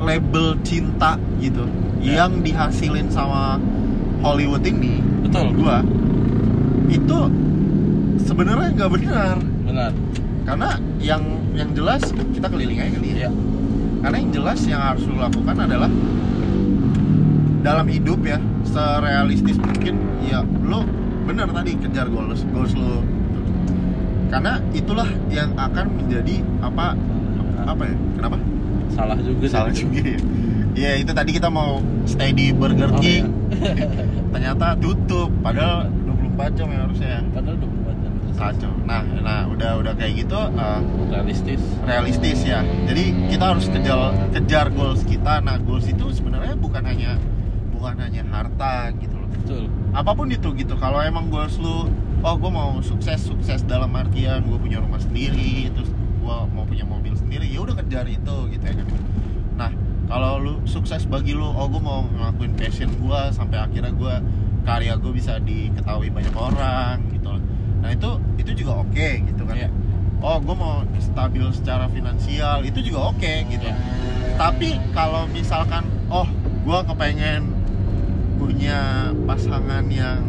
label 0.00 0.56
cinta 0.64 1.14
gitu 1.38 1.68
Ya. 2.00 2.24
yang 2.24 2.40
dihasilin 2.40 3.12
sama 3.12 3.60
Hollywood 4.24 4.64
ini 4.64 5.04
Betul. 5.20 5.52
gua 5.52 5.84
itu 6.88 7.18
sebenarnya 8.24 8.72
nggak 8.72 8.90
benar 8.96 9.36
benar 9.68 9.92
karena 10.42 10.68
yang 10.98 11.22
yang 11.52 11.70
jelas 11.72 12.02
kita 12.32 12.46
keliling 12.48 12.80
aja 12.80 12.90
kali 12.96 13.08
ya 13.12 13.18
ya 13.26 13.30
karena 14.00 14.16
yang 14.16 14.30
jelas 14.32 14.60
yang 14.64 14.80
harus 14.80 15.04
lu 15.04 15.16
lakukan 15.16 15.56
adalah 15.56 15.90
dalam 17.60 17.86
hidup 17.86 18.20
ya 18.24 18.38
serealistis 18.64 19.60
mungkin 19.60 20.00
ya 20.24 20.40
lu 20.64 20.84
bener 21.28 21.46
tadi 21.52 21.76
kejar 21.76 22.08
goals 22.08 22.42
goals 22.50 22.72
lu. 22.72 23.04
Karena 24.30 24.62
itulah 24.70 25.10
yang 25.26 25.50
akan 25.58 25.90
menjadi 25.98 26.38
apa 26.62 26.94
apa 27.66 27.82
ya 27.82 27.94
kenapa? 28.14 28.36
Salah 28.94 29.18
juga 29.18 29.44
sih. 29.44 29.52
salah 29.52 29.72
juga 29.74 30.00
ya. 30.00 30.20
Ya 30.78 30.90
itu 30.96 31.10
tadi 31.10 31.34
kita 31.34 31.50
mau 31.50 31.82
stay 32.06 32.30
di 32.30 32.54
Burger 32.54 32.94
Oh, 32.94 33.02
King. 33.02 33.26
iya. 33.50 33.90
ternyata 34.32 34.78
tutup 34.78 35.34
padahal 35.42 35.90
24 36.38 36.56
jam 36.56 36.66
ya 36.70 36.78
harusnya 36.86 37.18
padahal 37.34 37.42
24 37.42 37.42
jam 37.42 37.49
kacau 38.40 38.72
nah 38.88 39.04
nah 39.04 39.44
udah 39.52 39.76
udah 39.84 39.92
kayak 39.92 40.24
gitu 40.24 40.40
eh, 40.56 40.80
realistis 41.12 41.60
realistis 41.84 42.38
ya. 42.46 42.62
Jadi 42.62 43.28
kita 43.34 43.44
harus 43.54 43.66
kejar 43.66 44.14
kejar 44.30 44.66
goals 44.72 45.02
kita. 45.02 45.42
Nah, 45.42 45.58
goals 45.58 45.86
itu 45.90 46.06
sebenarnya 46.14 46.54
bukan 46.54 46.82
hanya 46.86 47.18
bukan 47.74 47.96
hanya 47.98 48.22
harta 48.28 48.94
gitu 49.00 49.16
loh. 49.16 49.28
betul 49.30 49.64
Apa 49.90 50.14
pun 50.14 50.30
itu 50.30 50.48
gitu. 50.54 50.74
Kalau 50.78 51.02
emang 51.02 51.28
goals 51.28 51.58
lu 51.58 51.90
oh 52.20 52.34
gue 52.36 52.50
mau 52.52 52.78
sukses 52.84 53.18
sukses 53.24 53.64
dalam 53.64 53.90
artian 53.96 54.44
gue 54.44 54.58
punya 54.60 54.78
rumah 54.78 55.00
sendiri 55.00 55.72
terus 55.72 55.88
gue 56.20 56.36
mau 56.52 56.68
punya 56.68 56.84
mobil 56.84 57.16
sendiri 57.16 57.48
ya 57.48 57.64
udah 57.64 57.74
kejar 57.80 58.06
itu 58.06 58.36
gitu 58.52 58.64
ya 58.64 58.74
kan. 58.76 58.86
Nah, 59.56 59.70
kalau 60.06 60.38
lu 60.38 60.54
sukses 60.68 61.08
bagi 61.08 61.32
lu 61.32 61.48
oh 61.48 61.66
gue 61.66 61.82
mau 61.82 62.04
ngelakuin 62.06 62.54
passion 62.54 62.92
gue 62.92 63.20
sampai 63.32 63.58
akhirnya 63.60 63.92
gue 63.92 64.14
karya 64.68 64.94
gue 65.00 65.12
bisa 65.16 65.40
diketahui 65.40 66.12
banyak 66.12 66.36
orang 66.36 67.00
gitu. 67.16 67.39
Nah, 67.80 67.90
itu 67.90 68.10
itu 68.36 68.50
juga 68.60 68.80
oke 68.80 69.08
gitu 69.24 69.42
kan. 69.44 69.54
Iya. 69.56 69.68
Oh, 70.20 70.36
gue 70.36 70.52
mau 70.52 70.84
stabil 71.00 71.44
secara 71.50 71.88
finansial 71.88 72.60
itu 72.62 72.78
juga 72.80 73.10
oke 73.10 73.32
gitu. 73.48 73.64
Iya. 73.64 73.76
Tapi 74.36 74.76
kalau 74.92 75.24
misalkan 75.28 75.84
oh 76.08 76.28
gue 76.60 76.78
kepengen 76.86 77.48
punya 78.36 79.12
pasangan 79.24 79.84
yang 79.88 80.24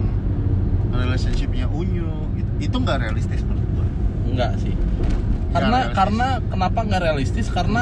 relationshipnya 0.91 1.67
unyu 1.71 2.11
gitu, 2.35 2.51
itu 2.59 2.75
nggak 2.75 2.99
realistis 2.99 3.39
menurut 3.47 3.67
gue. 3.71 3.87
enggak 4.31 4.51
sih 4.59 4.75
Nggak 4.75 5.51
karena 5.51 5.71
realistis. 5.79 5.95
karena 5.95 6.27
kenapa 6.47 6.79
nggak 6.83 7.01
realistis 7.01 7.47
karena 7.47 7.81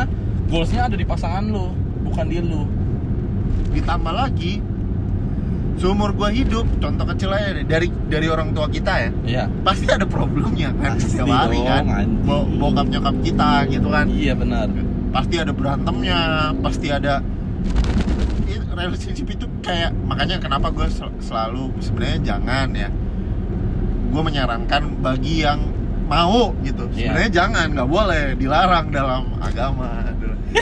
goalsnya 0.50 0.82
ada 0.86 0.94
di 0.94 1.06
pasangan 1.06 1.46
lo 1.50 1.74
bukan 2.06 2.26
di 2.30 2.38
lu 2.42 2.66
Ditambah 3.70 4.14
lagi 4.14 4.62
seumur 5.80 6.12
gue 6.12 6.30
hidup, 6.36 6.68
contoh 6.78 7.06
kecil 7.08 7.32
aja 7.32 7.56
deh, 7.56 7.64
dari 7.64 7.88
dari 8.06 8.28
orang 8.28 8.52
tua 8.52 8.68
kita 8.68 8.94
ya, 9.00 9.10
iya 9.24 9.44
pasti 9.64 9.88
ada 9.88 10.04
problemnya 10.04 10.76
kan 10.76 11.00
Pasti 11.00 11.16
setiap 11.16 11.32
hari 11.32 11.60
kan, 11.64 11.84
dong. 11.88 12.28
Bo- 12.28 12.48
bokap 12.60 12.88
nyokap 12.88 13.16
kita 13.24 13.52
gitu 13.66 13.88
kan, 13.88 14.06
iya 14.08 14.36
benar 14.36 14.68
pasti 15.10 15.36
ada 15.40 15.50
berantemnya, 15.50 16.20
pasti 16.60 16.88
ada 16.88 17.24
relationship 18.70 19.28
itu 19.30 19.46
kayak 19.60 19.92
makanya 20.04 20.38
kenapa 20.38 20.70
gue 20.70 20.88
selalu 21.20 21.72
sebenarnya 21.80 22.20
jangan 22.26 22.68
ya, 22.72 22.88
gue 24.10 24.22
menyarankan 24.22 24.84
bagi 25.00 25.44
yang 25.44 25.60
mau 26.08 26.56
gitu, 26.62 26.88
Iya. 26.90 27.14
sebenarnya 27.14 27.32
jangan, 27.32 27.68
nggak 27.72 27.90
boleh, 27.90 28.24
dilarang 28.36 28.88
dalam 28.90 29.24
agama. 29.40 30.12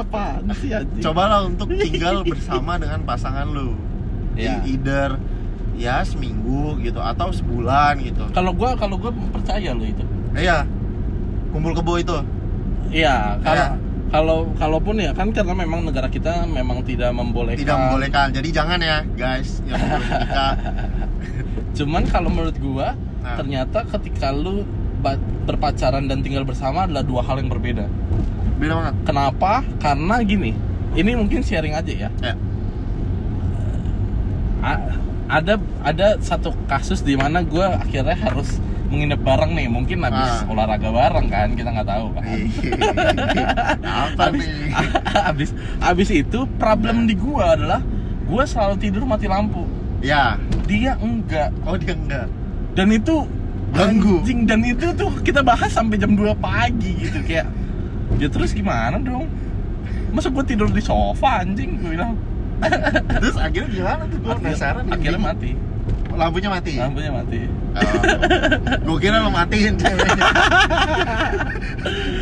apa 0.00 0.40
sih 0.56 0.72
Cobalah 1.04 1.44
untuk 1.44 1.68
tinggal 1.68 2.24
bersama 2.24 2.80
dengan 2.80 3.04
pasangan 3.04 3.44
lu. 3.44 3.76
E- 4.32 4.62
Either 4.68 5.18
ya 5.74 6.02
seminggu 6.02 6.76
gitu 6.78 6.98
atau 6.98 7.30
sebulan 7.30 7.98
gitu. 8.00 8.28
kalau 8.30 8.52
gua 8.52 8.74
kalau 8.74 8.94
gua 8.94 9.10
percaya 9.32 9.72
lo 9.72 9.82
itu 9.82 10.04
Iya. 10.30 10.68
Kumpul 11.50 11.72
kebo 11.72 11.96
itu. 11.96 12.14
iya 12.88 13.34
kalau 13.38 13.56
Iya. 13.56 13.68
kalau 14.08 14.38
kalaupun 14.54 14.98
ya 14.98 15.10
kan 15.10 15.30
karena 15.30 15.54
memang 15.56 15.82
negara 15.82 16.06
kita 16.06 16.44
memang 16.44 16.82
tidak 16.82 17.10
membolehkan 17.10 17.58
Tidak 17.60 17.76
membolehkan. 17.76 18.26
Jadi 18.30 18.48
jangan 18.50 18.78
ya, 18.78 19.02
guys. 19.14 19.62
Menikah. 19.64 20.54
cuman 21.76 22.02
kalau 22.04 22.28
menurut 22.28 22.56
gua 22.56 22.94
Nah. 23.20 23.36
ternyata 23.36 23.84
ketika 23.86 24.32
lu 24.32 24.64
berpacaran 25.42 26.04
dan 26.04 26.20
tinggal 26.20 26.40
bersama 26.42 26.84
adalah 26.84 27.00
dua 27.00 27.20
hal 27.20 27.36
yang 27.36 27.48
berbeda 27.48 27.84
Beda 28.56 28.72
banget. 28.74 28.94
kenapa 29.02 29.52
karena 29.76 30.20
gini 30.22 30.52
ini 30.92 31.10
mungkin 31.14 31.40
sharing 31.40 31.72
aja 31.72 31.92
ya 31.98 32.08
Ya. 32.18 32.34
A- 34.60 34.84
ada 35.30 35.54
ada 35.80 36.18
satu 36.18 36.50
kasus 36.64 37.00
di 37.00 37.14
mana 37.14 37.40
gue 37.40 37.62
akhirnya 37.62 38.14
harus 38.14 38.58
menginap 38.86 39.22
bareng 39.22 39.52
nih 39.52 39.66
mungkin 39.66 40.02
habis 40.02 40.18
Ah. 40.36 40.42
olahraga 40.44 40.90
bareng 40.90 41.26
kan 41.26 41.54
kita 41.54 41.70
nggak 41.70 41.86
tahu 41.86 42.06
kan 42.10 42.24
Apa 44.04 44.22
habis, 44.26 44.44
nih? 44.44 44.70
habis 45.26 45.50
habis 45.78 46.08
itu 46.10 46.38
problem 46.56 47.04
di 47.04 47.14
gue 47.14 47.38
adalah 47.38 47.78
gue 48.22 48.42
selalu 48.44 48.74
tidur 48.78 49.02
mati 49.04 49.26
lampu 49.26 49.62
Ya. 50.00 50.34
dia 50.64 50.96
enggak 50.96 51.52
Oh 51.62 51.76
dia 51.76 51.92
enggak. 51.92 52.26
dan 52.72 52.88
itu 52.88 53.28
Ganggu. 53.70 54.18
anjing 54.18 54.42
dan 54.44 54.60
itu 54.64 54.90
tuh 54.92 55.12
kita 55.20 55.40
bahas 55.40 55.70
sampai 55.70 55.94
jam 55.94 56.10
2 56.10 56.34
pagi 56.34 56.90
gitu 56.98 57.22
kayak 57.22 57.46
ya 58.16 58.26
terus 58.26 58.50
gimana 58.50 58.98
dong 58.98 59.30
masa 60.10 60.26
gue 60.26 60.42
tidur 60.42 60.66
di 60.66 60.82
sofa 60.82 61.40
anjing 61.40 61.78
gue 61.78 61.94
bilang 61.94 62.18
Terus 63.16 63.36
akhirnya 63.36 63.70
gimana 63.70 64.02
tuh? 64.04 64.18
Gue 64.18 64.34
penasaran. 64.36 64.82
nih. 64.84 64.92
akhirnya 64.94 65.22
mati 65.22 65.52
Lampunya 66.10 66.50
mati. 66.50 66.72
lampunya 66.76 67.10
mati 67.10 67.40
gue 68.82 68.96
kira 68.98 69.22
lo 69.22 69.30
matiin 69.30 69.78
ceweknya. 69.78 70.26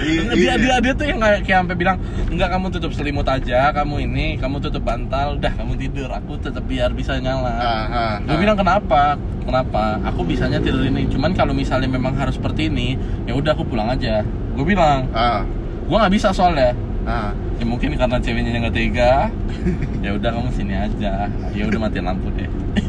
Dia 0.09 0.33
iya. 0.37 0.55
dia 0.57 0.77
dia 0.79 0.93
tuh 0.93 1.05
yang 1.05 1.19
kayak 1.19 1.41
kayak 1.43 1.59
sampai 1.59 1.77
bilang 1.77 1.97
enggak 2.29 2.49
kamu 2.49 2.67
tutup 2.71 2.93
selimut 2.93 3.27
aja 3.27 3.73
kamu 3.73 4.07
ini 4.07 4.27
kamu 4.37 4.57
tutup 4.59 4.81
bantal 4.83 5.37
udah 5.37 5.53
kamu 5.53 5.73
tidur 5.77 6.09
aku 6.09 6.37
tetap 6.39 6.65
biar 6.65 6.93
bisa 6.93 7.17
nyala 7.19 7.49
Ah, 7.51 7.85
ah, 7.89 8.15
gue 8.19 8.31
ah. 8.31 8.39
bilang 8.39 8.57
kenapa 8.57 9.17
kenapa 9.43 9.99
aku 10.03 10.25
bisanya 10.25 10.61
tidur 10.61 10.81
ini 10.83 11.09
cuman 11.09 11.33
kalau 11.33 11.53
misalnya 11.53 11.89
memang 11.89 12.15
harus 12.15 12.37
seperti 12.37 12.69
ini 12.69 12.97
ya 13.25 13.35
udah 13.35 13.53
aku 13.53 13.65
pulang 13.65 13.89
aja 13.89 14.23
gue 14.55 14.65
bilang 14.65 15.09
Ah, 15.11 15.43
gue 15.83 15.97
nggak 15.97 16.13
bisa 16.13 16.29
soalnya 16.31 16.73
ah. 17.09 17.31
ya 17.57 17.65
mungkin 17.65 17.95
karena 17.95 18.17
ceweknya 18.17 18.51
yang 18.51 18.63
nggak 18.63 18.75
tega 18.77 19.13
ya 20.05 20.11
udah 20.13 20.29
kamu 20.31 20.49
sini 20.53 20.75
aja 20.77 21.27
ya 21.51 21.63
udah 21.65 21.79
matiin 21.81 22.05
lampu 22.05 22.29
deh 22.31 22.47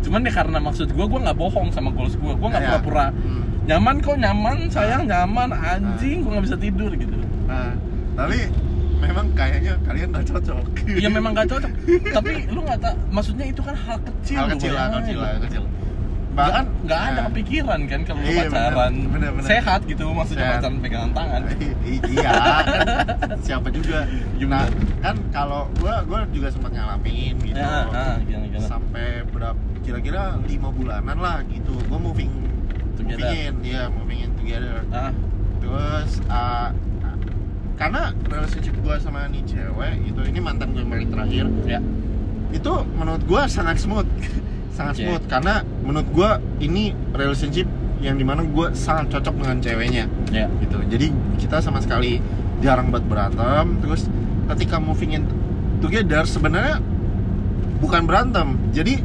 cuman 0.00 0.20
ya 0.22 0.32
karena 0.32 0.58
maksud 0.58 0.86
gue 0.88 1.04
gue 1.04 1.18
nggak 1.20 1.34
bohong 1.34 1.68
sama 1.68 1.90
goals 1.90 2.14
gue 2.14 2.30
gue 2.30 2.48
nggak 2.48 2.62
Iya. 2.62 2.68
pura-pura 2.72 3.06
Hmm. 3.10 3.42
nyaman 3.64 3.94
kok 3.98 4.16
nyaman 4.16 4.56
sayang 4.68 5.02
nyaman 5.04 5.48
anjing 5.50 6.20
gue 6.20 6.30
nggak 6.30 6.44
bisa 6.44 6.56
tidur 6.56 6.90
gitu 6.92 7.16
Nah, 7.44 7.70
tapi 8.14 8.48
memang 8.96 9.26
kayaknya 9.34 9.74
kalian 9.84 10.08
gak 10.10 10.24
cocok. 10.26 10.64
ya 10.88 11.08
memang 11.08 11.30
gak 11.34 11.46
cocok 11.46 11.70
tapi 12.16 12.30
lu 12.48 12.60
nggak 12.62 12.78
tak 12.80 12.94
maksudnya 13.10 13.44
itu 13.44 13.60
kan 13.60 13.74
hal 13.76 13.96
kecil 14.00 14.36
hal 14.38 14.46
kecil 14.50 14.72
lah, 14.72 14.86
kecil 14.96 15.16
lah, 15.18 15.30
kecil. 15.44 15.62
Bahkan 16.34 16.66
nggak 16.82 17.00
ada 17.00 17.14
nah, 17.14 17.24
kepikiran 17.28 17.80
kan 17.86 18.00
kalau 18.02 18.20
Iya, 18.20 18.42
pacaran 18.44 18.92
bener, 18.92 19.08
bener, 19.08 19.30
bener. 19.34 19.46
sehat 19.46 19.80
gitu 19.84 20.04
maksudnya 20.10 20.42
Sehat. 20.44 20.54
pacaran 20.58 20.76
pegangan 20.78 21.10
tangan 21.12 21.40
i- 21.54 21.78
i- 21.94 22.02
iya, 22.10 22.30
kan 23.22 23.38
siapa 23.38 23.68
juga. 23.70 23.98
Nah, 24.40 24.66
kan 24.98 25.16
kalau 25.30 25.70
gua 25.78 26.02
gua 26.02 26.26
juga 26.28 26.50
sempat 26.50 26.74
ngalamin 26.74 27.38
gitu. 27.40 27.54
ya 27.54 27.86
ah, 27.86 28.18
gimana 28.20 28.44
gimana 28.44 28.66
Sampai 28.66 29.06
berapa 29.24 29.54
kira-kira 29.80 30.22
lima 30.42 30.68
bulanan 30.68 31.16
lah 31.16 31.38
gitu. 31.46 31.70
Gua 31.86 31.98
moving 31.98 32.30
Together. 32.94 33.22
moving 33.22 33.38
in, 33.40 33.54
ya 33.64 33.82
moving 33.88 34.20
in 34.20 34.30
together. 34.34 34.82
ah 34.90 35.14
Terus 35.58 36.10
uh, 36.26 36.68
karena 37.74 38.10
relationship 38.24 38.74
gua 38.80 38.98
sama 38.98 39.26
nih 39.26 39.42
cewek 39.44 40.02
itu 40.04 40.20
ini 40.24 40.38
mantan 40.38 40.70
gue 40.70 40.78
yang 40.78 40.90
paling 40.90 41.10
terakhir 41.10 41.46
ya 41.64 41.80
itu 42.50 42.70
menurut 42.94 43.22
gua 43.24 43.46
sangat 43.46 43.78
smooth 43.78 44.06
sangat 44.74 44.94
smooth 44.98 45.24
karena 45.30 45.62
menurut 45.86 46.08
gua 46.10 46.30
ini 46.58 46.90
relationship 47.14 47.70
yang 48.02 48.18
di 48.18 48.26
mana 48.26 48.42
gua 48.44 48.74
sangat 48.74 49.16
cocok 49.16 49.34
dengan 49.38 49.56
ceweknya. 49.62 50.04
Ya. 50.34 50.50
Gitu. 50.58 50.76
Jadi 50.90 51.06
kita 51.38 51.62
sama 51.62 51.78
sekali 51.78 52.18
jarang 52.58 52.90
buat 52.90 53.06
berantem 53.06 53.78
terus 53.78 54.10
ketika 54.50 54.82
moving 54.82 55.14
in 55.14 55.24
together 55.78 56.26
sebenarnya 56.26 56.82
bukan 57.78 58.02
berantem. 58.04 58.58
Jadi 58.74 58.98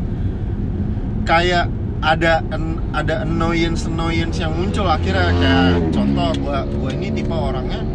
kayak 1.24 1.70
ada 2.00 2.42
an- 2.50 2.80
ada 2.96 3.28
annoyance 3.28 3.86
annoyance 3.86 4.42
yang 4.42 4.58
muncul 4.58 4.90
akhirnya. 4.90 5.30
Kayak 5.38 5.94
contoh 5.94 6.30
gua 6.42 6.66
gua 6.66 6.90
ini 6.98 7.14
tipe 7.14 7.32
orangnya 7.32 7.86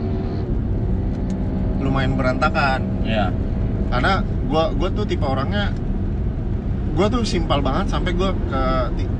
lumayan 1.82 2.14
berantakan. 2.16 2.80
Ya. 3.04 3.28
Karena 3.90 4.22
gua 4.48 4.70
gua 4.72 4.88
tuh 4.94 5.04
tipe 5.04 5.24
orangnya 5.26 5.74
gua 6.94 7.06
tuh 7.10 7.26
simpel 7.26 7.58
banget 7.60 7.90
sampai 7.90 8.14
gua 8.14 8.30
ke 8.32 8.62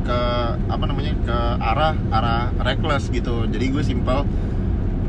ke 0.05 0.21
apa 0.69 0.85
namanya 0.85 1.13
ke 1.25 1.39
arah 1.59 1.97
arah 2.13 2.53
reckless 2.61 3.09
gitu. 3.09 3.49
Jadi 3.49 3.73
gue 3.73 3.83
simpel 3.83 4.29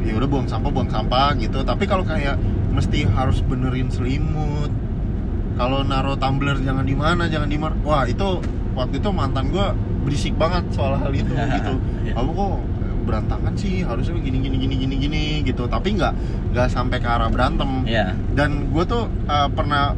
ya 0.08 0.16
udah 0.16 0.30
buang 0.30 0.48
sampah 0.48 0.72
buang 0.72 0.90
sampah 0.90 1.36
gitu. 1.38 1.62
Tapi 1.62 1.84
kalau 1.86 2.08
kayak 2.08 2.40
mesti 2.72 3.06
harus 3.08 3.44
benerin 3.44 3.92
selimut 3.92 4.72
kalau 5.56 5.88
naruh 5.88 6.20
tumbler 6.20 6.60
jangan 6.60 6.84
di 6.84 6.96
mana 6.96 7.32
jangan 7.32 7.48
di 7.48 7.56
mana 7.56 7.76
wah 7.84 8.04
itu 8.04 8.44
waktu 8.76 9.00
itu 9.00 9.10
mantan 9.16 9.48
gue 9.56 9.64
berisik 10.04 10.36
banget 10.36 10.68
soal 10.72 10.96
hal 11.00 11.12
itu 11.12 11.32
gitu. 11.60 11.74
Kamu 12.16 12.32
kok 12.32 12.52
berantakan 13.06 13.54
sih 13.54 13.86
harusnya 13.86 14.18
gini 14.18 14.42
gini 14.42 14.58
gini 14.58 14.76
gini 14.80 14.96
gini 14.96 15.24
gitu. 15.44 15.68
Tapi 15.68 16.00
nggak 16.00 16.14
nggak 16.56 16.68
sampai 16.72 16.98
ke 17.04 17.08
arah 17.08 17.28
berantem. 17.28 17.84
Iya. 17.86 18.16
dan 18.34 18.72
gue 18.72 18.84
tuh 18.88 19.12
uh, 19.28 19.52
pernah 19.52 19.92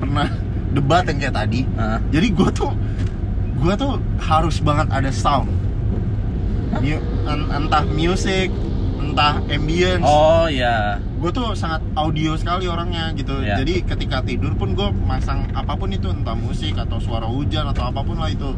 pernah 0.00 0.28
debat 0.70 1.02
yang 1.04 1.18
kayak 1.18 1.36
tadi 1.36 1.60
Ah. 1.74 1.98
jadi 2.08 2.26
gue 2.28 2.50
tuh 2.50 2.72
gue 3.56 3.74
tuh 3.74 3.92
harus 4.18 4.56
banget 4.58 4.86
ada 4.88 5.10
sound 5.10 5.50
Mu- 6.72 7.02
en- 7.26 7.50
entah 7.52 7.84
music 7.84 8.48
entah 8.96 9.42
ambience 9.44 10.06
Oh 10.06 10.46
ya. 10.46 11.02
gue 11.18 11.30
tuh 11.30 11.52
sangat 11.52 11.82
audio 11.94 12.32
sekali 12.34 12.64
orangnya 12.64 13.10
gitu 13.12 13.36
Iya. 13.36 13.58
jadi 13.58 13.82
ketika 13.84 14.22
tidur 14.22 14.54
pun 14.54 14.72
gue 14.72 14.86
masang 15.02 15.50
apa 15.50 15.74
pun 15.74 15.88
itu 15.88 16.06
entah 16.06 16.32
musik 16.32 16.72
atau 16.74 16.96
suara 16.96 17.26
hujan 17.26 17.66
atau 17.66 17.84
apa 17.84 18.00
pun 18.00 18.16
lah 18.16 18.28
itu 18.28 18.54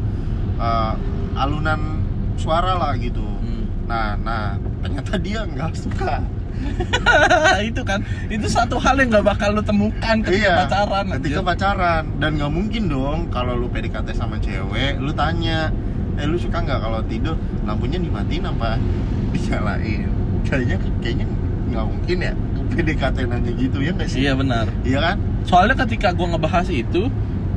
uh, 0.55 0.93
alunan 1.35 2.05
suara 2.35 2.77
lah 2.77 2.93
gitu 2.95 3.23
Hmm. 3.23 3.65
nah 3.83 4.13
nah 4.15 4.43
ternyata 4.79 5.17
dia 5.17 5.43
nggak 5.43 5.73
suka 5.73 6.21
itu 7.69 7.81
kan. 7.81 7.99
Itu 8.27 8.47
satu 8.47 8.77
hal 8.77 8.97
yang 8.97 9.09
nggak 9.09 9.25
bakal 9.25 9.49
lu 9.51 9.61
temukan 9.61 10.15
ketika 10.21 10.65
pacaran 10.65 11.05
Iya, 11.05 11.13
ketika 11.17 11.39
anjir. 11.39 11.47
pacaran. 11.47 12.03
Dan 12.17 12.29
nggak 12.37 12.51
mungkin 12.51 12.83
dong 12.87 13.19
kalau 13.29 13.53
lu 13.55 13.67
PDKT 13.67 14.13
sama 14.13 14.37
cewek 14.37 14.97
lu 14.97 15.11
tanya 15.11 15.69
eh 16.13 16.25
lu 16.25 16.37
suka 16.37 16.59
nggak 16.59 16.79
kalau 16.79 16.99
tidur? 17.05 17.35
Lampunya 17.63 17.97
dimatiin 17.97 18.43
apa 18.45 18.77
dinyalain. 19.33 20.09
Kayaknya 20.43 20.77
kayaknya 20.99 21.25
nggak 21.69 21.85
mungkin 21.85 22.17
ya 22.19 22.33
PDKT 22.69 23.17
nanya 23.25 23.51
gitu 23.53 23.77
ya 23.79 23.91
nggak 23.93 24.09
sih? 24.09 24.19
Iya 24.21 24.33
benar. 24.33 24.65
Iya 24.83 24.99
kan? 25.01 25.17
Soalnya 25.43 25.75
ketika 25.83 26.11
gua 26.11 26.35
ngebahas 26.35 26.67
itu 26.69 27.11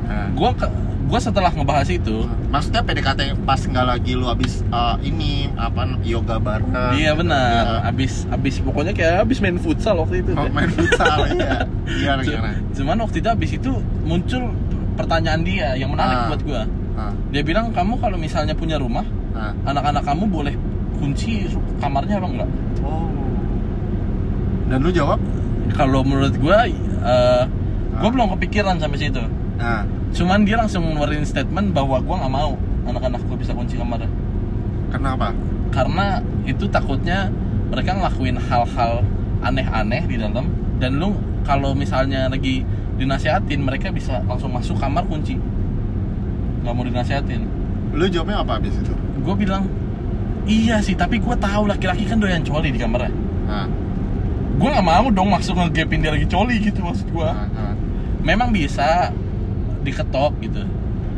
nah, 0.05 0.27
gua 0.33 0.51
ke, 0.53 0.67
gua 1.07 1.19
setelah 1.19 1.47
ngebahas 1.49 1.87
itu 1.87 2.27
maksudnya 2.51 2.83
PDKT 2.83 3.19
pas 3.47 3.57
nggak 3.57 3.85
lagi 3.87 4.11
lu 4.13 4.27
abis 4.27 4.59
uh, 4.69 4.99
ini 4.99 5.47
apa 5.55 5.87
yoga 6.03 6.35
bareng. 6.35 6.67
Iya 6.93 7.15
benar. 7.15 7.63
Iya. 7.63 7.89
abis 7.89 8.27
abis 8.27 8.59
pokoknya 8.59 8.91
kayak 8.91 9.23
abis 9.23 9.39
main 9.39 9.55
futsal 9.55 10.03
waktu 10.03 10.19
itu. 10.19 10.35
Oh, 10.35 10.43
deh. 10.43 10.51
main 10.51 10.67
futsal 10.67 11.23
iya. 11.31 11.63
Iya 12.03 12.11
gimana? 12.19 12.59
cuman 12.75 12.97
waktu 13.01 13.17
itu 13.23 13.29
abis 13.31 13.51
itu 13.55 13.71
muncul 14.03 14.51
pertanyaan 14.99 15.41
dia 15.41 15.73
yang 15.73 15.95
menarik 15.95 16.17
Ah. 16.17 16.27
buat 16.27 16.41
gua. 16.43 16.61
Nah, 16.97 17.13
dia 17.31 17.41
bilang 17.41 17.69
kamu 17.71 18.01
kalau 18.01 18.17
misalnya 18.17 18.51
punya 18.51 18.75
rumah 18.75 19.05
nah. 19.31 19.53
anak-anak 19.63 20.03
kamu 20.03 20.23
boleh 20.27 20.55
kunci 20.99 21.45
kamarnya 21.79 22.17
apa 22.19 22.27
enggak? 22.27 22.49
Oh. 22.83 23.07
Dan 24.67 24.83
lu 24.83 24.91
jawab? 24.91 25.21
Kalau 25.71 26.03
menurut 26.03 26.35
gua 26.35 26.67
eh, 26.67 27.43
gua 27.95 28.03
Ah. 28.03 28.11
belum 28.11 28.35
kepikiran 28.35 28.75
sampai 28.77 28.99
situ 28.99 29.23
nah. 29.57 29.83
Cuman 30.15 30.47
dia 30.47 30.57
langsung 30.57 30.87
ngeluarin 30.87 31.27
statement 31.27 31.75
bahwa 31.75 31.99
gua 32.01 32.15
nggak 32.25 32.33
mau 32.33 32.55
anak-anak 32.87 33.21
gua 33.27 33.37
bisa 33.37 33.51
kunci 33.51 33.75
kamarnya 33.75 34.07
kenapa 34.87 35.35
karena 35.75 36.23
itu 36.47 36.65
takutnya 36.71 37.27
mereka 37.67 37.91
ngelakuin 37.99 38.39
hal-hal 38.39 39.03
aneh-aneh 39.43 40.03
di 40.07 40.15
dalam 40.15 40.47
dan 40.79 40.95
lu 40.95 41.11
kalau 41.43 41.75
misalnya 41.75 42.31
lagi 42.31 42.63
dinasehatin 42.97 43.61
mereka 43.61 43.93
bisa 43.93 44.23
langsung 44.25 44.51
masuk 44.51 44.79
kamar 44.79 45.05
kunci. 45.05 45.37
Nggak 46.63 46.73
mau 46.73 46.83
dinasehatin 46.87 47.41
lu 47.93 48.05
jawabnya 48.07 48.43
apa 48.43 48.61
abis 48.61 48.73
itu? 48.79 48.93
Gue 49.21 49.35
bilang 49.35 49.67
iya 50.47 50.79
sih 50.79 50.95
tapi 50.95 51.19
gue 51.19 51.35
tahu 51.35 51.67
laki-laki 51.67 52.07
kan 52.07 52.17
doyan 52.17 52.41
coli 52.41 52.71
di 52.71 52.79
kamarnya. 52.79 53.11
Nah, 53.47 53.67
gue 54.57 54.69
nggak 54.69 54.87
mau 54.87 55.05
dong 55.13 55.29
masuk 55.29 55.53
ngegapin 55.55 56.01
dia 56.01 56.11
lagi 56.11 56.27
coli 56.27 56.57
gitu 56.57 56.81
maksud 56.81 57.07
gue 57.13 57.29
nah, 57.29 57.45
nah. 57.53 57.73
memang 58.25 58.49
bisa 58.49 59.13
diketok 59.79 60.33
gitu. 60.41 60.63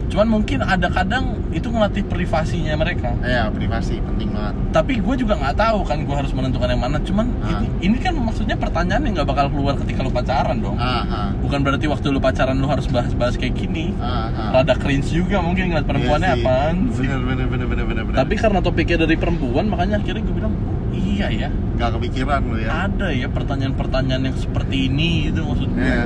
Cuman 0.10 0.26
mungkin 0.28 0.66
ada 0.66 0.90
kadang 0.90 1.38
itu 1.50 1.70
ngelatih 1.70 2.02
privasinya 2.02 2.74
mereka. 2.76 3.14
Iya, 3.22 3.54
privasi 3.54 4.02
penting 4.02 4.34
banget. 4.34 4.54
tapi 4.70 4.98
gue 4.98 5.16
juga 5.18 5.34
nggak 5.34 5.54
tahu 5.56 5.82
kan 5.82 6.02
gue 6.02 6.16
harus 6.16 6.30
menentukan 6.30 6.66
yang 6.66 6.78
mana. 6.80 6.98
Cuman 7.00 7.26
Ah. 7.40 7.62
ini, 7.62 7.66
ini 7.84 7.98
kan 7.98 8.14
maksudnya 8.14 8.54
pertanyaan 8.54 9.02
yang 9.02 9.14
nggak 9.16 9.26
bakal 9.28 9.46
keluar 9.48 9.78
ketika 9.78 10.02
lu 10.02 10.10
pacaran 10.10 10.58
dong. 10.58 10.78
Ah, 10.78 11.06
ah, 11.06 11.30
bukan 11.36 11.62
berarti 11.62 11.86
waktu 11.86 12.10
lu 12.10 12.18
pacaran 12.18 12.54
lu 12.54 12.66
harus 12.66 12.86
bahas-bahas 12.88 13.34
kayak 13.34 13.54
gini. 13.56 13.94
Ah, 13.98 14.30
rada 14.52 14.74
cringe 14.74 15.10
juga 15.12 15.38
mungkin 15.40 15.70
ngeliat 15.70 15.86
perempuannya 15.86 16.26
Iya 16.28 16.38
apaan 16.40 16.76
sih. 16.92 17.06
Bener, 17.06 17.22
bener, 17.24 17.46
bener, 17.48 17.68
bener, 17.68 17.86
bener, 17.88 18.04
bener. 18.04 18.18
tapi 18.18 18.34
karena 18.36 18.60
topiknya 18.60 18.98
dari 19.00 19.16
perempuan 19.16 19.66
makanya 19.68 19.98
akhirnya 19.98 20.22
gue 20.24 20.36
bilang 20.36 20.54
"Oh, 20.54 20.74
iya 20.92 21.28
ya. 21.30 21.50
Gak 21.76 21.90
kepikiran 21.96 22.42
lu 22.44 22.58
ya. 22.60 22.70
ada 22.86 23.08
ya 23.10 23.28
pertanyaan-pertanyaan 23.28 24.24
yang 24.24 24.38
seperti 24.38 24.86
ini 24.86 25.30
gitu 25.30 25.46
maksud 25.46 25.70
gue 25.70 25.82
Iya. 25.82 26.04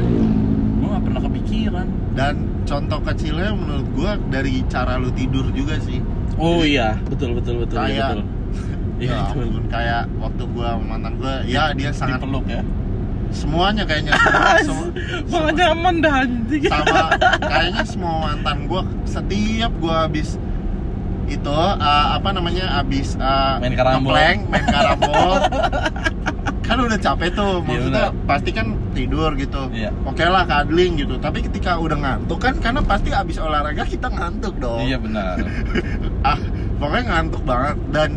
Gue 0.84 0.90
nggak 0.92 1.06
pernah 1.06 1.22
kepikiran. 1.24 1.88
Dan 2.14 2.34
contoh 2.64 3.00
kecilnya 3.02 3.50
menurut 3.52 3.88
gua 3.92 4.12
dari 4.28 4.60
cara 4.68 4.96
lu 4.96 5.10
tidur 5.12 5.48
juga 5.50 5.80
sih. 5.80 6.04
oh 6.36 6.60
iya 6.62 6.98
betul 7.06 7.38
betul 7.38 7.62
betul 7.62 7.78
iya, 7.80 7.88
Kayak- 7.88 8.10
betul. 8.12 8.24
Iya 8.94 9.10
ya 9.10 9.26
ampun, 9.26 9.64
kayak 9.68 10.04
waktu 10.18 10.44
sama 10.46 10.84
mantan 10.86 11.14
gua, 11.18 11.34
ya 11.44 11.64
dia 11.74 11.90
sangat 11.90 12.22
dipeluk 12.22 12.46
ya? 12.46 12.62
Semuanya 13.34 13.84
kayaknya 13.84 14.14
semua, 14.68 14.88
semua, 15.26 15.50
nyaman 15.50 15.96
dah 15.98 16.14
anjing. 16.22 16.64
Sama 16.70 17.00
kayaknya 17.52 17.84
semua 17.84 18.14
mantan 18.22 18.58
gua 18.70 18.82
setiap 19.04 19.72
gua 19.82 20.06
habis 20.06 20.38
itu 21.26 21.50
uh, 21.50 21.80
apa 22.14 22.30
namanya 22.32 22.70
habis 22.70 23.18
uh, 23.18 23.58
Main 23.58 23.74
karambol. 23.74 24.14
main 24.14 24.66
karambol 24.70 25.40
kan 26.64 26.80
udah 26.80 26.96
capek 26.96 27.30
tuh 27.32 27.52
Iya, 27.54 27.68
maksudnya 27.68 28.06
benar. 28.10 28.26
pasti 28.26 28.50
kan 28.50 28.68
tidur 28.92 29.32
gitu. 29.36 29.62
Iya. 29.70 29.90
oke 30.02 30.24
lah 30.24 30.44
cuddling 30.44 30.96
gitu. 30.98 31.16
Tapi 31.18 31.44
ketika 31.44 31.76
udah 31.76 31.96
ngantuk 31.96 32.40
kan 32.40 32.56
karena 32.58 32.82
pasti 32.82 33.12
habis 33.12 33.36
olahraga 33.38 33.84
kita 33.84 34.08
ngantuk 34.08 34.56
dong. 34.58 34.82
Iya 34.82 34.98
benar. 34.98 35.38
Ah 36.24 36.40
pokoknya 36.78 37.04
ngantuk 37.10 37.44
banget. 37.44 37.76
Dan 37.92 38.10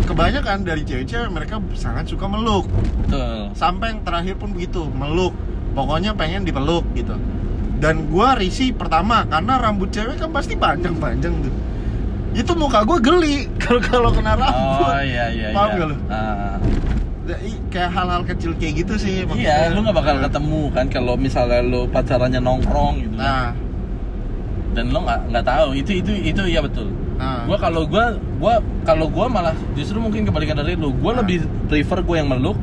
kebanyakan 0.00 0.62
dari 0.62 0.82
cewek-cewek 0.82 1.28
mereka 1.28 1.60
sangat 1.74 2.08
suka 2.08 2.24
meluk. 2.24 2.64
Betul. 3.04 3.52
Sampai 3.52 3.92
yang 3.92 4.00
terakhir 4.00 4.34
pun 4.34 4.50
begitu 4.50 4.88
meluk. 4.88 5.36
Pokoknya 5.70 6.16
pengen 6.16 6.42
dipeluk 6.42 6.82
gitu. 6.92 7.14
Dan 7.76 8.08
gua 8.08 8.32
risih 8.34 8.72
pertama 8.72 9.24
karena 9.24 9.56
rambut 9.56 9.88
cewek 9.88 10.16
kan 10.16 10.28
pasti 10.30 10.52
panjang-panjang 10.52 11.32
tuh. 11.38 11.54
Itu 12.30 12.52
muka 12.54 12.80
gua 12.82 12.96
geli 12.96 13.44
kalau 13.62 13.80
kalau 13.80 14.08
kena 14.08 14.34
rambut. 14.34 14.88
Oh 14.88 15.00
iya 15.00 15.28
iya 15.28 15.48
Paham 15.52 15.66
iya. 15.66 15.76
nggak 15.76 15.86
lu? 15.86 15.96
Ah. 16.08 16.56
I- 17.22 17.60
kayak 17.68 17.90
hal-hal 17.90 18.22
kecil 18.24 18.50
kayak 18.54 18.74
gitu 18.78 18.94
sih 18.96 19.12
iya 19.18 19.24
maksudnya. 19.24 19.56
lu 19.70 19.78
nggak 19.82 19.96
bakal 19.96 20.14
ketemu 20.20 20.60
kan 20.70 20.86
kalau 20.88 21.14
misalnya 21.14 21.60
lu 21.60 21.84
pacarannya 21.86 22.40
nongkrong 22.40 22.94
gitu 23.00 23.14
kan. 23.14 23.24
nah 23.24 23.48
dan 24.70 24.84
lo 24.88 24.98
nggak 25.00 25.20
nggak 25.28 25.44
tahu 25.44 25.68
itu 25.74 25.90
itu 25.96 26.12
itu 26.24 26.42
iya 26.46 26.60
betul 26.60 26.88
nah 27.14 27.44
gua 27.44 27.56
kalau 27.56 27.82
gua 27.84 28.04
gua 28.38 28.54
kalau 28.82 29.06
gua 29.06 29.26
malah 29.26 29.52
justru 29.72 29.98
mungkin 29.98 30.24
kebalikan 30.24 30.56
dari 30.56 30.74
lu 30.74 30.90
gua 30.94 31.12
Ah. 31.12 31.16
lebih 31.20 31.38
prefer 31.66 32.00
gua 32.00 32.16
yang 32.16 32.28
meluk 32.28 32.56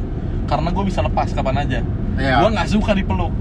karena 0.45 0.69
gua 0.69 0.83
bisa 0.83 0.99
lepas 0.99 1.29
kapan 1.29 1.57
aja 1.59 1.79
Iya. 2.17 2.41
gua 2.41 2.49
nggak 2.49 2.67
suka 2.67 2.91
dipeluk 2.91 3.31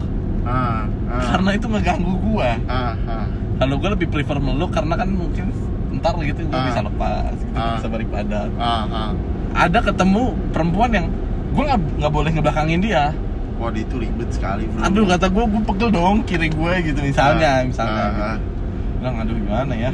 ah, 0.42 0.84
ah, 1.08 1.22
karena 1.26 1.50
itu 1.54 1.66
ngeganggu 1.66 2.12
gua 2.22 2.60
ah, 2.66 2.92
ah. 3.08 3.26
kalau 3.56 3.74
gua 3.78 3.90
lebih 3.92 4.06
prefer 4.06 4.36
meluk 4.36 4.68
karena 4.68 4.94
kan 4.94 5.08
mungkin 5.08 5.48
ntar 5.94 6.14
gitu 6.20 6.40
gua 6.44 6.56
Ah. 6.56 6.66
bisa 6.66 6.80
lepas 6.80 7.34
gitu, 7.34 7.54
Ah. 7.54 7.74
bisa 7.74 7.86
balik 7.86 8.08
badan 8.08 8.48
ah, 8.56 8.84
ah. 8.86 9.10
ada 9.56 9.78
ketemu 9.80 10.24
perempuan 10.50 10.90
yang 10.90 11.06
gue 11.48 11.64
nggak 11.96 12.12
boleh 12.12 12.30
ngebelakangin 12.30 12.80
dia 12.80 13.10
Wah 13.56 13.72
itu 13.72 13.96
ribet 13.96 14.28
sekali 14.28 14.68
bro 14.68 14.84
aduh 14.84 15.04
kata 15.06 15.26
gue 15.26 15.44
gue 15.46 15.62
pegel 15.64 15.88
dong 15.90 16.16
kiri 16.22 16.48
gue 16.48 16.72
gitu 16.84 17.00
misalnya 17.00 17.50
Ah, 17.54 17.64
misalnya 17.64 17.96
ah, 17.96 18.06
gitu. 18.06 18.22
ah. 18.22 18.36
bilang 18.96 19.16
aduh 19.18 19.34
gimana 19.34 19.72
ya 19.74 19.90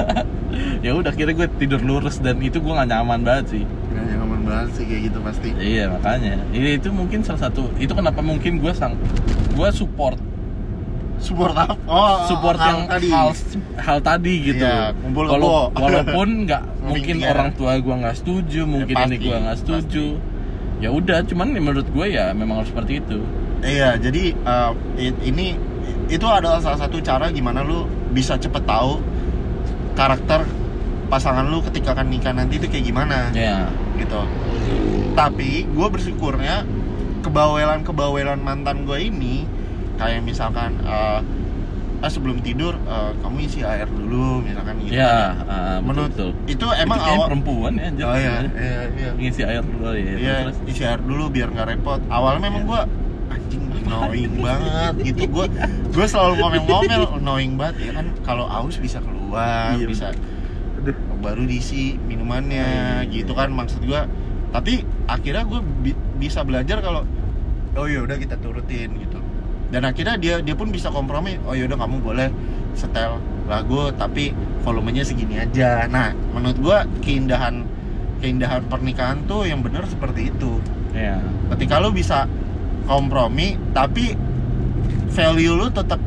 ya 0.84 0.90
udah 0.92 1.12
kira 1.12 1.32
gue 1.32 1.48
tidur 1.56 1.80
lurus 1.80 2.16
dan 2.16 2.38
itu 2.38 2.56
gue 2.56 2.72
nggak 2.72 2.88
nyaman 2.88 3.20
banget 3.20 3.46
sih 3.50 3.64
Nggak 3.92 4.04
nyaman 4.10 4.40
banget 4.42 4.68
sih 4.72 4.84
kayak 4.84 5.02
gitu 5.04 5.18
pasti 5.20 5.48
iya 5.56 5.84
makanya 5.88 6.40
ini 6.50 6.76
itu 6.76 6.88
mungkin 6.90 7.20
salah 7.20 7.42
satu 7.44 7.68
itu 7.76 7.92
kenapa 7.92 8.20
mungkin 8.20 8.56
gue 8.56 8.72
sang 8.72 8.96
gue 9.52 9.68
support 9.70 10.16
support 11.18 11.52
apa? 11.52 11.74
Oh, 11.84 12.24
support 12.24 12.56
hal 12.56 12.66
yang 12.68 12.80
tadi. 12.86 13.08
hal 13.08 13.30
hal 13.76 13.98
tadi 14.00 14.34
gitu 14.44 14.62
Iya, 14.62 14.92
kumpul 14.94 15.24
Walau- 15.26 15.72
walaupun 15.82 16.28
nggak 16.44 16.62
mungkin 16.82 17.16
together. 17.16 17.32
orang 17.32 17.50
tua 17.52 17.72
gue 17.76 17.94
nggak 17.96 18.16
setuju 18.16 18.60
mungkin 18.64 18.94
ini 18.94 19.00
pasti, 19.08 19.16
gue 19.18 19.36
nggak 19.38 19.58
setuju 19.58 20.04
ya 20.76 20.88
udah 20.90 21.18
cuman 21.24 21.46
menurut 21.50 21.86
gue 21.86 22.06
ya 22.06 22.30
memang 22.30 22.60
harus 22.60 22.68
seperti 22.68 23.00
itu 23.00 23.18
Iya, 23.58 23.96
jadi 23.96 24.36
uh, 24.38 24.76
ini 24.98 25.56
itu 26.06 26.22
adalah 26.22 26.60
salah 26.60 26.76
satu 26.78 27.00
cara 27.00 27.28
gimana 27.28 27.60
lu 27.60 27.84
bisa 28.10 28.36
cepet 28.36 28.62
tahu 28.62 29.00
karakter 29.92 30.44
pasangan 31.06 31.42
lu 31.42 31.64
ketika 31.64 31.92
akan 31.92 32.06
nikah 32.06 32.30
nanti 32.30 32.58
itu 32.58 32.68
kayak 32.68 32.84
gimana 32.84 33.32
ya 33.32 33.66
gitu. 33.96 34.20
Tapi 35.12 35.64
gue 35.64 35.86
bersyukurnya 35.88 36.68
kebawelan 37.22 37.80
kebawelan 37.80 38.38
mantan 38.38 38.84
gue 38.84 38.98
ini 39.02 39.48
kayak 39.96 40.20
misalkan 40.20 40.76
uh, 40.82 41.20
ah 41.96 42.12
sebelum 42.12 42.44
tidur 42.44 42.76
eh, 42.76 43.12
kamu 43.18 43.36
isi 43.42 43.64
air 43.64 43.88
dulu 43.88 44.44
misalkan 44.44 44.76
gitu 44.84 45.00
ya 45.00 45.32
kan 45.32 45.48
ah, 45.48 45.56
betul, 45.80 45.80
menurut 45.82 46.12
betul. 46.12 46.30
itu 46.44 46.66
emang 46.76 46.98
Itu 46.98 47.08
awal 47.08 47.26
perempuan 47.26 47.72
ya 47.72 47.84
anjir. 47.88 48.04
oh 48.04 48.14
iya 48.14 48.32
iya 48.52 48.80
iya 48.92 49.10
ngisi 49.16 49.42
air 49.42 49.62
dulu 49.64 49.88
ya 49.90 50.12
Iya, 50.14 50.34
terus 50.44 50.58
isi 50.68 50.82
air 50.84 51.00
dulu 51.00 51.24
biar 51.26 51.48
nggak 51.48 51.66
repot. 51.66 52.00
Awalnya 52.06 52.42
memang 52.44 52.62
Iya. 52.62 52.68
gua 52.68 52.80
anjing 53.26 53.62
annoying 53.80 54.34
banget 54.38 54.94
gitu. 55.02 55.22
Gua 55.26 55.46
gua 55.88 56.06
selalu 56.06 56.32
ngomel-ngomel 56.36 57.02
annoying 57.16 57.54
banget 57.56 57.76
ya 57.80 57.92
kan 57.96 58.06
kalau 58.20 58.44
aus 58.44 58.76
bisa 58.76 59.00
keluar, 59.00 59.72
Iya, 59.72 59.86
bisa 59.88 60.06
Aduh. 60.76 60.92
baru 61.18 61.48
diisi 61.48 61.96
minumannya 61.98 62.68
Iya, 63.02 63.10
gitu 63.10 63.32
kan 63.32 63.48
maksud 63.48 63.80
gua. 63.82 64.04
Tapi 64.52 64.84
akhirnya 65.06 65.48
gua 65.48 65.64
bi- 65.64 65.96
bisa 66.14 66.44
belajar 66.44 66.84
kalau 66.84 67.08
oh 67.72 67.86
ya 67.88 68.04
udah 68.04 68.20
kita 68.20 68.36
turutin 68.36 68.92
gitu. 68.96 69.16
Dan 69.70 69.82
akhirnya 69.82 70.14
dia 70.16 70.38
dia 70.42 70.54
pun 70.54 70.70
bisa 70.70 70.90
kompromi. 70.90 71.38
Oh 71.46 71.54
ya 71.54 71.66
udah 71.66 71.78
kamu 71.78 71.96
boleh 72.02 72.28
setel 72.76 73.18
lagu 73.46 73.90
tapi 73.94 74.30
volumenya 74.62 75.02
segini 75.02 75.40
aja. 75.40 75.86
Nah, 75.88 76.12
menurut 76.34 76.58
gua 76.58 76.78
keindahan 77.02 77.66
keindahan 78.20 78.64
pernikahan 78.66 79.22
tuh 79.28 79.44
yang 79.48 79.60
bener 79.60 79.84
seperti 79.86 80.30
itu. 80.30 80.58
Ya 80.94 81.20
ketika 81.54 81.82
lu 81.82 81.92
bisa 81.92 82.24
kompromi 82.86 83.58
tapi 83.74 84.14
value 85.12 85.54
lu 85.54 85.66
tetap 85.70 85.98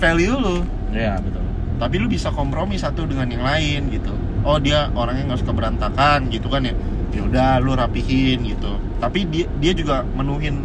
value 0.00 0.36
lu. 0.36 0.56
Ya 0.92 1.20
betul. 1.20 1.44
Tapi 1.76 1.94
lu 2.00 2.08
bisa 2.08 2.32
kompromi 2.32 2.80
satu 2.80 3.04
dengan 3.04 3.28
yang 3.28 3.44
lain 3.44 3.92
gitu. 3.92 4.12
Oh 4.46 4.56
dia 4.56 4.88
orangnya 4.96 5.34
nggak 5.34 5.40
suka 5.44 5.52
berantakan 5.52 6.32
gitu 6.32 6.48
kan 6.48 6.64
ya. 6.64 6.74
Ya 7.12 7.22
udah 7.24 7.50
lu 7.60 7.76
rapihin 7.76 8.44
gitu. 8.44 8.80
Tapi 9.00 9.28
dia 9.28 9.46
dia 9.60 9.72
juga 9.76 10.04
menuhin 10.16 10.64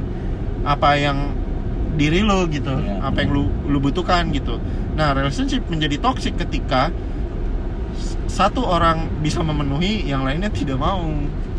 apa 0.63 0.95
yang 0.95 1.33
diri 1.99 2.23
lu 2.23 2.47
gitu 2.47 2.71
Iya. 2.71 3.03
apa 3.03 3.17
yang 3.23 3.31
lu 3.35 3.43
lu 3.67 3.77
butuhkan 3.83 4.31
gitu. 4.31 4.57
Nah 4.95 5.11
relationship 5.11 5.67
menjadi 5.67 5.99
toxic 5.99 6.35
ketika 6.39 6.91
satu 8.31 8.63
orang 8.63 9.11
bisa 9.19 9.43
memenuhi 9.43 10.07
yang 10.07 10.23
lainnya 10.23 10.47
tidak 10.47 10.79
mau. 10.79 11.03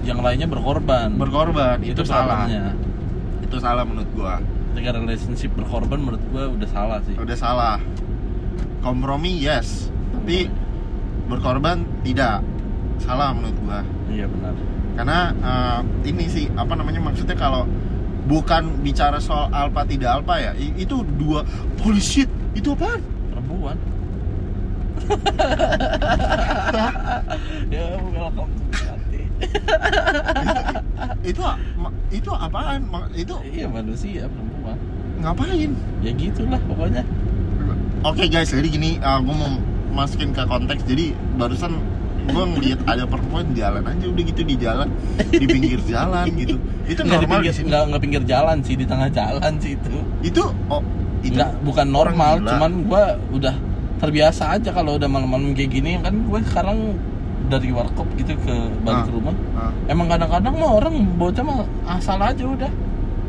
Yang 0.03 0.19
lainnya 0.25 0.49
berkorban. 0.49 1.15
Berkorban 1.21 1.79
itu, 1.85 2.03
salah. 2.03 2.49
problemnya. 2.49 2.75
itu 3.45 3.57
salah 3.61 3.85
menurut 3.85 4.11
gua. 4.17 4.41
Ketika 4.73 4.97
relationship 4.97 5.53
berkorban 5.53 6.01
menurut 6.01 6.25
gua 6.33 6.49
udah 6.49 6.69
salah 6.73 6.99
sih. 7.05 7.15
Udah 7.21 7.37
salah. 7.37 7.77
Kompromi 8.81 9.37
yes. 9.39 9.93
Tapi 10.17 10.49
berkorban 11.29 11.85
tidak. 12.03 12.41
Salah 13.05 13.37
menurut 13.37 13.57
gua. 13.63 13.81
Iya 14.09 14.27
benar. 14.27 14.57
Karena 14.97 15.19
eh, 15.37 15.81
ini 16.09 16.25
sih 16.27 16.45
apa 16.57 16.73
namanya 16.73 17.05
maksudnya 17.05 17.37
kalau 17.37 17.69
bukan 18.27 18.83
bicara 18.83 19.19
soal 19.19 19.51
alpha 19.51 19.83
tidak 19.87 20.23
alpha 20.23 20.37
ya. 20.39 20.53
I- 20.57 20.77
itu 20.83 21.03
dua 21.19 21.43
holy 21.83 22.03
shit 22.03 22.31
itu 22.55 22.73
apaan? 22.75 23.01
Perempuan. 23.33 23.77
Ya 27.73 27.85
welcome 27.99 28.53
itu 31.23 31.43
itu 32.13 32.31
apaan? 32.31 32.81
Itu 33.15 33.35
iya 33.43 33.67
manusia 33.67 34.29
perempuan. 34.31 34.79
Ngapain? 35.23 35.71
Ya 36.03 36.11
gitulah 36.15 36.61
pokoknya. 36.67 37.03
Oke 38.03 38.27
guys, 38.27 38.51
jadi 38.51 38.67
gini, 38.67 38.99
gue 38.99 39.35
mau 39.35 39.53
masukin 39.95 40.35
ke 40.35 40.43
konteks. 40.43 40.83
Jadi 40.87 41.15
barusan 41.39 41.79
gue 42.25 42.45
ngeliat 42.49 42.81
ada 42.85 43.05
perempuan 43.05 43.51
jalan 43.53 43.83
aja 43.83 44.05
udah 44.05 44.23
gitu 44.25 44.43
di 44.43 44.57
jalan, 44.57 44.89
di 45.29 45.43
pinggir 45.45 45.81
jalan 45.83 46.27
gitu. 46.33 46.55
Itu 46.85 47.01
nggak 47.01 47.19
normal 47.21 47.39
pinggir 47.39 47.53
di 47.53 47.63
nggak 47.65 47.83
nggak 47.89 48.03
pinggir 48.03 48.23
jalan 48.25 48.57
sih 48.61 48.75
di 48.75 48.85
tengah 48.85 49.09
jalan 49.09 49.53
sih 49.59 49.73
itu 49.75 49.97
Itu 50.23 50.43
oh 50.69 50.83
itu 51.21 51.35
nggak 51.35 51.53
bukan 51.63 51.87
normal 51.89 52.33
gila. 52.37 52.51
cuman 52.51 52.73
gua 52.85 53.03
udah 53.31 53.55
terbiasa 53.99 54.53
aja 54.53 54.71
kalau 54.71 54.97
udah 54.97 55.07
malam-malam 55.07 55.51
kayak 55.53 55.71
gini 55.73 55.95
kan 55.97 56.15
gue 56.21 56.41
sekarang 56.45 56.99
dari 57.45 57.71
warkop 57.71 58.11
gitu 58.13 58.35
ke 58.37 58.55
balik 58.81 59.07
Ah. 59.07 59.13
rumah 59.13 59.35
Ah. 59.53 59.71
emang 59.87 60.07
kadang-kadang 60.09 60.51
mah 60.53 60.71
orang 60.73 60.95
bocah 61.13 61.41
mah 61.41 61.63
asal 61.89 62.19
aja 62.19 62.43
udah 62.45 62.73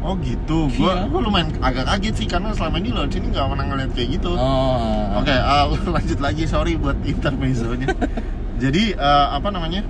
Oh 0.01 0.19
gitu, 0.19 0.67
gue 0.67 0.83
Iya. 0.83 1.07
gue 1.07 1.21
lumayan 1.21 1.47
agak 1.61 1.87
kaget 1.87 2.13
sih 2.13 2.27
karena 2.27 2.51
selama 2.51 2.75
ini 2.75 2.91
lo 2.91 3.07
sini 3.07 3.31
nggak 3.31 3.47
pernah 3.47 3.65
ngeliat 3.65 3.91
kayak 3.93 4.09
gitu. 4.11 4.35
oh 4.35 5.15
Oke, 5.15 5.31
ah, 5.31 5.63
lanjut 5.95 6.19
lagi. 6.19 6.43
Sorry 6.43 6.75
buat 6.75 6.99
intermezzonya. 7.03 7.87
Jadi 8.60 8.84
eh, 8.93 9.28
apa 9.34 9.49
namanya? 9.49 9.82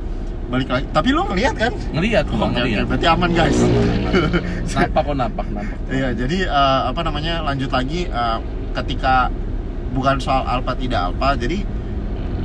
Balik 0.43 0.70
lagi. 0.70 0.86
Tapi 0.91 1.09
lo 1.16 1.24
ngeliat 1.26 1.55
kan? 1.55 1.74
ngelihat 1.95 2.26
gua 2.30 2.45
oke, 2.51 2.59
ngelihat 2.61 2.86
berarti 2.86 3.07
aman 3.09 3.32
guys. 3.34 3.57
napak 4.76 5.01
kok 5.01 5.16
napak 5.18 5.47
napak 5.49 5.78
Iya, 5.89 6.09
jadi 6.14 6.38
eh, 6.45 6.82
apa 6.91 7.01
namanya? 7.01 7.34
Lanjut 7.41 7.72
lagi 7.74 8.05
eh, 8.05 8.38
ketika 8.78 9.34
bukan 9.93 10.18
soal 10.22 10.43
alpha 10.45 10.74
tidak 10.78 11.09
alpha, 11.14 11.38
jadi 11.38 11.57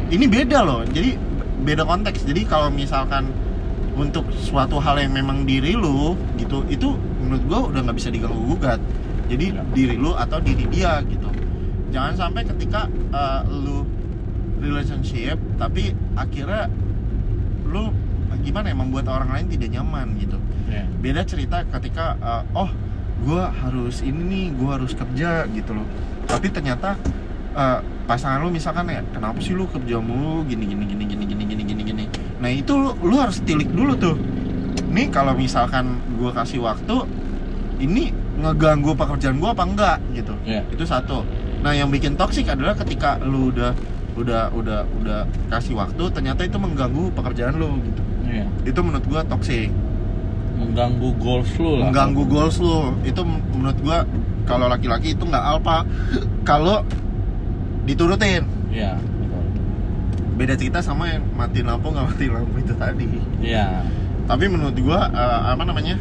ini 0.08 0.24
beda 0.24 0.64
loh. 0.64 0.82
Jadi 0.88 1.16
beda 1.64 1.84
konteks. 1.84 2.24
Jadi 2.24 2.48
kalau 2.48 2.72
misalkan 2.72 3.28
untuk 3.98 4.24
suatu 4.38 4.78
hal 4.78 4.96
yang 5.02 5.10
memang 5.12 5.42
diri 5.42 5.74
lu 5.74 6.14
gitu, 6.38 6.62
itu 6.70 6.94
menurut 7.20 7.44
gua 7.50 7.60
udah 7.68 7.80
nggak 7.88 7.96
bisa 7.98 8.08
diganggu 8.08 8.40
gugat. 8.56 8.80
Jadi 9.28 9.52
Ya. 9.52 9.60
diri 9.76 9.96
lu 10.00 10.16
atau 10.16 10.40
diri 10.40 10.64
dia 10.72 11.04
gitu. 11.04 11.28
Jangan 11.92 12.14
sampai 12.16 12.42
ketika 12.46 12.88
eh, 13.12 13.40
lu 13.52 13.77
relationship 14.58 15.38
tapi 15.56 15.94
akhirnya 16.18 16.70
lu 17.68 17.92
gimana 18.44 18.70
ya 18.70 18.76
membuat 18.76 19.10
orang 19.10 19.34
lain 19.34 19.46
tidak 19.50 19.68
nyaman 19.74 20.14
gitu. 20.20 20.38
Ya 20.68 20.84
beda 21.00 21.24
cerita 21.24 21.64
ketika 21.64 22.16
uh, 22.20 22.44
oh 22.54 22.70
gue 23.24 23.42
harus 23.42 24.00
ini 24.04 24.20
nih 24.22 24.46
gue 24.54 24.70
harus 24.70 24.92
kerja 24.94 25.48
gitu 25.50 25.74
loh. 25.74 25.86
Tapi 26.28 26.52
ternyata 26.52 26.94
uh, 27.56 27.80
pasangan 28.06 28.44
lu 28.44 28.52
misalkan 28.52 28.88
ya 28.88 29.02
kenapa 29.10 29.42
sih 29.42 29.56
lu 29.56 29.66
kerja 29.66 29.98
mulu? 29.98 30.46
Gini 30.46 30.64
gini 30.64 30.84
gini 30.86 31.04
gini 31.08 31.24
gini 31.24 31.44
gini 31.44 31.62
gini 31.64 31.82
gini. 31.82 32.04
Nah 32.38 32.50
itu 32.52 32.72
lu, 32.78 32.94
lu 33.02 33.16
harus 33.18 33.42
tilik 33.42 33.68
dulu 33.68 33.96
tuh. 33.98 34.16
Nih 34.88 35.10
kalau 35.10 35.34
misalkan 35.34 35.98
gue 36.16 36.30
kasih 36.32 36.62
waktu 36.62 37.04
ini 37.82 38.14
ngeganggu 38.38 38.94
pekerjaan 38.94 39.42
gue 39.42 39.50
apa 39.50 39.64
enggak 39.66 39.98
gitu. 40.14 40.34
Ya 40.46 40.62
itu 40.70 40.84
satu. 40.86 41.26
Nah 41.60 41.74
yang 41.74 41.90
bikin 41.90 42.14
toksik 42.14 42.46
adalah 42.46 42.78
ketika 42.78 43.18
lu 43.18 43.50
udah 43.50 43.74
udah 44.18 44.50
udah 44.52 44.80
udah 45.02 45.20
kasih 45.50 45.78
waktu 45.78 46.02
ternyata 46.10 46.42
itu 46.42 46.58
mengganggu 46.58 47.14
pekerjaan 47.14 47.54
lu 47.56 47.78
gitu. 47.86 48.02
Ya 48.28 48.46
itu 48.66 48.80
menurut 48.82 49.04
gua 49.08 49.22
toksik 49.24 49.70
mengganggu 50.58 51.14
goals 51.22 51.50
lu 51.56 51.78
lah. 51.78 51.88
Mengganggu 51.88 52.22
goals 52.26 52.56
lu. 52.58 52.98
Itu 53.06 53.22
menurut 53.54 53.78
gua 53.78 54.02
kalau 54.44 54.66
laki-laki 54.66 55.14
itu 55.14 55.22
nggak 55.22 55.44
alpha. 55.44 55.86
Kalau 56.42 56.82
diturutin. 57.86 58.44
Ya 58.74 58.98
betul. 58.98 59.44
Beda 60.34 60.54
cerita 60.58 60.82
sama 60.82 61.08
yang 61.08 61.22
mati 61.38 61.62
lampu 61.62 61.94
nggak 61.94 62.06
mati 62.10 62.26
lampu 62.26 62.56
itu 62.58 62.74
tadi. 62.74 63.08
Ya 63.40 63.86
tapi 64.28 64.44
menurut 64.44 64.76
gua 64.82 65.08
eh, 65.08 65.40
apa 65.56 65.62
namanya? 65.64 65.96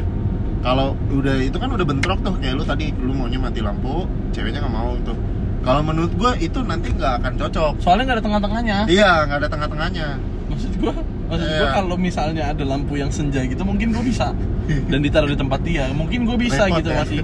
Kalau 0.58 0.98
udah 1.14 1.38
itu 1.38 1.54
kan 1.54 1.70
udah 1.70 1.86
bentrok 1.86 2.18
tuh 2.26 2.34
kayak 2.42 2.58
lu 2.58 2.66
tadi 2.66 2.90
lu 2.98 3.14
maunya 3.14 3.38
mati 3.38 3.62
lampu 3.62 4.10
ceweknya 4.34 4.58
nggak 4.66 4.74
mau 4.74 4.98
tuh 5.06 5.14
kalau 5.60 5.82
menurut 5.82 6.12
gua 6.14 6.32
itu 6.34 6.58
nanti 6.62 6.88
nggak 6.90 7.12
akan 7.18 7.32
cocok. 7.36 7.72
Soalnya 7.78 8.04
nggak 8.04 8.16
ada 8.16 8.24
tengah-tengahnya. 8.24 8.78
Iya 8.86 9.10
nggak 9.24 9.38
ada 9.38 9.48
tengah-tengahnya. 9.48 10.08
Maksud 10.48 10.72
gua 10.78 10.94
maksud 11.28 11.44
Iya. 11.44 11.58
gua 11.60 11.68
kalau 11.74 11.96
misalnya 11.96 12.44
ada 12.48 12.64
lampu 12.64 12.94
yang 12.94 13.10
senja 13.10 13.42
gitu 13.42 13.62
mungkin 13.62 13.92
gua 13.92 14.02
bisa. 14.02 14.32
Dan 14.68 15.00
ditaruh 15.00 15.28
di 15.28 15.36
tempat 15.36 15.60
dia 15.60 15.88
mungkin 15.92 16.24
gua 16.24 16.36
bisa 16.36 16.64
Repot 16.64 16.78
gitu 16.78 16.90
ya. 16.90 16.98
masih. 17.02 17.20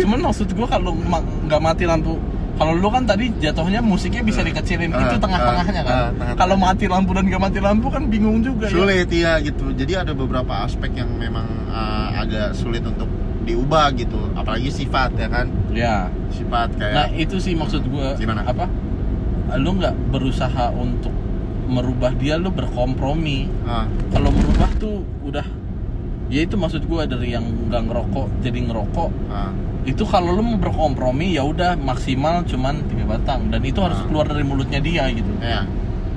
Cuman 0.00 0.18
maksud 0.22 0.48
gua 0.52 0.66
kalau 0.66 0.92
ma- 0.92 1.24
nggak 1.44 1.60
mati 1.60 1.84
lampu 1.84 2.16
kalau 2.56 2.72
lu 2.72 2.88
kan 2.88 3.04
tadi 3.04 3.28
jatuhnya 3.36 3.84
musiknya 3.84 4.24
bisa 4.24 4.40
dikecilin 4.40 4.88
Ah, 4.88 5.04
itu 5.04 5.20
tengah-tengahnya 5.20 5.80
ah, 5.80 5.84
kan. 5.84 5.92
Ah, 5.92 6.08
tengah-tengah. 6.08 6.36
kalau 6.40 6.56
mati 6.56 6.84
lampu 6.88 7.12
dan 7.12 7.28
nggak 7.28 7.42
mati 7.42 7.58
lampu 7.60 7.86
kan 7.92 8.08
bingung 8.08 8.40
juga 8.40 8.64
ya. 8.64 8.72
Sulit 8.72 9.08
ya 9.12 9.32
gitu. 9.40 9.76
Jadi 9.76 9.92
ada 9.92 10.16
beberapa 10.16 10.64
aspek 10.64 10.88
yang 10.96 11.12
memang 11.14 11.44
uh, 11.68 12.16
agak 12.16 12.56
sulit 12.56 12.80
untuk 12.80 13.04
diubah 13.46 13.94
gitu. 13.94 14.18
Apalagi 14.34 14.68
sifat 14.68 15.14
ya 15.14 15.28
kan? 15.30 15.46
Ya 15.70 16.10
sifat 16.34 16.74
nah 16.76 17.06
kayak 17.06 17.14
itu 17.16 17.38
sih 17.38 17.54
maksud 17.54 17.86
gua. 17.86 18.18
Gimana? 18.18 18.42
apa? 18.42 18.66
Lu 19.56 19.78
nggak 19.78 19.94
berusaha 20.10 20.74
untuk 20.74 21.14
merubah 21.66 22.10
dia 22.12 22.34
lu 22.36 22.50
berkompromi. 22.50 23.46
Ah, 23.62 23.86
kalau 24.10 24.30
merubah 24.30 24.70
tuh 24.76 25.06
udah 25.22 25.46
ya 26.26 26.42
itu 26.42 26.58
maksud 26.58 26.82
gua 26.90 27.06
dari 27.06 27.30
yang 27.30 27.46
nggak 27.70 27.86
ngerokok 27.86 28.26
jadi 28.42 28.58
ngerokok. 28.66 29.10
Ah, 29.30 29.54
itu 29.86 30.02
kalau 30.02 30.34
lu 30.34 30.42
mau 30.42 30.58
berkompromi 30.58 31.38
ya 31.38 31.46
udah 31.46 31.78
maksimal 31.78 32.42
cuman 32.42 32.82
tiga 32.90 33.06
batang. 33.06 33.46
Dan 33.54 33.62
itu 33.62 33.78
harus 33.78 34.02
Ah. 34.02 34.06
keluar 34.10 34.26
dari 34.26 34.42
mulutnya 34.42 34.82
dia 34.82 35.06
gitu. 35.14 35.30
Ya 35.38 35.62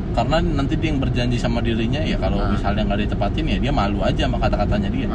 karena 0.09 0.41
nanti 0.41 0.73
dia 0.73 0.89
yang 0.89 0.97
berjanji 0.99 1.37
sama 1.37 1.61
dirinya 1.61 2.01
ya 2.01 2.17
kalau 2.17 2.41
Ah. 2.41 2.49
misalnya 2.49 2.81
nggak 2.81 3.07
ditepatin 3.07 3.45
ya 3.45 3.57
dia 3.61 3.69
malu 3.69 4.01
aja 4.01 4.25
sama 4.25 4.41
kata-katanya 4.41 4.89
dia 4.89 5.05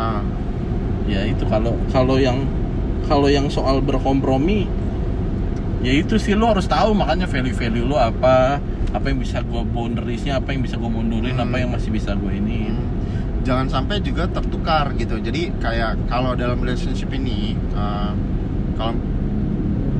ya 1.04 1.20
itu 1.24 1.44
kalau 1.44 1.76
kalau 1.92 2.16
yang 2.16 2.44
kalau 3.04 3.28
yang 3.28 3.46
soal 3.52 3.84
berkompromi 3.84 4.64
ya 5.84 5.92
itu 5.92 6.16
sih 6.16 6.32
lu 6.32 6.48
harus 6.48 6.64
tahu 6.64 6.96
makanya 6.96 7.28
value-value 7.28 7.84
lu 7.84 7.96
apa 7.96 8.56
apa 8.94 9.06
yang 9.10 9.20
bisa 9.20 9.44
gua 9.44 9.60
boundariesnya 9.60 10.40
apa 10.40 10.56
yang 10.56 10.64
bisa 10.64 10.80
gua 10.80 10.88
mundurin 10.88 11.36
Hmm. 11.36 11.44
apa 11.44 11.56
yang 11.60 11.70
masih 11.74 11.92
bisa 11.92 12.16
gua 12.16 12.32
ini 12.32 12.72
Hmm. 12.72 12.80
jangan 13.44 13.68
sampai 13.68 14.00
juga 14.00 14.24
tertukar 14.30 14.96
gitu 14.96 15.20
jadi 15.20 15.52
kayak 15.60 16.08
kalau 16.08 16.32
dalam 16.32 16.56
relationship 16.56 17.12
ini 17.12 17.52
uh, 17.76 18.16
kalau 18.80 18.96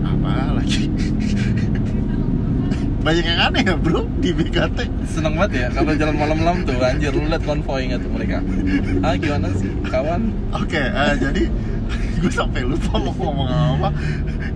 apa 0.05 0.57
lagi 0.57 0.89
banyak 3.05 3.25
yang 3.29 3.41
aneh 3.53 3.63
ya 3.69 3.77
bro 3.77 4.09
di 4.25 4.33
BKT 4.33 4.79
seneng 5.05 5.37
banget 5.37 5.53
ya 5.61 5.67
kalau 5.77 5.93
jalan 5.93 6.17
malam-malam 6.17 6.65
tuh 6.65 6.81
anjir 6.81 7.13
lu 7.13 7.29
liat 7.29 7.45
konvoy 7.45 7.85
nggak 7.85 8.01
tuh 8.01 8.11
mereka? 8.17 8.41
Ah 9.05 9.13
gimana 9.21 9.53
sih 9.53 9.69
kawan? 9.93 10.33
Oke 10.57 10.81
eh, 10.81 11.15
jadi 11.21 11.43
gue 12.25 12.33
sampai 12.33 12.65
lupa 12.65 12.97
mau 12.97 13.13
ngomong 13.13 13.49
apa. 13.53 13.89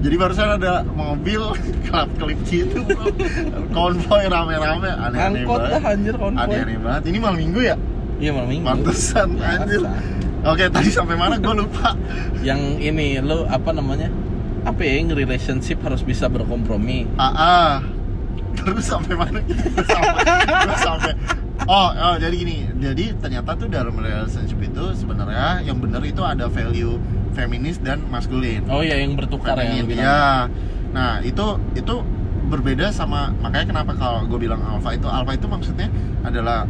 Jadi 0.01 0.15
barusan 0.17 0.49
ada 0.57 0.81
mobil 0.97 1.45
kelap 1.85 2.09
kelip 2.17 2.41
gitu 2.49 2.81
bro. 2.89 3.13
Konvoy 3.77 4.25
rame-rame 4.33 4.89
aneh-aneh 4.97 5.45
angkot 5.45 5.61
dah 5.69 5.77
banget 5.77 5.93
anjir 5.93 6.15
konvoy. 6.17 6.41
Aneh-aneh 6.49 6.77
banget. 6.81 7.03
Ini 7.13 7.19
malam 7.21 7.37
minggu 7.37 7.61
ya? 7.61 7.77
Iya 8.17 8.31
malam 8.33 8.49
minggu. 8.49 8.65
Pantesan 8.65 9.29
Biasa. 9.37 9.61
anjir. 9.61 9.81
Oke 10.49 10.65
tadi 10.73 10.89
sampai 10.89 11.21
mana? 11.21 11.37
Gue 11.37 11.53
lupa. 11.53 11.93
Yang 12.41 12.61
ini 12.81 13.21
lu 13.21 13.45
apa 13.45 13.77
namanya? 13.77 14.09
Apa 14.65 14.81
ya 14.89 15.05
yang 15.05 15.13
relationship 15.13 15.85
harus 15.85 16.01
bisa 16.01 16.33
berkompromi? 16.33 17.05
Ah 17.21 17.29
ah. 17.37 17.98
Terus 18.65 18.87
sampai 18.87 19.15
mana? 19.15 19.41
Sampai, 19.87 20.23
sampai 20.79 21.13
oh, 21.69 21.89
oh 21.93 22.15
jadi 22.17 22.35
gini. 22.35 22.57
Jadi 22.79 23.15
ternyata 23.19 23.55
tuh 23.55 23.69
dalam 23.69 23.95
relationship 23.95 24.59
itu 24.63 24.85
sebenarnya 24.95 25.63
yang 25.63 25.79
benar 25.79 26.03
itu 26.03 26.23
ada 26.25 26.49
value 26.49 26.97
feminis 27.37 27.79
dan 27.79 28.03
maskulin. 28.09 28.65
Oh 28.71 28.81
iya 28.83 28.99
yang 28.99 29.15
bertukar 29.15 29.55
ya 29.59 29.83
Feminin, 29.85 29.99
ya 29.99 30.49
nah 30.89 31.21
itu 31.21 31.61
itu 31.77 32.01
berbeda 32.49 32.89
sama 32.97 33.29
makanya 33.45 33.77
kenapa 33.77 33.93
kalau 33.93 34.25
gue 34.25 34.41
bilang 34.41 34.65
alpha 34.65 34.97
itu 34.97 35.05
alpha 35.05 35.37
itu 35.37 35.45
maksudnya 35.45 35.93
adalah 36.25 36.65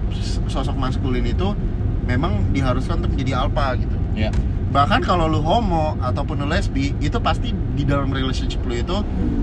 sosok 0.50 0.74
maskulin 0.74 1.22
itu 1.22 1.54
memang 2.02 2.50
diharuskan 2.50 2.98
untuk 2.98 3.14
menjadi 3.14 3.46
alpha 3.46 3.78
gitu. 3.78 3.94
Ya 4.18 4.34
bahkan 4.68 5.00
kalau 5.00 5.24
lu 5.24 5.40
homo 5.40 5.96
ataupun 6.04 6.44
lu 6.44 6.46
lesbi 6.52 6.92
itu 7.00 7.16
pasti 7.24 7.56
di 7.72 7.88
dalam 7.88 8.12
relationship 8.12 8.60
lu 8.68 8.76
itu 8.76 8.96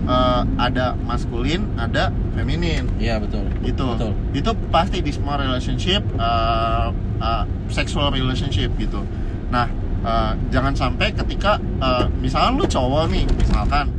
eh, 0.05 0.41
ada 0.61 0.93
maskulin 1.07 1.65
ada 1.81 2.13
feminin. 2.37 2.85
Iya 3.01 3.17
betul. 3.17 3.49
Itu 3.65 3.97
betul. 3.97 4.11
Itu 4.37 4.51
pasti 4.69 5.01
di 5.01 5.09
semua 5.09 5.39
relationship 5.39 6.03
uh, 6.19 6.91
uh, 7.23 7.43
sexual 7.71 8.11
relationship 8.11 8.69
gitu. 8.77 9.01
Nah 9.49 9.71
uh, 10.05 10.37
jangan 10.53 10.75
sampai 10.75 11.15
ketika 11.15 11.57
uh, 11.81 12.05
misalnya 12.21 12.59
lu 12.59 12.65
cowok 12.67 13.09
nih 13.09 13.25
misalkan 13.39 13.89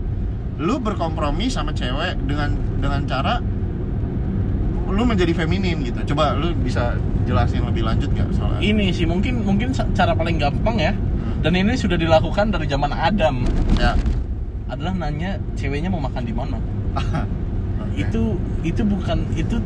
lu 0.57 0.79
berkompromi 0.81 1.51
sama 1.51 1.72
cewek 1.72 2.16
dengan 2.29 2.55
dengan 2.79 3.03
cara 3.09 3.41
lu 4.87 5.03
menjadi 5.03 5.35
feminin 5.35 5.83
gitu. 5.83 6.14
Coba 6.14 6.39
lu 6.39 6.55
bisa 6.55 6.95
jelasin 7.27 7.66
lebih 7.66 7.83
lanjut 7.83 8.07
gak 8.14 8.31
soalnya? 8.31 8.62
Ini 8.62 8.95
sih 8.95 9.05
mungkin 9.09 9.43
mungkin 9.43 9.74
cara 9.74 10.14
paling 10.14 10.39
gampang 10.39 10.79
ya 10.79 10.95
dan 11.39 11.53
ini 11.53 11.74
sudah 11.74 11.95
dilakukan 11.95 12.51
dari 12.51 12.66
zaman 12.66 12.91
Adam. 12.91 13.45
Ya. 13.77 13.95
Adalah 14.66 14.95
nanya 14.97 15.39
ceweknya 15.55 15.87
mau 15.87 16.01
makan 16.01 16.22
di 16.22 16.33
mana. 16.33 16.59
Oke. 17.77 18.03
itu 18.03 18.22
itu 18.62 18.83
bukan 18.83 19.24
itu 19.33 19.57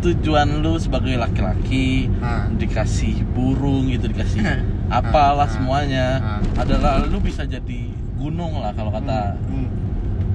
tujuan 0.00 0.64
lu 0.64 0.76
sebagai 0.76 1.14
laki-laki 1.14 2.08
Nah. 2.16 2.48
dikasih 2.50 3.20
burung 3.30 3.86
gitu 3.86 4.06
dikasih 4.06 4.40
apalah 4.90 5.44
Ah, 5.44 5.50
semuanya. 5.50 6.06
Ah. 6.18 6.40
adalah 6.58 7.04
lu 7.04 7.18
bisa 7.18 7.44
jadi 7.44 7.88
gunung 8.16 8.58
lah 8.58 8.72
kalau 8.72 8.90
kata 8.90 9.36
Hmm, 9.46 9.68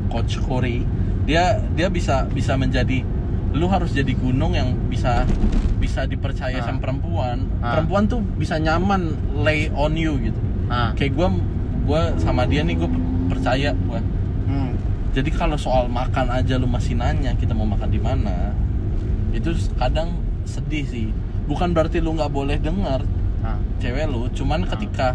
coach 0.07 0.37
Corey. 0.39 0.85
Dia 1.25 1.57
dia 1.73 1.89
bisa 1.89 2.25
bisa 2.25 2.53
menjadi 2.53 3.01
lu 3.55 3.71
harus 3.71 3.95
jadi 3.95 4.11
gunung 4.13 4.51
yang 4.51 4.75
bisa 4.91 5.23
bisa 5.79 6.03
dipercaya 6.03 6.59
Ah. 6.59 6.65
sama 6.67 6.79
perempuan. 6.83 7.47
Ah. 7.63 7.79
perempuan 7.79 8.03
tuh 8.05 8.19
bisa 8.35 8.59
nyaman 8.59 9.15
lay 9.31 9.71
on 9.71 9.95
you 9.95 10.19
gitu. 10.19 10.37
Nah, 10.67 10.91
kayak 10.93 11.15
gua 11.15 11.31
gua 11.87 12.01
sama 12.19 12.43
dia 12.43 12.65
nih 12.65 12.75
gue 12.75 12.89
percaya 13.29 13.71
gua. 13.85 14.01
Hmm, 14.45 14.75
jadi 15.15 15.29
kalau 15.31 15.55
soal 15.55 15.87
makan 15.87 16.29
aja 16.29 16.57
lu 16.57 16.67
masih 16.67 16.97
nanya 16.97 17.31
kita 17.37 17.55
mau 17.55 17.63
makan 17.65 17.87
di 17.87 18.01
mana 18.01 18.51
itu 19.31 19.55
kadang 19.77 20.19
sedih 20.43 20.83
sih. 20.85 21.07
Bukan 21.45 21.71
berarti 21.71 22.01
lu 22.01 22.11
nggak 22.11 22.33
boleh 22.33 22.57
dengar 22.57 23.05
nah, 23.39 23.61
cewek 23.77 24.09
lu 24.09 24.25
cuman 24.33 24.65
ketika 24.65 25.13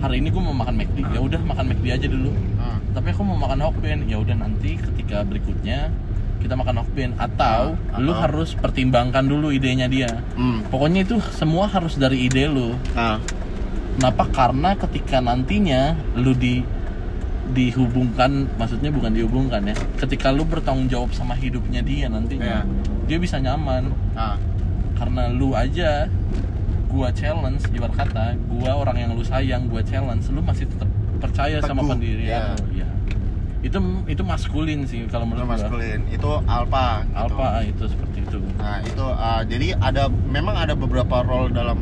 hari 0.00 0.18
ini 0.18 0.32
gue 0.32 0.40
mau 0.40 0.56
makan 0.56 0.80
McD 0.80 1.04
ya 1.12 1.20
udah 1.20 1.40
makan 1.44 1.64
McD 1.70 1.86
aja 1.92 2.06
dulu. 2.08 2.32
Nah. 2.56 2.80
tapi 2.96 3.12
aku 3.12 3.20
mau 3.20 3.36
makan 3.36 3.60
Hokben 3.60 4.08
ya 4.08 4.16
udah 4.16 4.32
nanti 4.34 4.80
ketika 4.80 5.20
berikutnya 5.22 5.92
kita 6.46 6.54
makan 6.54 6.80
Hokben 6.80 7.10
atau 7.16 7.74
Ah, 7.90 7.98
lu 7.98 8.10
atau- 8.10 8.22
harus 8.22 8.54
pertimbangkan 8.54 9.22
dulu 9.22 9.50
idenya 9.50 9.86
dia. 9.86 10.10
Hmm. 10.34 10.62
pokoknya 10.66 11.02
itu 11.02 11.18
semua 11.32 11.66
harus 11.66 11.94
dari 11.94 12.24
ide 12.24 12.46
lu. 12.46 12.72
Nah, 12.94 13.18
kenapa? 13.94 14.24
Karena 14.30 14.70
ketika 14.76 15.18
nantinya 15.18 15.92
lu 16.14 16.30
di 16.32 16.62
dihubungkan 17.46 18.50
maksudnya 18.56 18.90
bukan 18.90 19.14
dihubungkan 19.14 19.62
ya 19.62 19.74
ketika 19.96 20.34
lu 20.34 20.42
bertanggung 20.42 20.90
jawab 20.90 21.14
sama 21.14 21.30
hidupnya 21.32 21.78
dia 21.78 22.10
nantinya 22.10 22.66
Iya. 22.66 23.06
dia 23.06 23.18
bisa 23.18 23.38
nyaman. 23.38 23.94
Nah, 24.12 24.34
karena 24.94 25.30
lu 25.30 25.54
aja 25.54 26.10
gua 26.86 27.12
challenge 27.12 27.62
ibarat 27.70 27.94
kata 27.94 28.34
gua 28.48 28.74
orang 28.76 28.96
yang 28.98 29.10
lu 29.12 29.22
sayang 29.22 29.68
gua 29.68 29.78
challenge 29.80 30.26
lu 30.28 30.42
masih 30.42 30.66
tetap 30.66 30.90
percaya 31.16 31.62
sama 31.62 31.80
Teguh, 31.80 31.90
pendirian 31.92 32.26
iya. 32.26 32.42
lu 32.52 32.66
ya 32.74 32.88
itu 33.66 33.78
itu 34.06 34.22
maskulin 34.22 34.84
sih 34.84 35.04
kalau 35.06 35.24
itu 35.24 35.30
menurut 35.34 35.44
gua 35.44 35.54
maskulin 35.58 36.00
itu 36.08 36.30
alpha 36.46 37.02
gitu. 37.02 37.18
alpha 37.18 37.48
itu 37.62 37.84
seperti 37.86 38.18
itu 38.22 38.38
Nah 38.56 38.78
itu 38.80 39.02
uh, 39.02 39.42
jadi 39.42 39.66
ada 39.76 40.06
memang 40.08 40.54
ada 40.54 40.72
beberapa 40.72 41.20
role 41.20 41.50
dalam 41.50 41.78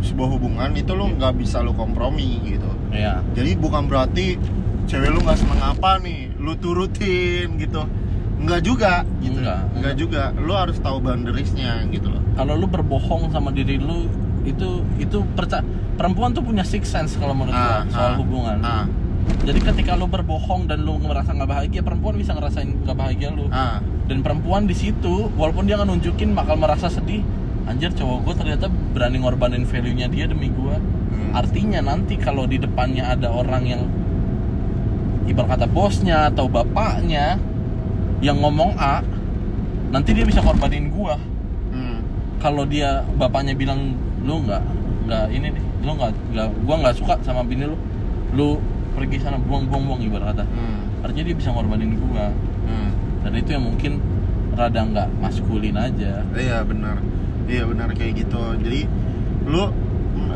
sebuah 0.00 0.28
hubungan 0.30 0.74
itu 0.74 0.92
lu 0.92 1.14
nggak 1.14 1.34
bisa 1.36 1.60
lu 1.60 1.72
kompromi 1.72 2.42
gitu. 2.44 2.66
ya 2.90 3.22
Jadi 3.32 3.54
bukan 3.54 3.86
berarti 3.86 4.34
cewek 4.84 5.08
lu 5.08 5.22
nggak 5.22 5.38
seneng 5.38 5.62
apa 5.62 5.96
nih, 5.96 6.26
lu 6.36 6.52
turutin 6.56 7.54
gitu. 7.54 7.86
Nggak 8.36 8.60
juga 8.60 8.92
gitu. 9.20 9.38
Nggak, 9.38 9.60
Nggak 9.78 9.94
juga. 9.94 10.22
Lu 10.34 10.52
harus 10.52 10.74
tahu 10.76 10.98
boundariesnya 10.98 11.86
gitu 11.88 12.10
loh. 12.10 12.18
kalau 12.32 12.56
lu 12.56 12.66
berbohong 12.66 13.28
sama 13.28 13.50
diri 13.50 13.76
lu 13.76 14.10
itu 14.42 14.82
itu 14.96 15.22
percaya 15.32 15.62
perempuan 15.94 16.32
tuh 16.32 16.42
punya 16.42 16.64
six 16.64 16.88
sense 16.88 17.14
kalau 17.14 17.30
menurut 17.30 17.52
gua 17.52 17.86
soal 17.86 18.12
hubungan 18.18 18.58
Ah, 18.58 18.84
jadi 19.42 19.58
ketika 19.72 19.96
lu 19.96 20.06
berbohong 20.06 20.68
dan 20.68 20.84
lu 20.84 21.00
ngerasa 21.00 21.32
nggak 21.32 21.50
bahagia 21.50 21.80
perempuan 21.80 22.14
bisa 22.20 22.36
ngerasain 22.36 22.68
nggak 22.84 22.96
bahagia 22.96 23.28
lu. 23.32 23.48
Ah, 23.48 23.80
dan 24.06 24.20
perempuan 24.20 24.68
di 24.68 24.76
situ 24.76 25.32
walaupun 25.34 25.66
dia 25.66 25.80
nggak 25.80 25.88
nunjukin 25.88 26.36
bakal 26.36 26.60
merasa 26.60 26.92
sedih. 26.92 27.24
Anjir 27.62 27.94
cowok 27.94 28.26
gue 28.26 28.34
ternyata 28.42 28.66
berani 28.68 29.22
ngorbanin 29.22 29.62
value 29.62 29.94
nya 29.94 30.10
dia 30.10 30.26
demi 30.26 30.50
gue 30.50 30.74
hmm, 30.74 31.30
artinya 31.30 31.78
nanti 31.78 32.18
kalau 32.18 32.42
di 32.42 32.58
depannya 32.58 33.06
ada 33.06 33.30
orang 33.30 33.62
yang 33.62 33.82
ibarat 35.30 35.54
kata 35.54 35.66
bosnya 35.70 36.26
atau 36.26 36.50
bapaknya 36.50 37.38
yang 38.18 38.38
ngomong 38.42 38.74
A 38.78 39.02
nanti 39.92 40.16
dia 40.16 40.24
bisa 40.24 40.40
korbanin 40.40 40.88
gua. 40.88 41.20
Hmm, 41.70 42.00
kalau 42.40 42.64
dia 42.64 43.04
bapaknya 43.14 43.52
bilang 43.52 43.94
lu 44.24 44.42
nggak 44.42 44.62
nggak 45.06 45.24
ini 45.34 45.46
nih 45.52 45.64
lu 45.82 45.92
nggak 45.98 46.10
nggak 46.32 46.48
gua 46.64 46.76
nggak 46.80 46.96
suka 46.96 47.14
sama 47.26 47.42
bini 47.44 47.68
lu 47.68 47.76
lu 48.32 48.48
pergi 48.92 49.16
sana 49.20 49.40
buang 49.40 49.66
buang 49.68 49.84
buang 49.88 50.00
ibarat 50.04 50.36
kata 50.36 50.44
hmm, 50.44 51.04
artinya 51.04 51.24
dia 51.28 51.36
bisa 51.36 51.48
ngorbanin 51.50 51.96
gua 51.96 52.30
hmm. 52.68 52.90
dan 53.24 53.32
itu 53.36 53.50
yang 53.56 53.64
mungkin 53.64 53.92
rada 54.52 54.80
nggak 54.84 55.08
maskulin 55.18 55.76
aja 55.76 56.20
Iya 56.36 56.64
benar. 56.64 57.00
Iya 57.48 57.64
benar 57.66 57.88
kayak 57.96 58.24
gitu. 58.24 58.42
Jadi 58.60 58.86
lu 59.48 59.72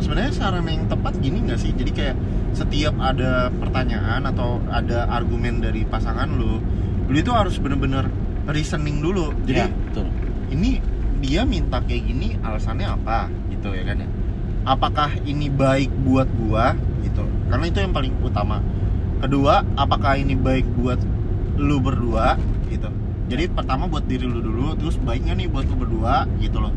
sebenarnya 0.00 0.32
saran 0.32 0.66
yang 0.66 0.88
tepat 0.88 1.20
gini 1.20 1.44
nggak 1.44 1.61
sih? 1.61 1.72
Jadi 1.76 1.90
kayak 1.92 2.16
setiap 2.57 2.96
ada 2.96 3.52
pertanyaan 3.52 4.24
atau 4.24 4.59
ada 4.72 5.04
argumen 5.12 5.61
dari 5.61 5.84
pasangan 5.84 6.32
lu, 6.32 6.59
lu 7.07 7.16
itu 7.16 7.30
harus 7.32 7.61
bener-bener 7.61 8.09
reasoning 8.48 9.04
dulu. 9.04 9.36
ya 9.44 9.44
Jadi 9.44 9.62
betul 9.92 10.07
ini 10.46 10.70
dia 11.20 11.42
minta 11.48 11.82
kayak 11.82 12.02
gini 12.07 12.36
alasannya 12.40 12.88
apa 12.88 13.28
gitu 13.52 13.72
ya 13.76 13.84
kan 13.84 14.00
ya? 14.00 14.09
Apakah 14.66 15.11
ini 15.22 15.46
baik 15.46 15.92
buat 16.02 16.26
gua 16.40 16.74
gitu? 17.04 17.22
Karena 17.47 17.64
itu 17.64 17.78
yang 17.78 17.92
paling 17.92 18.14
utama. 18.20 18.59
Kedua, 19.16 19.64
apakah 19.74 20.14
ini 20.14 20.34
baik 20.34 20.66
buat 20.76 21.01
lu 21.57 21.78
berdua 21.78 22.36
gitu? 22.66 22.90
Jadi 23.26 23.49
pertama 23.49 23.86
buat 23.86 24.05
diri 24.05 24.22
lu 24.22 24.38
dulu, 24.38 24.76
terus 24.76 24.99
baiknya 24.99 25.34
nih 25.34 25.47
buat 25.47 25.64
lu 25.64 25.76
berdua 25.76 26.28
gitu 26.36 26.59
loh. 26.59 26.70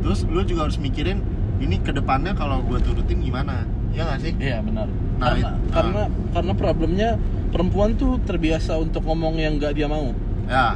Terus 0.00 0.24
lu 0.24 0.42
juga 0.42 0.66
harus 0.66 0.76
mikirin 0.76 1.22
ini 1.58 1.78
ke 1.78 1.90
depannya 1.90 2.32
kalau 2.32 2.58
gua 2.60 2.78
turutin 2.78 3.20
gimana? 3.20 3.62
Ya 3.92 4.02
nggak 4.04 4.20
sih? 4.20 4.32
iya 4.40 4.58
benar 4.58 4.88
Nah, 4.88 5.28
karena 5.28 5.38
it- 5.38 5.56
karena 5.70 6.02
karena 6.32 6.52
problemnya 6.56 7.08
perempuan 7.52 7.92
tuh 7.92 8.16
terbiasa 8.18 8.74
untuk 8.74 9.04
ngomong 9.04 9.36
yang 9.36 9.54
nggak 9.54 9.76
dia 9.76 9.84
mau 9.84 10.10
Ya, 10.48 10.74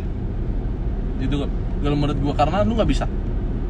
itu 1.18 1.48
kalau 1.78 1.96
menurut 1.96 2.18
gua 2.20 2.34
karena 2.36 2.60
lu 2.60 2.76
nggak 2.76 2.86
bisa 2.86 3.08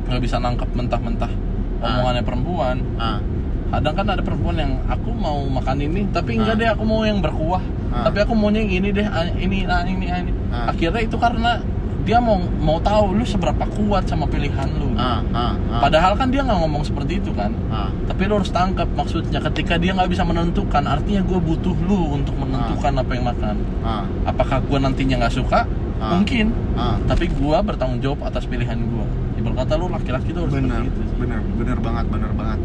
nggak 0.05 0.19
bisa 0.21 0.37
nangkap 0.37 0.67
mentah-mentah 0.69 1.31
Ah. 1.77 1.87
omongannya 1.95 2.23
perempuan 2.23 2.77
ah, 2.97 3.23
kadang 3.67 3.95
kan 3.95 4.07
ada 4.07 4.23
perempuan 4.23 4.57
yang 4.57 4.73
aku 4.87 5.11
mau 5.11 5.43
makan 5.51 5.77
ini 5.83 6.07
tapi 6.11 6.39
enggak 6.39 6.55
Ah. 6.55 6.61
deh 6.61 6.69
aku 6.73 6.85
mau 6.87 7.03
yang 7.03 7.19
berkuah. 7.19 7.63
Ah. 7.91 8.05
tapi 8.07 8.19
aku 8.23 8.33
maunya 8.37 8.61
yang 8.63 8.73
ini 8.83 8.89
deh 8.93 9.07
ah, 9.07 9.27
ini 9.27 9.67
ah, 9.67 9.83
ini 9.83 10.07
ah, 10.07 10.19
ini. 10.23 10.33
Ah. 10.53 10.71
akhirnya 10.71 11.03
itu 11.03 11.17
karena 11.17 11.59
dia 12.07 12.23
mau 12.23 12.39
mau 12.63 12.79
tahu 12.79 13.19
lu 13.19 13.27
seberapa 13.27 13.67
kuat 13.67 14.07
sama 14.07 14.31
pilihan 14.31 14.71
lu. 14.79 14.95
Ah, 14.95 15.19
ah, 15.35 15.59
ah, 15.59 15.83
padahal 15.83 16.15
kan 16.15 16.31
dia 16.31 16.47
nggak 16.47 16.59
ngomong 16.63 16.87
seperti 16.87 17.19
itu 17.19 17.35
kan. 17.35 17.51
Ah, 17.67 17.91
tapi 18.07 18.31
lu 18.31 18.39
harus 18.39 18.55
tangkap 18.55 18.87
maksudnya 18.95 19.43
ketika 19.51 19.75
dia 19.75 19.91
nggak 19.91 20.15
bisa 20.15 20.23
menentukan 20.23 20.87
artinya 20.87 21.27
gue 21.27 21.39
butuh 21.43 21.75
lu 21.83 22.15
untuk 22.15 22.39
menentukan 22.39 23.03
apa 23.03 23.11
yang 23.11 23.27
makan. 23.27 23.57
Ah, 23.83 24.07
apakah 24.23 24.63
gue 24.63 24.79
nantinya 24.79 25.27
nggak 25.27 25.35
suka? 25.35 25.67
Ah. 25.97 26.13
mungkin. 26.13 26.53
Ah. 26.77 27.01
tapi 27.09 27.25
gua 27.33 27.65
bertanggung 27.65 28.05
jawab 28.05 28.29
atas 28.29 28.45
pilihan 28.45 28.77
gua. 28.87 29.09
Ibarat 29.41 29.65
kata 29.65 29.75
lu 29.75 29.89
laki-laki 29.89 30.29
tuh 30.31 30.45
harus 30.45 30.53
bener 30.53 30.77
seperti 30.77 30.89
itu 30.93 31.01
sih. 31.09 31.17
bener 31.17 31.41
bener 31.57 31.79
banget 31.81 32.05
bener 32.13 32.31
banget 32.37 32.59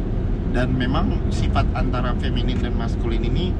dan 0.52 0.76
memang 0.76 1.32
sifat 1.32 1.64
antara 1.74 2.12
feminin 2.16 2.60
dan 2.60 2.76
maskulin 2.76 3.24
ini 3.24 3.56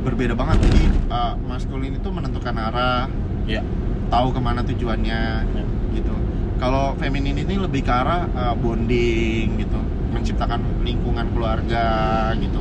berbeda 0.00 0.32
banget. 0.32 0.56
Jadi 0.64 0.82
uh, 1.08 1.36
maskulin 1.44 1.92
itu 1.94 2.08
menentukan 2.08 2.56
arah 2.56 3.06
ya 3.44 3.60
tahu 4.08 4.32
ke 4.32 4.40
mana 4.40 4.64
tujuannya 4.64 5.20
Ya. 5.44 5.64
gitu. 5.92 6.14
Kalau 6.56 6.92
feminin 6.96 7.36
ini 7.36 7.56
lebih 7.56 7.84
ke 7.84 7.92
arah 7.92 8.24
uh, 8.32 8.54
bonding 8.54 9.60
gitu. 9.60 9.80
Menciptakan 10.10 10.60
lingkungan 10.82 11.28
keluarga 11.30 11.86
gitu. 12.34 12.60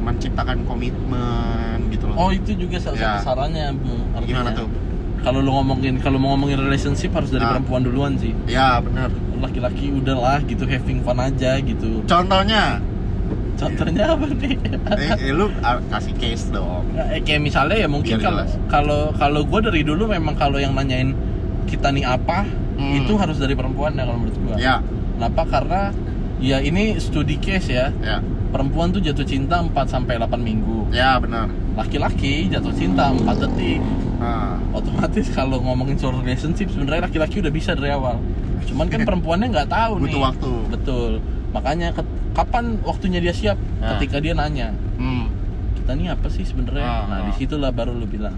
Menciptakan 0.00 0.66
komitmen 0.66 1.88
gitu 1.90 2.10
loh. 2.10 2.16
Oh 2.18 2.30
itu 2.30 2.54
juga 2.54 2.76
salah 2.78 2.98
Ya. 2.98 3.06
satu 3.16 3.24
sarannya 3.30 3.70
Bung. 3.74 4.02
Artinya, 4.12 4.26
gimana 4.26 4.50
tuh? 4.52 4.68
Kalau 5.20 5.44
lu 5.44 5.52
ngomongin 5.52 6.00
kalau 6.00 6.16
mau 6.16 6.32
ngomongin 6.32 6.56
relationship 6.58 7.12
harus 7.12 7.28
dari 7.28 7.44
Ah. 7.44 7.52
perempuan 7.54 7.84
duluan 7.84 8.16
sih. 8.16 8.32
Ya 8.48 8.80
bener 8.80 9.12
laki-laki 9.40 9.88
udahlah 9.92 10.40
gitu 10.44 10.64
having 10.64 11.00
fun 11.00 11.16
aja 11.16 11.60
gitu. 11.60 12.04
Contohnya 12.04 12.80
contohnya 13.60 14.04
apa 14.10 14.24
nih 14.26 14.56
eh, 14.96 15.12
eh, 15.20 15.30
lu 15.30 15.52
uh, 15.52 15.78
kasih 15.86 16.14
case 16.16 16.48
dong 16.48 16.88
Eh, 16.96 17.20
kayak 17.20 17.40
misalnya 17.40 17.76
ya 17.76 17.86
mungkin 17.86 18.16
kalau 18.18 18.42
kalau 18.66 19.00
kalau 19.14 19.40
gue 19.42 19.60
dari 19.62 19.82
dulu 19.82 20.08
memang 20.08 20.34
kalau 20.34 20.56
yang 20.56 20.72
nanyain 20.72 21.12
kita 21.66 21.90
nih 21.90 22.04
apa 22.04 22.48
Hmm. 22.72 22.96
itu 22.96 23.12
harus 23.14 23.36
dari 23.36 23.52
perempuan 23.52 23.92
ya 23.92 24.02
kalau 24.02 24.16
menurut 24.16 24.36
gue. 24.40 24.56
ya 24.58 24.80
Kenapa? 25.12 25.44
Karena 25.46 25.92
ya 26.40 26.58
ini 26.58 26.96
studi 26.96 27.36
case 27.36 27.68
ya. 27.70 27.92
ya 27.94 28.24
Perempuan 28.48 28.88
tuh 28.88 28.98
jatuh 28.98 29.22
cinta 29.22 29.60
4 29.60 29.68
sampai 29.86 30.16
8 30.16 30.32
minggu. 30.34 30.88
ya 30.88 31.20
benar 31.20 31.52
Laki-laki 31.76 32.48
jatuh 32.48 32.72
cinta 32.72 33.12
4 33.12 33.20
detik. 33.38 33.84
nah, 34.16 34.56
Otomatis 34.72 35.28
kalau 35.36 35.60
ngomongin 35.60 35.94
soal 35.94 36.16
relationship 36.16 36.68
sebenarnya 36.68 37.04
laki-laki 37.04 37.38
udah 37.38 37.52
bisa 37.52 37.76
dari 37.76 37.92
awal. 37.92 38.16
Cuman 38.64 38.88
kan 38.88 39.04
perempuannya 39.08 39.46
nggak 39.50 39.68
tahu 39.68 39.92
nih. 39.96 40.02
butuh 40.08 40.20
waktu 40.24 40.50
Betul. 40.70 41.10
Makanya 41.50 41.92
ke- 41.92 42.08
kapan 42.40 42.80
waktunya 42.80 43.20
dia 43.20 43.34
siap? 43.36 43.60
Ya. 43.84 43.96
Ketika 43.96 44.16
dia 44.24 44.32
nanya, 44.32 44.72
hmm. 44.96 45.28
kita 45.76 45.92
nih 45.92 46.16
apa 46.16 46.26
sih 46.32 46.48
sebenarnya? 46.48 46.88
Ah, 46.88 47.04
nah, 47.04 47.18
ah. 47.20 47.24
di 47.28 47.32
situlah 47.36 47.68
baru 47.68 47.92
lu 47.92 48.08
bilang 48.08 48.36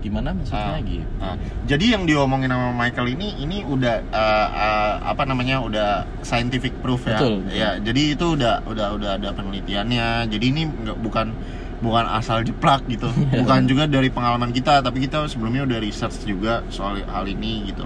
gimana 0.00 0.32
maksudnya 0.32 0.80
Ah, 0.80 0.80
gitu. 0.80 1.04
ah. 1.20 1.36
Jadi 1.68 1.92
yang 1.92 2.08
diomongin 2.08 2.48
sama 2.48 2.72
Michael 2.72 3.20
ini 3.20 3.36
ini 3.36 3.60
udah 3.68 4.00
uh, 4.08 4.48
uh, 4.48 4.94
apa 5.12 5.28
namanya 5.28 5.60
udah 5.60 6.08
scientific 6.24 6.72
proof 6.80 7.04
ya. 7.04 7.20
Betul, 7.20 7.44
betul. 7.44 7.52
Ya, 7.58 7.70
jadi 7.76 8.02
itu 8.16 8.26
udah 8.32 8.64
udah 8.64 8.86
udah 8.96 9.10
ada 9.20 9.28
penelitiannya. 9.36 10.30
Jadi 10.32 10.44
ini 10.56 10.62
nggak 10.72 10.98
bukan 11.04 11.36
bukan 11.84 12.04
asal 12.16 12.40
jeplak 12.40 12.84
gitu. 12.88 13.12
Iya. 13.30 13.44
bukan 13.44 13.60
juga 13.68 13.84
dari 13.84 14.08
pengalaman 14.08 14.56
kita, 14.56 14.80
tapi 14.80 15.04
kita 15.04 15.28
sebelumnya 15.28 15.68
udah 15.68 15.78
research 15.84 16.24
juga 16.24 16.64
soal 16.72 17.04
hal 17.04 17.24
ini 17.28 17.68
gitu. 17.68 17.84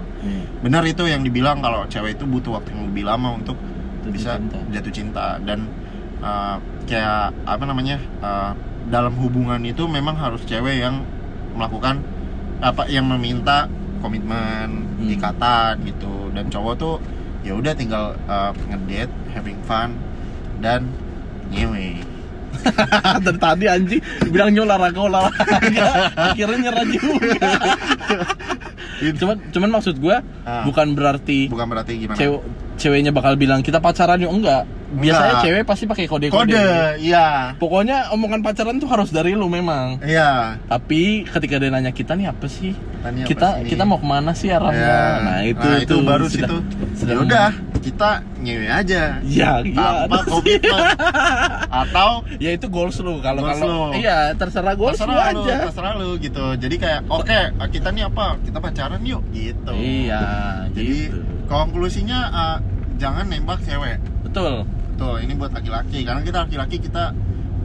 Benar 0.63 0.87
itu 0.87 1.03
yang 1.03 1.19
dibilang 1.19 1.59
kalau 1.59 1.83
cewek 1.91 2.15
itu 2.15 2.23
butuh 2.23 2.59
waktu 2.59 2.71
yang 2.71 2.87
lebih 2.91 3.03
lama 3.03 3.35
untuk 3.35 3.59
Jatuh 4.05 4.13
bisa 4.13 4.31
cinta. 4.37 4.57
jatuh 4.69 4.93
cinta 4.93 5.25
dan 5.41 5.59
uh, 6.19 6.55
kayak 6.85 7.33
apa 7.43 7.63
namanya 7.65 7.97
uh, 8.21 8.53
dalam 8.85 9.17
hubungan 9.17 9.59
itu 9.61 9.83
memang 9.85 10.13
harus 10.13 10.45
cewek 10.45 10.77
yang 10.77 11.01
melakukan 11.53 12.05
apa 12.59 12.85
yang 12.85 13.05
meminta 13.05 13.65
komitmen 13.99 14.85
Hmm. 14.95 15.11
ikatan 15.11 15.83
gitu 15.83 16.31
dan 16.31 16.47
cowok 16.47 16.73
tuh 16.77 16.95
ya 17.43 17.51
udah 17.51 17.73
tinggal 17.73 18.15
uh, 18.25 18.55
ngedate 18.65 19.11
having 19.29 19.59
fun 19.61 19.91
dan 20.59 20.87
nyewe 21.49 21.99
Dari 23.19 23.35
tadi 23.35 23.65
anjing 23.67 23.99
bilangnya 24.25 24.63
olahraga 24.63 24.95
olahraga 24.97 25.85
akhirnya 26.15 26.57
nyerah 26.63 26.85
juga. 26.87 27.35
cuman 29.19 29.35
cuman 29.51 29.69
maksud 29.75 29.95
gua 29.99 30.23
Ah. 30.47 30.63
bukan 30.63 30.95
berarti 30.95 31.51
bukan 31.51 31.67
berarti 31.67 31.93
gimana 31.99 32.15
cewek 32.15 32.39
ceweknya 32.75 33.09
bakal 33.09 33.33
bilang 33.33 33.59
kita 33.59 33.77
pacaran 33.77 34.17
yuk 34.17 34.31
enggak. 34.31 34.63
Biasanya 34.87 35.27
Enggak. 35.33 35.43
cewek 35.43 35.63
pasti 35.65 35.83
pakai 35.85 36.05
kode-kode. 36.05 36.53
kode 36.53 36.67
iya 37.01 37.51
Pokoknya 37.55 38.11
omongan 38.11 38.39
pacaran 38.39 38.77
tuh 38.77 38.87
harus 38.87 39.09
dari 39.09 39.33
lu 39.33 39.45
memang. 39.45 39.99
iya 39.99 40.55
Tapi 40.63 41.25
ketika 41.25 41.57
dia 41.57 41.67
nanya 41.67 41.89
kita 41.89 42.13
nih 42.13 42.27
apa 42.27 42.45
sih? 42.45 42.71
Tanya 43.01 43.21
apa 43.21 43.27
kita 43.27 43.47
nih? 43.57 43.67
kita 43.67 43.83
mau 43.83 43.97
ke 43.97 44.05
mana 44.05 44.31
sih 44.31 44.47
arahnya? 44.47 44.77
Ya. 44.77 45.03
Nah, 45.19 45.39
itu 45.43 45.65
Nah, 45.65 45.77
itu 45.79 45.89
tuh 45.89 45.99
baru 46.01 46.25
sudah- 46.25 46.47
situ 46.47 46.57
sudah 46.95 47.11
ya 47.11 47.19
udah 47.19 47.49
kita 47.77 48.09
nyewe 48.39 48.65
aja 48.67 49.03
Ya, 49.21 49.51
iya. 49.61 49.85
tanpa 50.05 50.17
komitmen 50.23 50.79
atau 51.83 52.09
Ya 52.37 52.49
itu 52.51 52.65
goals 52.67 52.97
lu 52.99 53.19
kalau 53.19 53.41
Goals 53.41 53.57
kalau 53.57 53.91
lu. 53.91 53.99
iya 53.99 54.31
terserah 54.33 54.73
goals 54.73 54.95
lu 54.95 55.05
terserah 55.05 55.27
lu, 55.27 55.41
aja. 55.43 55.55
terserah 55.65 55.93
lu 55.95 56.09
gitu. 56.17 56.45
Jadi 56.55 56.75
kayak 56.77 57.01
oke 57.05 57.39
kita 57.67 57.89
nih 57.89 58.03
apa? 58.05 58.37
Kita 58.39 58.57
pacaran 58.59 59.01
yuk 59.01 59.21
gitu. 59.29 59.73
Iya, 59.73 60.23
Jadi 60.71 60.97
gitu. 61.09 61.19
konklusinya 61.45 62.19
uh, 62.27 62.57
jangan 62.97 63.25
nembak 63.27 63.59
cewek. 63.63 63.99
Betul. 64.25 64.65
Tuh 64.95 65.15
ini 65.19 65.33
buat 65.35 65.51
laki-laki 65.51 66.07
karena 66.07 66.21
kita 66.23 66.47
laki-laki 66.47 66.77
kita 66.79 67.11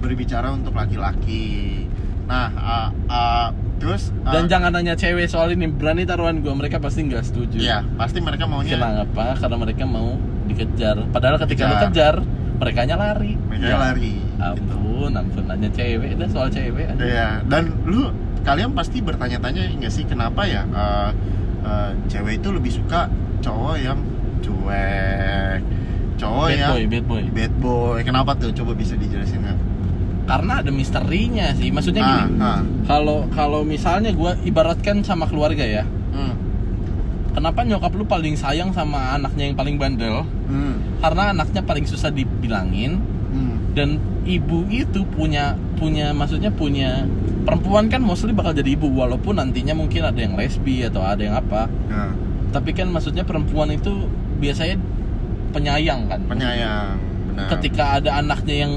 berbicara 0.01 0.51
untuk 0.51 0.74
laki-laki. 0.74 1.87
Nah 2.26 2.47
uh, 2.55 2.89
uh, 3.11 3.49
terus 3.83 4.11
uh, 4.22 4.33
Dan 4.35 4.47
jangan 4.47 4.70
nanya 4.74 4.95
cewek 4.95 5.26
soal 5.26 5.55
ini 5.55 5.66
berani 5.70 6.07
taruhan 6.07 6.43
gua 6.43 6.55
mereka 6.55 6.78
pasti 6.78 7.07
nggak 7.07 7.24
setuju. 7.26 7.59
ya 7.59 7.83
pasti 7.99 8.18
mereka 8.22 8.47
maunya 8.47 8.76
Kenapa? 8.76 9.39
Karena 9.39 9.57
mereka 9.57 9.85
mau 9.87 10.18
dikejar. 10.51 10.97
Padahal 11.14 11.39
ketika 11.47 11.64
Dikejar. 11.70 11.83
kejar, 11.91 12.14
mereka 12.59 12.81
lari. 12.99 13.33
mereka 13.39 13.66
Ya, 13.66 13.76
lari. 13.78 14.14
Gitu. 14.18 14.41
Ampun, 14.41 15.12
ampun 15.14 15.45
nanya 15.47 15.70
cewek, 15.70 16.16
dah 16.18 16.28
soal 16.33 16.49
cewek. 16.51 16.87
aja. 16.97 17.05
Ya, 17.05 17.28
dan 17.47 17.76
lu 17.87 18.11
kalian 18.41 18.72
pasti 18.72 19.05
bertanya-tanya 19.05 19.68
nggak 19.78 19.93
sih 19.93 20.05
kenapa 20.09 20.49
ya 20.49 20.64
uh, 20.72 21.12
uh, 21.61 21.93
cewek 22.09 22.41
itu 22.41 22.49
lebih 22.51 22.72
suka 22.72 23.07
cowok 23.45 23.76
yang 23.81 24.01
cuek, 24.41 25.61
cowok 26.16 26.47
bad 26.47 26.57
yang 26.57 26.70
boy, 26.70 26.82
bad 26.86 27.05
boy. 27.05 27.22
bad 27.30 27.53
boy. 27.57 27.99
Kenapa 28.03 28.30
tuh? 28.34 28.51
Coba 28.51 28.72
bisa 28.72 28.95
dijelasin 28.95 29.41
nggak? 29.41 29.59
Karena 30.24 30.53
ada 30.59 30.70
misterinya 30.70 31.51
sih. 31.53 31.68
Maksudnya 31.68 32.03
Ah, 32.03 32.11
gini. 32.22 32.38
ah. 32.38 32.61
Kalau 32.86 33.26
kalau 33.30 33.61
misalnya 33.62 34.11
gua 34.11 34.38
ibaratkan 34.41 35.03
sama 35.03 35.26
keluarga 35.26 35.62
ya. 35.62 35.84
Hmm, 36.11 36.34
Kenapa 37.30 37.62
nyokap 37.62 37.95
lu 37.95 38.05
paling 38.05 38.34
sayang 38.34 38.70
sama 38.70 39.14
anaknya 39.14 39.47
yang 39.47 39.55
paling 39.55 39.76
bandel? 39.76 40.26
hmm, 40.47 40.99
Karena 40.99 41.30
anaknya 41.30 41.62
paling 41.62 41.86
susah 41.86 42.11
dibilangin 42.11 42.99
hmm. 43.30 43.57
dan 43.72 43.97
ibu 44.22 44.66
itu 44.66 45.07
punya 45.09 45.55
punya 45.74 46.11
maksudnya 46.11 46.51
punya 46.51 47.07
perempuan 47.41 47.86
kan 47.86 48.03
mostly 48.03 48.30
bakal 48.30 48.53
jadi 48.53 48.74
ibu 48.74 48.91
walaupun 48.91 49.38
nantinya 49.38 49.72
mungkin 49.72 50.05
ada 50.05 50.18
yang 50.18 50.34
lesbi 50.34 50.84
atau 50.84 51.01
ada 51.01 51.22
yang 51.22 51.34
apa 51.34 51.70
Nah, 51.88 52.12
tapi 52.51 52.70
kan 52.70 52.91
maksudnya 52.91 53.22
perempuan 53.22 53.70
itu 53.70 54.11
biasanya 54.41 54.76
penyayang 55.53 56.09
kan? 56.09 56.20
Penyayang, 56.26 56.97
benar. 57.28 57.47
ketika 57.53 58.01
ada 58.01 58.11
anaknya 58.18 58.57
yang 58.64 58.72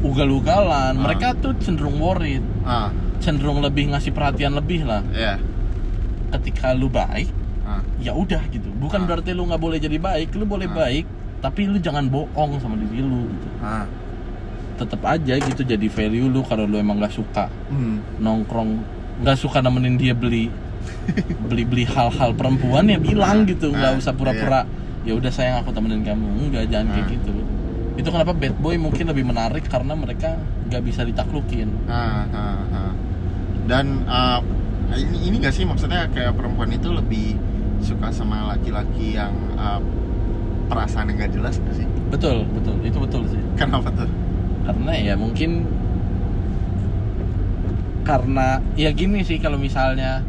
ugal-ugalan 0.00 0.94
Ah. 0.94 1.02
mereka 1.02 1.34
tuh 1.34 1.56
cenderung 1.58 1.98
worried. 1.98 2.44
Ah, 2.62 2.92
cenderung 3.18 3.58
lebih 3.58 3.90
ngasih 3.90 4.12
perhatian 4.12 4.54
lebih 4.54 4.84
lah. 4.84 5.02
Ya, 5.10 5.40
ketika 6.30 6.70
lu 6.70 6.86
baik 6.86 7.30
ah, 7.64 7.82
ya 7.98 8.12
udah 8.12 8.42
gitu. 8.48 8.68
Bukan 8.76 9.02
Ah. 9.02 9.06
berarti 9.06 9.32
lu 9.32 9.44
nggak 9.44 9.58
boleh 9.58 9.78
jadi 9.78 9.96
baik 9.96 10.36
lu 10.36 10.46
boleh 10.46 10.68
Ah. 10.68 10.86
baik 10.86 11.06
tapi 11.36 11.68
lu 11.68 11.76
jangan 11.76 12.06
bohong 12.06 12.58
sama 12.58 12.76
diri 12.76 13.00
lu 13.00 13.26
gitu. 13.26 13.48
Ah, 13.60 13.84
tetap 14.76 15.00
aja 15.02 15.34
gitu 15.36 15.62
jadi 15.62 15.86
value 15.86 16.28
lu 16.28 16.40
kalau 16.42 16.64
lu 16.64 16.76
emang 16.76 17.00
nggak 17.00 17.10
suka 17.10 17.48
hmm, 17.72 18.20
nongkrong 18.20 18.76
nggak 19.24 19.36
suka 19.36 19.58
nemenin 19.58 19.96
dia 19.96 20.12
beli 20.12 20.52
beli 21.48 21.64
beli 21.64 21.84
hal-hal 21.86 22.34
perempuan 22.34 22.90
ya 22.90 22.98
bilang 22.98 23.46
gitu 23.46 23.70
nggak 23.70 23.92
ah, 23.94 24.00
usah 24.00 24.12
pura-pura 24.12 24.64
ya 25.06 25.14
udah 25.14 25.30
sayang 25.30 25.62
aku 25.62 25.70
temenin 25.70 26.02
kamu 26.02 26.50
enggak 26.50 26.66
jangan 26.66 26.86
kayak 26.94 27.06
Ah. 27.06 27.12
gitu 27.14 27.32
itu 27.96 28.08
kenapa 28.12 28.32
bad 28.36 28.54
boy 28.60 28.76
mungkin 28.76 29.08
lebih 29.08 29.24
menarik 29.24 29.64
karena 29.70 29.96
mereka 29.96 30.36
nggak 30.68 30.82
bisa 30.84 31.06
ditaklukin 31.06 31.70
ah. 31.86 32.26
Dan 33.66 34.06
uh, 34.06 34.38
ini 34.94 35.26
ini 35.26 35.36
gak 35.42 35.50
sih 35.50 35.66
maksudnya 35.66 36.06
kayak 36.14 36.38
perempuan 36.38 36.70
itu 36.70 36.86
lebih 36.86 37.34
suka 37.82 38.14
sama 38.14 38.54
laki-laki 38.54 39.18
yang 39.18 39.34
uh, 39.58 39.82
perasaan 40.70 41.10
yang 41.10 41.26
gak 41.26 41.34
jelas 41.34 41.58
gak 41.58 41.74
sih? 41.74 41.86
betul 42.06 42.46
betul 42.54 42.78
itu 42.86 42.98
betul 43.02 43.22
sih 43.26 43.42
Kenapa 43.58 43.90
tuh? 43.90 44.06
karena 44.62 44.92
ya 44.94 45.14
mungkin 45.18 45.66
karena 48.06 48.62
ya 48.78 48.94
gini 48.94 49.26
sih 49.26 49.42
kalau 49.42 49.58
misalnya 49.58 50.22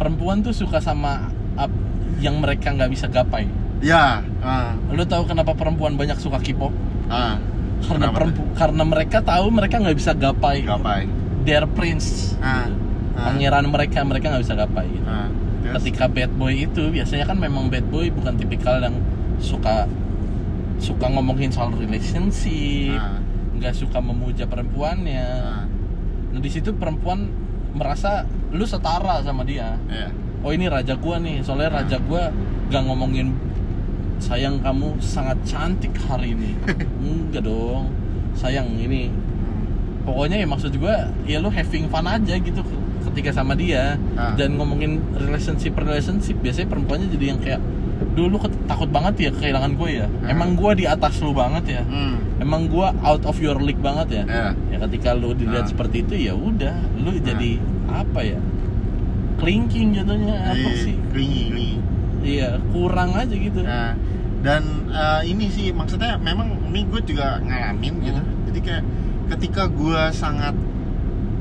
perempuan 0.00 0.40
tuh 0.40 0.56
suka 0.56 0.80
sama 0.80 1.28
ap- 1.60 1.76
yang 2.24 2.40
mereka 2.40 2.72
nggak 2.72 2.88
bisa 2.88 3.04
gapai. 3.04 3.44
Ya, 3.84 4.24
ah, 4.40 4.72
lu 4.92 5.04
tahu 5.04 5.28
kenapa 5.28 5.52
perempuan 5.52 6.00
banyak 6.00 6.16
suka 6.16 6.40
K-pop? 6.40 6.72
Ah, 7.12 7.36
karena 7.84 8.08
perempu 8.12 8.40
karena 8.56 8.84
mereka 8.84 9.20
tahu 9.20 9.52
mereka 9.52 9.76
nggak 9.76 9.96
bisa 9.96 10.16
gapai. 10.16 10.64
Gapai. 10.64 11.04
their 11.40 11.64
prince. 11.64 12.36
Ah, 12.40 12.68
ah, 13.16 13.32
pangeran 13.32 13.64
mereka 13.68 14.04
mereka 14.04 14.32
nggak 14.32 14.44
bisa 14.44 14.56
gapai 14.56 14.84
gitu. 14.88 15.08
ah, 15.08 15.28
terus? 15.64 15.72
ketika 15.80 16.04
bad 16.08 16.32
boy 16.36 16.52
itu 16.52 16.92
biasanya 16.92 17.24
kan 17.24 17.36
memang 17.40 17.72
bad 17.72 17.84
boy 17.88 18.12
bukan 18.12 18.36
tipikal 18.36 18.76
yang 18.80 18.96
suka 19.40 19.88
suka 20.76 21.08
ngomongin 21.08 21.48
soal 21.52 21.72
relationship 21.72 22.96
nggak 23.56 23.72
suka 23.76 24.00
memuja 24.00 24.44
perempuannya. 24.44 25.28
Ah, 25.40 25.64
nah 26.32 26.40
di 26.40 26.50
situ 26.52 26.76
perempuan 26.76 27.32
merasa 27.72 28.26
lu 28.50 28.66
setara 28.66 29.22
sama 29.22 29.46
dia. 29.46 29.78
Ya, 29.86 30.10
oh 30.42 30.50
ini 30.50 30.66
raja 30.66 30.94
gua 30.98 31.18
nih. 31.18 31.42
Soalnya 31.42 31.70
Nah. 31.70 31.76
raja 31.82 31.96
gua 32.02 32.30
gak 32.70 32.82
ngomongin 32.86 33.34
sayang 34.20 34.60
kamu 34.60 35.00
sangat 35.00 35.38
cantik 35.46 35.94
hari 36.06 36.34
ini. 36.34 36.54
Enggak 37.02 37.46
dong. 37.46 37.88
Sayang 38.34 38.68
ini. 38.76 39.08
Pokoknya 40.04 40.40
ya 40.40 40.46
maksud 40.48 40.72
gua 40.76 41.08
ya 41.24 41.38
lu 41.38 41.52
having 41.52 41.86
fun 41.92 42.06
aja 42.08 42.34
gitu 42.36 42.60
ketika 43.10 43.32
sama 43.32 43.56
dia. 43.56 43.96
Ah. 44.14 44.36
dan 44.36 44.54
ngomongin 44.60 45.00
relationship 45.16 45.72
relationship 45.74 46.36
biasanya 46.38 46.68
perempuannya 46.68 47.08
jadi 47.10 47.24
yang 47.32 47.40
kayak 47.40 47.60
dulu 48.10 48.36
takut 48.64 48.88
banget 48.88 49.14
ya 49.20 49.30
kehilangan 49.30 49.72
gue 49.74 49.90
ya 49.94 50.06
Ah. 50.20 50.28
emang 50.28 50.52
gua 50.52 50.72
di 50.72 50.84
atas 50.84 51.18
lu 51.18 51.30
banget 51.30 51.64
ya 51.70 51.82
Hmm. 51.82 52.16
emang 52.38 52.66
gua 52.66 52.90
out 53.00 53.22
of 53.22 53.36
your 53.38 53.56
league 53.56 53.78
banget 53.78 54.08
ya 54.10 54.24
Ya. 54.24 54.46
ya 54.68 54.76
ketika 54.84 55.12
lu 55.12 55.32
dilihat 55.32 55.64
Ah. 55.64 55.70
seperti 55.70 56.02
itu 56.02 56.14
ya 56.18 56.32
udah 56.32 56.74
lu 56.96 57.12
jadi 57.16 57.60
apa 57.86 58.20
ya 58.22 58.40
clinking 59.36 59.94
jatuhnya 59.94 60.36
apa 60.46 60.58
Iya, 60.58 60.72
sih 60.78 60.96
clingy. 61.10 61.70
iya 62.20 62.48
kurang 62.68 63.14
aja 63.14 63.32
gitu 63.32 63.60
Nah, 63.60 63.96
dan 64.40 64.62
eh, 64.86 65.22
ini 65.26 65.48
sih 65.48 65.68
maksudnya 65.70 66.16
memang 66.16 66.56
ini 66.66 66.84
gue 66.84 67.00
juga 67.04 67.40
ngalamin 67.40 67.94
gitu. 68.00 68.16
Hmm. 68.16 68.44
Jadi 68.46 68.58
kayak 68.60 68.84
ketika 69.30 69.62
gue 69.66 70.00
sangat 70.10 70.52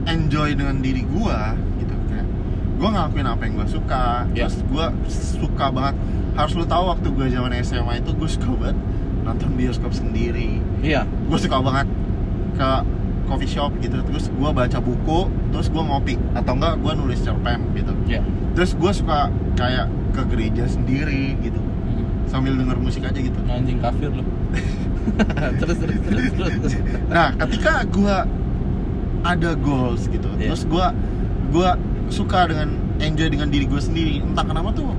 enjoy 0.05 0.51
dengan 0.51 0.79
diri 0.79 1.01
gue 1.01 1.39
gitu 1.77 1.95
kayak 2.05 2.27
gue 2.75 2.89
ngelakuin 2.89 3.27
apa 3.27 3.41
yang 3.41 3.53
gue 3.55 3.69
suka, 3.69 4.05
Ya. 4.31 4.45
terus 4.45 4.63
gue 4.63 4.85
suka 5.09 5.65
banget. 5.69 5.95
Harus 6.39 6.55
lu 6.55 6.63
tahu 6.63 6.87
waktu 6.87 7.07
gue 7.09 7.27
zaman 7.27 7.51
SMA 7.59 7.99
itu 7.99 8.15
gue 8.15 8.29
suka 8.29 8.47
banget 8.55 8.77
nonton 9.21 9.49
bioskop 9.53 9.91
sendiri. 9.91 10.63
iya 10.79 11.03
Gue 11.27 11.35
suka 11.35 11.59
banget 11.59 11.87
ke 12.55 12.69
coffee 13.27 13.51
shop 13.51 13.75
gitu. 13.77 13.99
Terus 14.01 14.31
gue 14.31 14.49
baca 14.49 14.79
buku, 14.79 15.19
terus 15.51 15.67
gue 15.67 15.83
ngopi 15.83 16.15
atau 16.33 16.55
enggak 16.55 16.79
gue 16.79 16.93
nulis 16.95 17.19
cerpen 17.19 17.59
gitu. 17.73 17.91
iya 18.07 18.23
Terus 18.55 18.71
gue 18.73 18.91
suka 18.95 19.27
kayak 19.53 19.85
ke 20.09 20.21
gereja 20.25 20.63
sendiri 20.65 21.35
gitu 21.39 21.59
sambil 22.25 22.53
denger 22.53 22.77
musik 22.77 23.01
aja 23.01 23.17
gitu. 23.17 23.33
anjing 23.45 23.81
kafir 23.81 24.13
lu 24.13 24.21
terus 25.59 25.77
terus 25.77 25.97
terus 25.99 26.29
terus 26.29 26.73
Nah, 27.09 27.33
ketika 27.35 27.81
gua 27.89 28.21
ada 29.21 29.57
goals 29.57 30.05
gitu, 30.05 30.29
Iya. 30.37 30.53
terus 30.53 30.63
gua 30.63 30.93
gua 31.49 31.73
suka 32.07 32.45
dengan 32.45 32.69
enjoy 33.01 33.27
dengan 33.27 33.49
diri 33.49 33.65
gue 33.65 33.81
sendiri. 33.81 34.21
Entah 34.21 34.45
kenapa 34.45 34.69
tuh 34.71 34.93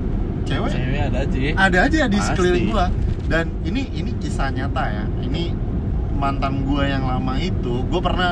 cewek 0.45 0.69
cewek 0.71 0.99
ada 1.01 1.17
aja 1.25 1.37
ada 1.55 1.77
aja 1.87 1.99
di 2.07 2.17
Pasti. 2.17 2.27
sekeliling 2.33 2.65
gua. 2.71 2.85
Dan 3.31 3.45
ini 3.63 3.87
ini 3.95 4.11
kisah 4.19 4.51
nyata 4.51 4.83
ya. 4.91 5.05
Ini 5.23 5.55
mantan 6.19 6.67
gua 6.67 6.83
yang 6.83 7.07
lama 7.07 7.39
itu, 7.39 7.81
gua 7.87 8.01
pernah 8.03 8.31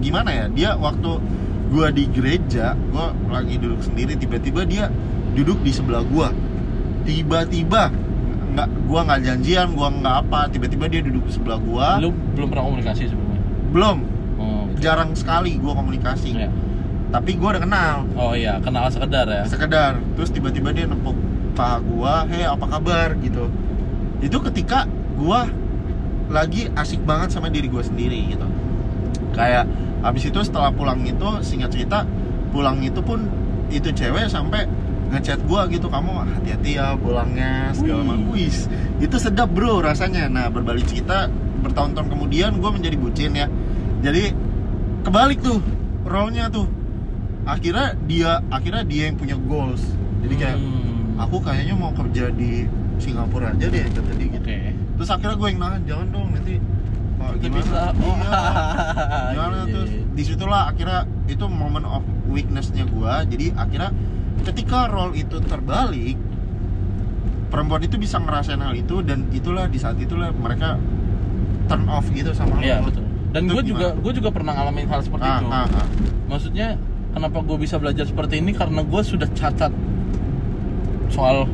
gimana 0.00 0.30
ya? 0.32 0.46
Dia 0.48 0.70
waktu 0.80 1.20
gua 1.68 1.92
di 1.92 2.08
gereja, 2.08 2.72
gua 2.88 3.12
lagi 3.28 3.60
duduk 3.60 3.84
sendiri 3.84 4.16
tiba-tiba 4.16 4.64
dia 4.64 4.88
duduk 5.36 5.60
di 5.60 5.72
sebelah 5.72 6.00
gua. 6.08 6.32
Tiba-tiba 7.04 7.92
nggak 8.52 8.68
gua 8.88 9.00
nggak 9.08 9.20
janjian, 9.24 9.72
gua 9.76 9.88
nggak 9.92 10.16
apa, 10.28 10.40
tiba-tiba 10.52 10.84
dia 10.88 11.00
duduk 11.04 11.24
di 11.28 11.32
sebelah 11.32 11.58
gua. 11.60 12.00
lu 12.00 12.12
belum 12.36 12.48
pernah 12.52 12.64
komunikasi 12.68 13.08
sebelumnya 13.08 13.40
Belum, 13.72 13.98
oh, 14.36 14.68
oke. 14.68 14.80
jarang 14.84 15.16
sekali 15.16 15.56
gua 15.56 15.72
komunikasi. 15.72 16.36
Iya. 16.36 16.48
Tapi 17.12 17.36
gua 17.36 17.54
udah 17.54 17.62
kenal, 17.68 17.96
oh 18.16 18.32
iya 18.32 18.56
kenal 18.64 18.88
sekedar 18.88 19.28
ya 19.28 19.44
sekedar. 19.44 20.00
Terus 20.16 20.32
tiba-tiba 20.32 20.72
dia 20.72 20.88
nepuk 20.88 21.12
paha 21.52 21.76
gua, 21.84 22.24
"Hei, 22.24 22.48
apa 22.48 22.64
kabar?" 22.64 23.12
gitu. 23.20 23.52
Itu 24.24 24.40
ketika 24.40 24.88
gua 25.20 25.44
lagi 26.32 26.72
asik 26.72 27.04
banget 27.04 27.36
sama 27.36 27.52
diri 27.52 27.68
gua 27.68 27.84
sendiri 27.84 28.32
gitu. 28.32 28.48
Kayak 29.36 29.68
habis 30.00 30.24
itu 30.24 30.40
setelah 30.40 30.72
pulang 30.72 31.04
itu 31.04 31.28
singkat 31.44 31.68
cerita 31.76 32.08
pulang 32.48 32.80
itu 32.80 33.04
pun 33.04 33.28
itu 33.68 33.92
cewek 33.92 34.28
sampai 34.28 34.64
ngechat 35.12 35.44
gua 35.44 35.68
gitu 35.68 35.92
kamu 35.92 36.24
hati-hati 36.24 36.80
ya 36.80 36.96
pulangnya 36.96 37.72
segala 37.76 38.00
Wih. 38.00 38.08
macam 38.08 38.28
wis 38.32 38.64
itu 38.96 39.16
sedap 39.20 39.52
bro 39.52 39.84
rasanya 39.84 40.28
nah 40.28 40.48
berbalik 40.48 40.88
cerita 40.88 41.28
bertahun-tahun 41.60 42.08
kemudian 42.08 42.56
gua 42.60 42.72
menjadi 42.72 42.96
bucin 42.96 43.32
ya 43.36 43.46
jadi 44.00 44.32
kebalik 45.04 45.44
tuh 45.44 45.60
role-nya 46.08 46.48
tuh 46.48 46.64
akhirnya 47.42 47.86
dia 48.04 48.30
akhirnya 48.48 48.82
dia 48.82 49.02
yang 49.10 49.16
punya 49.16 49.36
goals 49.36 49.82
jadi 50.22 50.34
kayak 50.36 50.58
Hmm. 50.58 51.18
aku 51.18 51.42
kayaknya 51.42 51.74
mau 51.74 51.90
kerja 51.90 52.30
di 52.30 52.64
Singapura 52.96 53.50
aja 53.50 53.66
deh 53.66 53.82
kata 53.84 54.12
dia 54.14 54.26
gitu 54.30 54.38
oke 54.38 54.58
terus 54.96 55.08
akhirnya 55.10 55.36
gue 55.36 55.48
yang 55.50 55.60
nahan 55.60 55.80
jangan 55.82 56.06
dong 56.08 56.28
nanti 56.30 56.56
Pak, 57.12 57.28
Itu 57.38 57.42
gimana 57.44 57.60
bisa. 57.60 57.80
Oh. 58.00 58.16
iya 58.18 58.40
gimana 59.34 59.56
Iya, 59.58 59.64
terus 59.68 59.90
iya. 59.90 60.02
di 60.10 60.22
situlah 60.22 60.62
akhirnya 60.66 61.00
itu 61.26 61.44
moment 61.44 61.86
of 61.86 62.02
weaknessnya 62.26 62.84
gue 62.84 63.12
jadi 63.28 63.46
akhirnya 63.54 63.90
ketika 64.42 64.86
role 64.86 65.14
itu 65.14 65.36
terbalik 65.38 66.18
perempuan 67.46 67.82
itu 67.82 67.96
bisa 67.96 68.16
ngerasain 68.16 68.58
hal 68.58 68.72
itu 68.72 69.04
dan 69.04 69.28
itulah 69.30 69.68
di 69.68 69.76
saat 69.76 69.98
itulah 69.98 70.32
mereka 70.32 70.80
turn 71.66 71.84
off 71.86 72.08
gitu 72.08 72.32
sama 72.32 72.58
iya 72.58 72.80
lo. 72.80 72.88
betul 72.88 73.04
dan 73.32 73.42
gue 73.44 73.62
juga 73.64 73.92
gue 73.92 74.12
juga 74.12 74.30
pernah 74.30 74.52
ngalamin 74.52 74.86
hal 74.86 75.00
seperti 75.00 75.24
ah, 75.24 75.38
itu 75.38 75.46
ah, 75.48 75.66
ah. 75.68 75.86
maksudnya 76.26 76.68
kenapa 77.12 77.38
gue 77.40 77.56
bisa 77.58 77.76
belajar 77.76 78.04
seperti 78.04 78.38
ini 78.38 78.52
karena 78.52 78.80
gue 78.82 79.02
sudah 79.02 79.28
cacat 79.30 79.72
soal 81.08 81.44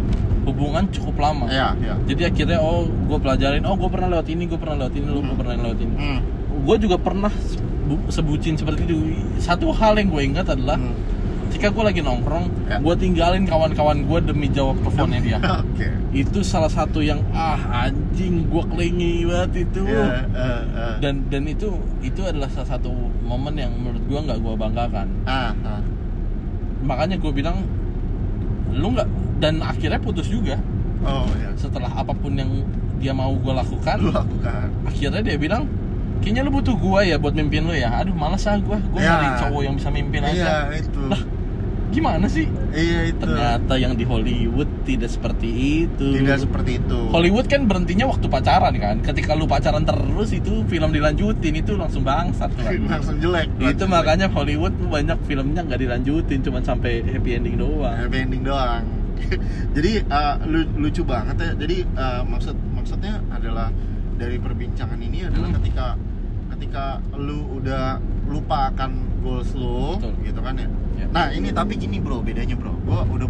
hubungan 0.45 0.89
cukup 0.89 1.19
lama 1.21 1.45
Iya, 1.47 1.77
iya. 1.77 1.95
jadi 2.07 2.23
akhirnya 2.27 2.59
oh 2.59 2.87
gue 2.87 3.19
pelajarin 3.19 3.63
oh 3.63 3.75
gue 3.75 3.89
pernah 3.89 4.09
lewat 4.11 4.27
ini 4.29 4.47
gue 4.47 4.57
pernah 4.57 4.77
lewat 4.79 4.95
ini 4.95 5.07
lu 5.07 5.21
gue 5.21 5.29
Hmm. 5.29 5.37
pernah 5.37 5.55
lewat 5.61 5.79
ini 5.79 5.95
Hmm, 5.95 6.19
gue 6.63 6.77
juga 6.79 6.97
pernah 6.97 7.33
sebu- 7.35 8.09
sebutin 8.09 8.55
seperti 8.55 8.81
itu 8.85 8.97
satu 9.39 9.69
hal 9.71 9.95
yang 9.95 10.09
gue 10.09 10.23
ingat 10.25 10.47
adalah 10.49 10.79
hmm. 10.79 10.95
Ketika 11.49 11.69
gue 11.71 11.85
lagi 11.85 12.01
nongkrong 12.01 12.47
Ya. 12.69 12.77
gue 12.79 12.95
tinggalin 12.95 13.43
kawan-kawan 13.43 14.05
gue 14.05 14.19
demi 14.23 14.47
jawab 14.47 14.77
teleponnya 14.79 15.21
dia 15.21 15.39
Oke. 15.65 15.89
itu 16.13 16.39
salah 16.43 16.69
satu 16.69 17.01
yang 17.01 17.25
ah 17.33 17.57
anjing 17.83 18.45
gue 18.45 18.63
kelingi 18.69 19.25
banget 19.25 19.65
itu 19.65 19.83
Iya, 19.83 20.05
eh, 20.29 20.63
eh. 20.69 20.95
dan 20.99 21.25
dan 21.27 21.43
itu 21.45 21.73
itu 21.99 22.21
adalah 22.23 22.47
salah 22.49 22.77
satu 22.77 22.93
momen 23.23 23.55
yang 23.55 23.73
menurut 23.73 24.01
gue 24.03 24.21
nggak 24.21 24.39
gue 24.39 24.55
banggakan 24.55 25.09
ah, 25.25 25.57
ah. 25.59 25.81
makanya 26.81 27.17
gue 27.17 27.33
bilang 27.33 27.65
lu 28.71 28.93
nggak 28.93 29.09
dan 29.39 29.61
akhirnya 29.61 29.97
putus 29.97 30.29
juga 30.29 30.61
Oh 31.01 31.25
ya. 31.33 31.55
setelah 31.55 31.89
apa 31.89 32.11
pun 32.11 32.35
yang 32.35 32.51
dia 32.99 33.15
mau 33.15 33.31
gue 33.33 33.55
lakukan 33.55 33.97
Lu 33.97 34.11
lakukan. 34.11 34.69
akhirnya 34.85 35.23
dia 35.23 35.37
bilang 35.37 35.65
kayaknya 36.19 36.43
lu 36.43 36.51
butuh 36.53 36.75
gua 36.75 37.01
ya 37.01 37.15
buat 37.15 37.31
mimpin 37.31 37.63
lu 37.63 37.71
ya 37.71 37.95
aduh 37.95 38.11
malas 38.11 38.43
ah 38.45 38.59
gua 38.59 38.83
gua 38.85 38.99
Ya. 38.99 39.15
nyari 39.15 39.29
cowok 39.41 39.63
yang 39.63 39.75
bisa 39.79 39.89
mimpin 39.89 40.21
Iya, 40.21 40.35
aja 40.35 40.51
itu. 40.75 40.99
Lah, 41.07 41.23
gimana 41.89 42.27
sih 42.27 42.45
Iya, 42.69 43.09
itu. 43.09 43.19
ternyata 43.19 43.75
yang 43.75 43.93
di 43.93 44.05
Hollywood 44.05 44.69
tidak 44.83 45.09
seperti 45.09 45.49
itu 45.83 46.07
Tidak 46.15 46.39
seperti 46.39 46.77
itu. 46.77 46.99
Hollywood 47.09 47.47
kan 47.47 47.65
berhentinya 47.65 48.07
waktu 48.07 48.27
pacaran 48.27 48.75
kan 48.75 48.97
ketika 49.01 49.33
lu 49.33 49.45
pacaran 49.45 49.83
terus 49.83 50.31
itu 50.31 50.63
film 50.65 50.91
dilanjutin 50.91 51.55
itu 51.55 51.75
langsung 51.75 52.03
bangsat 52.03 52.53
tuh 52.53 52.65
langsung 52.87 53.17
jelek. 53.19 53.49
itu 53.57 53.65
langsung 53.65 53.89
makanya 53.89 54.27
Hollywood 54.29 54.77
banyak 54.79 55.19
filmnya 55.25 55.61
nggak 55.63 55.81
dilanjutin 55.81 56.39
cuma 56.41 56.61
sampai 56.61 57.01
happy 57.03 57.35
ending 57.35 57.55
jelek. 57.55 57.65
doang 57.75 57.97
happy 57.99 58.19
ending 58.19 58.43
doang. 58.43 58.85
Jadi 59.75 59.93
lu- 60.45 60.71
lucu 60.79 61.03
banget 61.03 61.37
ya. 61.37 61.51
Jadi 61.57 61.77
eh, 61.83 62.23
maksud 62.23 62.55
maksudnya 62.71 63.19
adalah 63.29 63.73
dari 64.15 64.37
perbincangan 64.37 64.97
ini 64.97 65.25
adalah 65.25 65.49
Hmm. 65.49 65.57
ketika 65.59 65.87
ketika 66.51 66.85
lu 67.15 67.43
udah 67.55 67.99
lupa 68.27 68.71
akan 68.71 68.91
goals 69.21 69.51
lu 69.53 69.97
Betul. 69.97 70.15
gitu 70.23 70.41
kan 70.41 70.55
ya. 70.55 70.69
Ya. 70.99 71.07
Nah, 71.09 71.27
ini 71.31 71.49
tapi 71.51 71.75
gini 71.75 71.97
bro, 71.97 72.19
bedanya 72.19 72.53
bro. 72.53 72.75
Gua 72.83 73.07
udah 73.07 73.29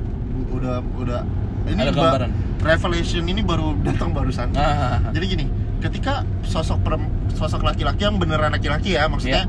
udah 0.48 0.74
udah 0.96 1.20
ini 1.68 1.76
ada 1.78 1.92
ba- 1.92 2.00
gambaran 2.16 2.30
revelation 2.58 3.22
ini 3.22 3.40
baru 3.40 3.76
datang 3.86 4.10
barusan. 4.10 4.50
ah, 4.54 5.12
Jadi 5.12 5.24
gini, 5.28 5.44
ketika 5.78 6.24
sosok 6.42 6.80
perem- 6.80 7.12
sosok 7.30 7.60
laki-laki 7.62 8.02
yang 8.02 8.16
beneran 8.16 8.50
laki-laki 8.50 8.96
ya, 8.96 9.04
maksudnya 9.06 9.44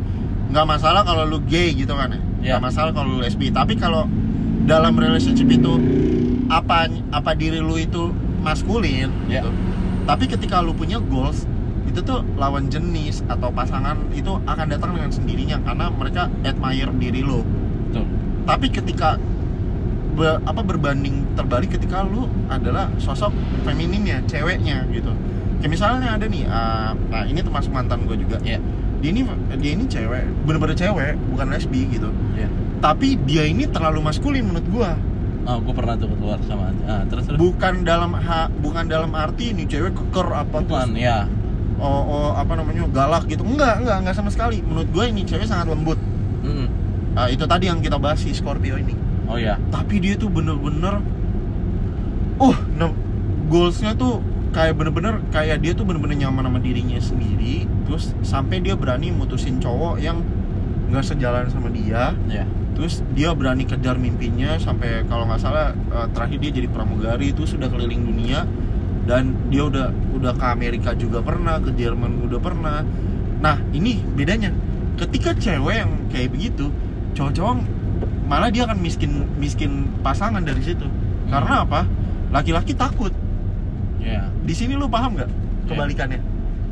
nggak 0.50 0.66
masalah 0.68 1.02
kalau 1.02 1.24
lu 1.24 1.40
gay 1.42 1.72
gitu 1.72 1.94
kan 1.94 2.10
ya, 2.10 2.20
Iya. 2.42 2.52
nggak 2.52 2.64
masalah 2.66 2.92
kalau 2.92 3.08
lu 3.10 3.20
lesbi. 3.22 3.50
Tapi 3.50 3.74
kalau 3.74 4.04
dalam 4.66 4.94
relationship 4.94 5.48
itu 5.48 5.80
apa 6.48 6.86
apa 7.10 7.32
diri 7.34 7.58
lu 7.58 7.76
itu 7.76 8.12
maskulin 8.44 9.10
Iya. 9.26 9.42
gitu. 9.42 9.50
Tapi 10.04 10.26
ketika 10.26 10.60
lu 10.60 10.74
punya 10.74 10.98
goals 11.00 11.46
itu 11.86 12.02
tuh 12.02 12.22
lawan 12.36 12.68
jenis 12.68 13.22
atau 13.26 13.50
pasangan 13.50 13.98
itu 14.12 14.38
akan 14.44 14.66
datang 14.68 14.94
dengan 14.94 15.10
sendirinya 15.10 15.58
karena 15.60 15.90
mereka 15.90 16.28
admire 16.44 16.92
diri 16.96 17.22
lu. 17.22 17.42
Tapi 18.50 18.68
ketika 18.68 19.22
be- 20.18 20.42
apa 20.42 20.62
berbanding 20.66 21.24
terbalik 21.38 21.70
ketika 21.72 22.02
lu 22.02 22.26
adalah 22.50 22.90
sosok 22.98 23.30
femininnya, 23.64 24.26
ceweknya 24.26 24.90
gitu. 24.90 25.14
Kayak 25.60 25.72
misalnya 25.72 26.16
ada 26.16 26.26
nih, 26.26 26.44
ah, 26.48 26.96
nah 27.12 27.24
ini 27.28 27.44
termasuk 27.44 27.70
mantan 27.70 28.08
gue 28.10 28.18
juga. 28.18 28.40
ya 28.42 28.58
Dia 29.00 29.10
ini 29.16 29.24
dia 29.60 29.72
ini 29.76 29.86
cewek, 29.88 30.26
bener-bener 30.44 30.76
cewek, 30.76 31.16
bukan 31.32 31.48
lesbi 31.52 31.88
gitu. 31.88 32.10
ya 32.36 32.48
Tapi 32.80 33.16
dia 33.24 33.48
ini 33.48 33.68
terlalu 33.68 34.00
maskulin 34.04 34.44
menurut 34.44 34.68
gua. 34.72 34.92
oh 35.50 35.58
gue 35.64 35.74
pernah 35.74 35.96
tuh 35.96 36.12
keluar 36.14 36.38
sama 36.46 36.70
ah 36.86 37.02
terus 37.10 37.26
terus 37.26 37.40
Bukan 37.40 37.82
dalam 37.82 38.12
ha, 38.14 38.52
bukan 38.60 38.86
dalam 38.86 39.10
arti 39.18 39.50
ini 39.56 39.66
cewek 39.66 39.96
keker 39.96 40.28
apa 40.30 40.62
bukan 40.62 40.94
terus 40.94 41.02
ya 41.02 41.26
oh, 41.80 42.04
oh, 42.06 42.30
apa 42.36 42.60
namanya 42.60 42.86
galak 42.92 43.24
gitu. 43.26 43.42
Enggak, 43.48 43.80
enggak, 43.82 43.98
enggak 44.04 44.16
sama 44.20 44.30
sekali. 44.30 44.60
Menurut 44.60 44.92
gua 44.92 45.08
ini 45.08 45.24
cewek 45.24 45.48
sangat 45.48 45.72
lembut. 45.72 45.96
Ah, 47.18 47.28
itu 47.28 47.46
tadi 47.50 47.66
yang 47.70 47.82
kita 47.82 47.98
bahas 47.98 48.22
si 48.22 48.34
Scorpio 48.34 48.78
ini. 48.78 48.96
oh 49.30 49.38
ya 49.38 49.62
tapi 49.70 50.02
dia 50.02 50.18
tuh 50.18 50.26
bener-bener 50.26 51.06
uh 52.42 52.58
nah, 52.74 52.90
goalsnya 53.46 53.94
tuh 53.94 54.26
kayak 54.50 54.74
bener-bener 54.74 55.22
kayak 55.30 55.62
dia 55.62 55.78
tuh 55.78 55.86
bener-bener 55.86 56.26
nyaman 56.26 56.50
sama 56.50 56.60
dirinya 56.62 56.98
sendiri. 56.98 57.70
Terus 57.86 58.14
sampai 58.26 58.62
dia 58.62 58.74
berani 58.74 59.14
mutusin 59.14 59.62
cowok 59.62 60.02
yang 60.02 60.22
nggak 60.90 61.06
sejalan 61.06 61.50
sama 61.54 61.70
dia. 61.70 62.18
Ya 62.30 62.46
terus 62.80 63.04
dia 63.12 63.36
berani 63.36 63.68
kejar 63.68 64.00
mimpinya 64.00 64.56
sampai 64.56 65.04
kalau 65.12 65.28
nggak 65.28 65.42
salah 65.44 65.76
eh, 65.76 66.08
terakhir 66.16 66.40
dia 66.40 66.52
jadi 66.64 66.68
pramugari 66.72 67.36
itu 67.36 67.46
sudah 67.46 67.68
keliling 67.70 68.06
dunia. 68.06 68.46
Dan 69.10 69.50
dia 69.50 69.66
udah 69.66 69.90
udah 70.14 70.38
ke 70.38 70.46
Amerika 70.46 70.94
juga 70.94 71.26
pernah 71.26 71.58
ke 71.58 71.74
Jerman 71.74 72.30
udah 72.30 72.40
pernah. 72.42 72.86
Nah 73.42 73.58
ini 73.74 74.02
bedanya. 74.02 74.54
Ketika 75.00 75.32
cewek 75.32 75.76
yang 75.80 75.92
kayak 76.12 76.36
begitu 76.36 76.70
cowok-cowok 77.20 77.56
malah 78.26 78.48
dia 78.48 78.64
akan 78.64 78.80
miskin 78.80 79.12
miskin 79.36 79.72
pasangan 80.00 80.40
dari 80.40 80.64
situ. 80.64 80.88
Karena 81.28 81.68
apa? 81.68 81.84
Laki-laki 82.32 82.72
takut. 82.72 83.12
Ya 84.00 84.32
di 84.40 84.54
sini 84.54 84.74
lu 84.74 84.88
paham 84.88 85.14
nggak 85.14 85.30
kebalikannya? 85.68 86.24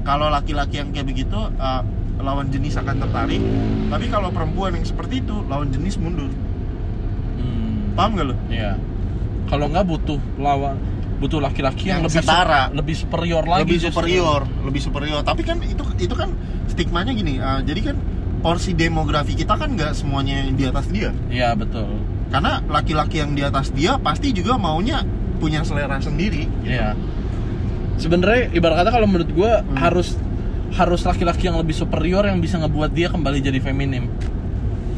Kalau 0.01 0.31
laki-laki 0.31 0.79
yang 0.79 0.89
kayak 0.89 1.03
begitu 1.05 1.35
eh, 1.35 1.81
lawan 2.17 2.47
jenis 2.47 2.79
akan 2.79 2.95
tertarik. 2.97 3.43
Tapi 3.89 4.05
kalau 4.07 4.31
perempuan 4.31 4.71
yang 4.71 4.87
seperti 4.87 5.19
itu 5.19 5.35
lawan 5.45 5.67
jenis 5.67 5.99
mundur. 5.99 6.31
Hmm. 7.37 7.93
paham 7.93 8.15
nggak 8.15 8.27
lu? 8.27 8.35
Ya 8.47 8.79
kalau 9.47 9.67
nggak 9.67 9.85
butuh 9.85 10.19
lawan 10.37 10.75
butuh 11.17 11.41
laki-laki 11.41 11.89
yang, 11.89 12.05
Yang 12.05 12.13
lebih 12.13 12.21
setara. 12.21 12.61
su- 12.61 12.73
lebih 12.77 12.95
superior 12.95 13.43
lagi 13.43 13.61
lebih 13.65 13.77
justru. 13.81 13.93
superior 13.97 14.41
lebih 14.61 14.81
superior. 14.81 15.21
Tapi 15.21 15.41
kan 15.41 15.57
itu 15.59 15.83
itu 15.97 16.13
kan 16.13 16.29
stigmanya 16.69 17.11
gini 17.11 17.41
eh, 17.41 17.59
jadi 17.65 17.81
kan 17.83 17.95
porsi 18.47 18.71
demografi 18.71 19.35
kita 19.35 19.59
kan 19.59 19.75
nggak 19.75 19.91
semuanya 19.91 20.47
di 20.47 20.63
atas 20.63 20.87
dia 20.87 21.11
iya 21.27 21.51
betul 21.51 21.99
karena 22.31 22.63
laki-laki 22.63 23.19
yang 23.19 23.35
di 23.35 23.43
atas 23.43 23.71
dia 23.71 23.99
pasti 23.99 24.31
juga 24.31 24.55
maunya 24.55 25.03
punya 25.37 25.63
selera 25.63 25.99
sendiri 25.99 26.47
gitu. 26.61 26.71
Iya. 26.71 26.95
Sebenarnya 27.95 28.51
ibarat 28.51 28.83
kata 28.83 28.89
kalau 28.91 29.07
menurut 29.07 29.27
gue 29.27 29.51
Hmm. 29.51 29.73
harus 29.75 30.13
harus 30.69 31.01
laki-laki 31.01 31.45
yang 31.45 31.57
lebih 31.57 31.73
superior 31.73 32.23
yang 32.23 32.37
bisa 32.37 32.55
ngebuat 32.57 32.91
dia 32.91 33.07
kembali 33.07 33.39
jadi 33.39 33.59
feminim. 33.59 34.07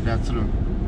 that's 0.01 0.27
true 0.27 0.45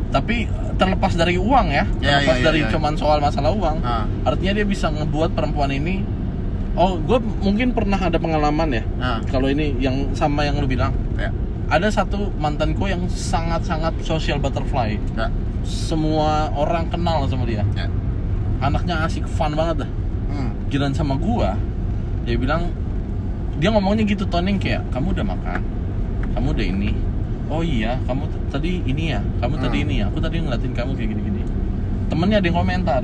Tapi 0.10 0.44
terlepas 0.76 1.14
dari 1.14 1.40
uang 1.40 1.68
ya, 1.70 1.88
Ya, 2.00 2.20
terlepas 2.20 2.38
ya, 2.38 2.44
dari 2.44 2.60
ya. 2.62 2.70
cuman 2.70 2.94
soal 2.96 3.20
masalah 3.20 3.52
uang, 3.52 3.80
nah, 3.80 4.04
artinya 4.24 4.54
dia 4.54 4.66
bisa 4.66 4.88
ngebuat 4.88 5.32
perempuan 5.32 5.72
ini. 5.72 6.04
Oh, 6.74 6.96
gue 6.98 7.16
mungkin 7.40 7.72
pernah 7.72 7.96
ada 7.96 8.20
pengalaman 8.20 8.72
ya. 8.72 8.84
nah 8.98 9.24
Kalau 9.24 9.48
ini 9.48 9.72
yang 9.78 10.12
sama 10.12 10.44
yang 10.44 10.60
lu 10.60 10.68
bilang, 10.68 10.92
ya 11.16 11.32
ada 11.72 11.88
satu 11.88 12.36
mantanku 12.36 12.84
yang 12.86 13.08
sangat-sangat 13.08 13.96
social 14.02 14.36
butterfly. 14.38 15.00
ya 15.16 15.32
Semua 15.64 16.52
orang 16.52 16.90
kenal 16.90 17.24
sama 17.26 17.48
dia. 17.48 17.64
ya 17.72 17.88
Anaknya 18.60 19.02
asik, 19.02 19.24
fun 19.26 19.56
banget 19.56 19.88
dah. 19.88 19.90
hmm. 20.30 20.50
Giliran 20.68 20.92
sama 20.92 21.16
gua, 21.16 21.56
dia 22.24 22.36
bilang 22.36 22.70
dia 23.58 23.70
ngomongnya 23.70 24.04
gitu 24.04 24.26
toning 24.26 24.58
kayak 24.58 24.84
kamu 24.90 25.14
udah 25.14 25.26
makan, 25.28 25.62
kamu 26.32 26.48
udah 26.52 26.66
ini. 26.68 26.92
Oh 27.48 27.60
iya, 27.62 28.00
kamu 28.04 28.24
tadi 28.48 28.80
ini 28.84 29.12
ya, 29.12 29.20
kamu 29.40 29.56
tadi 29.58 29.78
Hmm. 29.78 29.86
ini 29.86 29.94
ya. 30.00 30.06
Aku 30.08 30.20
tadi 30.20 30.36
ngeliatin 30.40 30.72
kamu 30.72 30.92
kayak 30.94 31.10
gini-gini. 31.10 31.42
Temennya 32.08 32.38
ada 32.38 32.48
yang 32.48 32.58
komentar, 32.58 33.02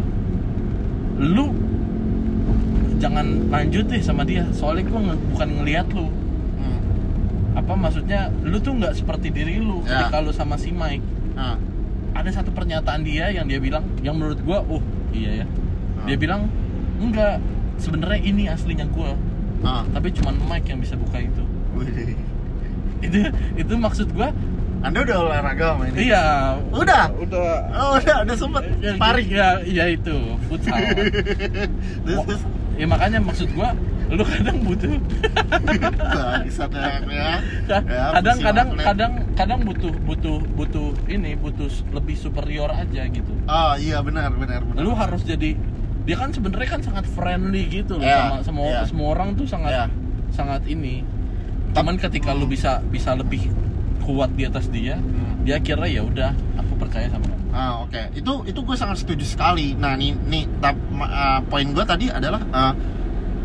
lu 1.17 1.45
jangan 2.97 3.25
lanjut 3.47 3.85
deh 3.87 4.01
sama 4.01 4.23
dia. 4.23 4.43
Soalnya 4.51 4.83
gua 4.87 5.01
nge- 5.07 5.23
bukan 5.31 5.49
ngeliat 5.55 5.87
lu. 5.91 6.07
Apa 7.57 7.73
maksudnya? 7.73 8.29
Lu 8.39 8.57
tuh 8.57 8.77
nggak 8.77 8.93
seperti 8.93 9.33
diri 9.33 9.57
lu 9.57 9.81
Ya. 9.81 10.05
ketika 10.05 10.21
lu 10.21 10.29
sama 10.29 10.55
si 10.55 10.69
Mike. 10.69 11.01
nah 11.33 11.57
Ada 12.13 12.41
satu 12.41 12.49
pernyataan 12.49 13.01
dia 13.01 13.29
yang 13.29 13.45
dia 13.45 13.57
bilang, 13.57 13.85
yang 14.01 14.17
menurut 14.17 14.41
gua, 14.41 14.61
oh 14.63 14.81
iya 15.11 15.41
ya. 15.41 15.45
Dia 16.03 16.13
Hmm. 16.13 16.21
bilang, 16.21 16.41
enggak, 16.97 17.37
sebenarnya 17.77 18.19
ini 18.23 18.43
aslinya 18.47 18.85
gua 18.87 19.13
nah 19.57 19.81
tapi 19.87 20.09
cuman 20.11 20.37
Mike 20.39 20.65
yang 20.65 20.77
bisa 20.77 20.93
buka 20.93 21.17
itu 21.17 21.41
Wih. 21.73 22.13
itu 22.99 23.17
itu 23.55 23.73
maksud 23.73 24.13
gua 24.13 24.29
anda 24.81 25.01
udah 25.01 25.17
olahraga 25.19 25.73
sama 25.73 25.83
ini 25.89 26.09
iya 26.09 26.53
Udah? 26.69 27.09
udah 27.11 27.53
oh 27.73 27.97
udah 27.97 28.17
udah 28.21 28.35
sempet 28.35 28.63
ya, 28.77 28.93
sparring 28.93 29.29
ya, 29.29 29.47
ya 29.61 29.85
itu 29.89 30.13
futsal 30.45 30.77
terus 32.05 32.19
terus 32.23 32.41
ya 32.77 32.85
makanya 32.85 33.17
maksud 33.19 33.49
gua 33.53 33.73
lu 34.07 34.23
kadang 34.23 34.57
butuh 34.61 34.93
Bangsat 36.07 36.69
ya, 36.71 36.91
kadang 38.13 38.37
kadang 38.39 38.67
kadang 38.77 39.13
kadang 39.33 39.59
butuh 39.63 39.93
butuh 40.01 40.37
butuh 40.53 40.87
ini 41.07 41.35
butuh 41.35 41.67
lebih 41.91 42.15
superior 42.15 42.69
aja 42.69 43.03
gitu 43.05 43.33
Oh 43.45 43.73
iya 43.75 43.99
benar 43.99 44.31
benar 44.31 44.63
benar. 44.63 44.79
lu 44.79 44.91
harus 44.93 45.21
jadi 45.21 45.55
dia 46.03 46.15
kan 46.15 46.31
sebenarnya 46.31 46.69
kan 46.69 46.81
sangat 46.81 47.05
friendly 47.05 47.67
gitu 47.67 47.99
loh 47.99 48.07
Iya, 48.07 48.39
sama 48.39 48.39
semua 48.41 48.67
iya. 48.69 48.81
semua 48.87 49.07
orang 49.11 49.35
tuh 49.35 49.43
sangat 49.43 49.71
Iya. 49.71 49.85
sangat 50.29 50.61
ini 50.65 51.03
cuman 51.71 51.99
ketika 51.99 52.31
lu 52.31 52.47
bisa 52.47 52.79
bisa 52.85 53.11
lebih 53.11 53.51
kuat 54.01 54.31
di 54.31 54.47
atas 54.47 54.67
dia 54.67 54.95
Hmm. 54.95 55.43
dia 55.43 55.59
kira 55.59 55.83
ya 55.83 55.99
udah 56.01 56.31
aku 56.55 56.73
percaya 56.77 57.07
sama 57.07 57.27
kamu 57.27 57.35
Ah 57.51 57.81
oke 57.81 58.01
itu 58.13 58.33
itu 58.45 58.59
gue 58.61 58.75
sangat 58.75 59.01
setuju 59.01 59.25
sekali. 59.25 59.73
Nah 59.73 59.95
nih 59.95 60.13
nih 60.21 60.45
tap, 60.59 60.77
ah, 60.99 61.41
poin 61.41 61.65
gue 61.65 61.81
tadi 61.81 62.05
adalah 62.05 62.37
ah, 62.51 62.69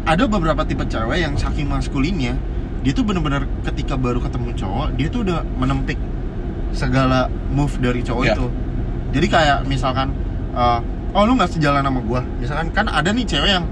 ada 0.03 0.25
beberapa 0.27 0.63
tipe 0.63 0.83
cewek 0.83 1.19
yang 1.21 1.35
saking 1.35 1.67
maskulinnya 1.67 2.35
dia 2.83 2.91
tuh 2.91 3.07
bener-bener 3.07 3.47
ketika 3.63 3.95
baru 3.95 4.19
ketemu 4.19 4.51
cowok 4.59 4.89
dia 4.99 5.07
tuh 5.07 5.23
udah 5.23 5.47
menempik 5.55 5.99
segala 6.73 7.31
move 7.49 7.77
dari 7.79 8.01
cowok 8.01 8.25
Iya. 8.25 8.35
itu. 8.35 8.47
Jadi 9.13 9.27
kayak 9.29 9.59
misalkan 9.65 10.11
ah, 10.53 10.81
oh 11.13 11.23
lu 11.23 11.37
nggak 11.37 11.53
sejalan 11.53 11.85
sama 11.85 12.01
gue. 12.01 12.21
Misalkan 12.41 12.69
kan 12.73 12.87
ada 12.89 13.13
nih 13.13 13.23
cewek 13.23 13.51
yang 13.53 13.65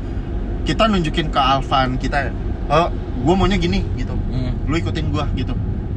kita 0.62 0.86
nunjukin 0.86 1.32
ke 1.32 1.40
Alvan 1.40 1.96
kita 1.96 2.28
oh 2.68 2.92
gue 2.92 3.34
maunya 3.34 3.56
gini 3.56 3.82
gitu. 3.96 4.12
Hmm. 4.30 4.52
lu 4.68 4.76
ikutin 4.76 5.10
gua 5.10 5.26
gitu. 5.34 5.56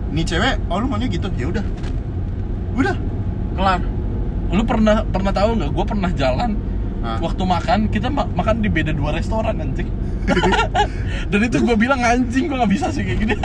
Ini 0.10 0.24
cewek 0.24 0.54
oh 0.66 0.80
lu 0.80 0.88
maunya 0.88 1.06
gitu. 1.06 1.30
Ya 1.36 1.52
udah. 1.52 1.66
Udah. 2.74 2.96
Kelar. 3.54 3.82
Lu 4.50 4.64
pernah 4.64 5.06
pernah 5.06 5.30
tahu 5.30 5.50
nggak? 5.60 5.70
Gue 5.70 5.86
pernah 5.86 6.10
jalan 6.10 6.52
nah, 7.04 7.20
waktu 7.20 7.44
makan 7.44 7.80
kita 7.92 8.08
ma- 8.08 8.32
makan 8.32 8.64
di 8.64 8.72
beda 8.72 8.96
dua 8.96 9.12
restoran 9.12 9.60
anjing 9.60 9.92
dan 11.30 11.40
itu 11.42 11.58
gue 11.60 11.76
bilang 11.76 12.00
anjing 12.00 12.46
gue 12.46 12.56
nggak 12.56 12.72
bisa 12.72 12.88
sih 12.90 13.02
kayak 13.02 13.20
gini. 13.20 13.36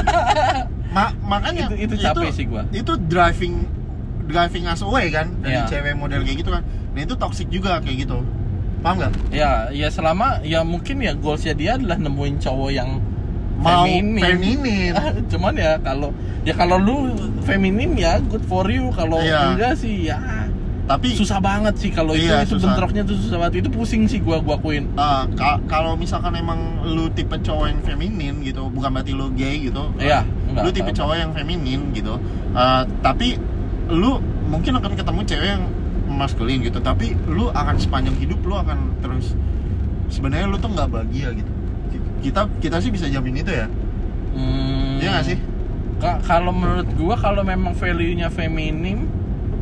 Ma- 0.96 1.12
makanya 1.20 1.68
itu 1.70 1.92
itu 1.92 1.94
capek 2.00 2.30
sih 2.32 2.44
gue 2.44 2.62
itu 2.72 2.92
driving 3.06 3.54
driving 4.24 4.64
us 4.64 4.80
away 4.80 5.08
kan 5.08 5.28
dari 5.38 5.56
Iya. 5.56 5.68
cewek 5.68 5.94
model 5.94 6.20
kayak 6.20 6.38
gitu 6.38 6.50
kan. 6.50 6.62
Nah 6.92 7.00
itu 7.00 7.14
toxic 7.14 7.48
juga 7.48 7.78
kayak 7.78 8.04
gitu. 8.04 8.24
Paham 8.78 8.94
nggak? 8.98 9.12
Ya 9.30 9.68
ya 9.68 9.88
selama 9.88 10.40
ya 10.42 10.62
mungkin 10.62 11.00
ya 11.00 11.12
goalsnya 11.12 11.52
dia 11.52 11.70
adalah 11.74 11.96
nemuin 11.96 12.36
cowok 12.38 12.70
yang 12.70 13.00
mau 13.58 13.84
Feminin. 13.84 14.22
feminin. 14.22 14.92
Cuman 15.32 15.54
ya 15.54 15.76
kalau 15.78 16.14
ya 16.42 16.54
kalau 16.54 16.76
lu 16.76 16.96
feminim 17.42 17.92
ya 17.94 18.16
good 18.22 18.44
for 18.44 18.64
you. 18.68 18.88
Kalau 18.92 19.18
Iya. 19.18 19.54
enggak 19.54 19.72
sih 19.76 20.08
ya 20.08 20.18
tapi 20.88 21.12
susah 21.12 21.36
banget 21.38 21.74
sih 21.76 21.90
kalau 21.92 22.16
Iya, 22.16 22.42
itu 22.42 22.56
susah. 22.56 22.72
bentroknya 22.72 23.02
tuh 23.04 23.14
susah 23.14 23.36
banget. 23.38 23.60
Itu 23.60 23.68
pusing 23.68 24.08
sih 24.08 24.18
gua 24.18 24.40
gua 24.40 24.56
akuin 24.56 24.88
uh, 24.96 25.28
ka- 25.36 25.60
kalau 25.68 25.92
misalkan 25.94 26.32
emang 26.32 26.56
lu 26.82 27.12
tipe 27.12 27.36
cowok 27.36 27.68
yang 27.68 27.80
feminin 27.84 28.40
gitu 28.40 28.72
bukan 28.72 28.88
berarti 28.90 29.12
lu 29.12 29.28
gay 29.36 29.68
gitu. 29.68 29.92
Iya, 30.00 30.24
enggak, 30.48 30.62
lu 30.64 30.68
tipe 30.72 30.90
cowok 30.90 31.14
yang 31.14 31.30
feminin 31.30 31.92
gitu. 31.92 32.16
Uh, 32.56 32.88
tapi 32.98 33.36
lu 33.86 34.16
mungkin 34.48 34.72
akan 34.74 34.96
ketemu 34.96 35.20
cewek 35.22 35.48
yang 35.50 35.64
maskulin 36.08 36.64
gitu 36.64 36.80
tapi 36.80 37.12
lu 37.28 37.52
akan 37.52 37.76
sepanjang 37.76 38.16
hidup 38.16 38.40
lu 38.40 38.56
akan 38.56 38.96
terus 38.98 39.36
sebenarnya 40.08 40.48
lu 40.48 40.56
tuh 40.56 40.72
nggak 40.72 40.88
bahagia 40.88 41.36
gitu. 41.36 41.52
Kita 42.18 42.48
kita 42.58 42.80
sih 42.80 42.88
bisa 42.88 43.06
jamin 43.06 43.38
itu 43.38 43.52
ya. 43.52 43.68
Hmm. 44.32 44.96
Iya 44.98 45.08
nggak 45.12 45.26
sih? 45.26 45.38
Ka- 45.98 46.20
kalau 46.22 46.50
menurut 46.50 46.88
gua 46.94 47.14
kalau 47.14 47.42
memang 47.42 47.74
value-nya 47.74 48.30
feminim 48.30 49.04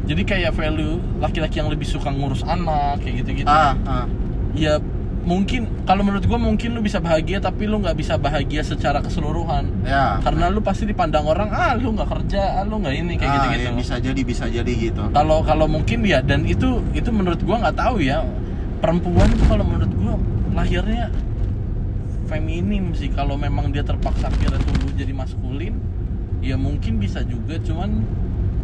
jadi 0.06 0.22
kayak 0.22 0.52
value 0.54 1.02
laki-laki 1.18 1.58
yang 1.58 1.68
lebih 1.68 1.86
suka 1.86 2.08
ngurus 2.14 2.46
anak 2.46 3.02
kayak 3.02 3.26
gitu-gitu. 3.26 3.50
Ah, 3.50 3.74
ah. 3.86 4.06
ya 4.54 4.78
mungkin 5.26 5.66
kalau 5.82 6.06
menurut 6.06 6.22
gua 6.30 6.38
mungkin 6.38 6.78
lu 6.78 6.80
bisa 6.80 7.02
bahagia 7.02 7.42
tapi 7.42 7.66
lu 7.66 7.82
nggak 7.82 7.98
bisa 7.98 8.14
bahagia 8.14 8.62
secara 8.62 9.02
keseluruhan. 9.02 9.66
Ya. 9.82 10.22
Karena 10.22 10.46
lu 10.46 10.62
pasti 10.62 10.86
dipandang 10.86 11.26
orang 11.26 11.50
ah 11.50 11.74
lu 11.74 11.90
nggak 11.90 12.06
kerja 12.06 12.62
ah 12.62 12.64
lu 12.64 12.78
nggak 12.78 12.94
ini 12.94 13.18
kayak 13.18 13.30
Ah, 13.30 13.34
gitu-gitu. 13.42 13.66
ya, 13.66 13.72
bisa 13.74 13.94
jadi 13.98 14.20
bisa 14.22 14.44
jadi 14.46 14.72
gitu. 14.78 15.02
Kalau 15.10 15.42
kalau 15.42 15.66
mungkin 15.66 16.06
ya 16.06 16.22
dan 16.22 16.46
itu 16.46 16.78
itu 16.94 17.10
menurut 17.10 17.42
gua 17.42 17.66
nggak 17.66 17.76
tahu 17.76 17.98
ya. 17.98 18.22
Perempuan 18.78 19.26
itu 19.34 19.44
kalau 19.50 19.66
menurut 19.66 19.90
gua 19.98 20.14
lahirnya 20.54 21.10
feminim 22.30 22.94
sih. 22.94 23.10
Kalau 23.10 23.34
memang 23.34 23.74
dia 23.74 23.82
terpaksa 23.82 24.30
akhirnya 24.30 24.62
tumbuh 24.62 24.94
jadi 24.94 25.10
maskulin 25.10 25.74
ya 26.38 26.54
mungkin 26.54 27.02
bisa 27.02 27.26
juga 27.26 27.58
cuman 27.58 28.06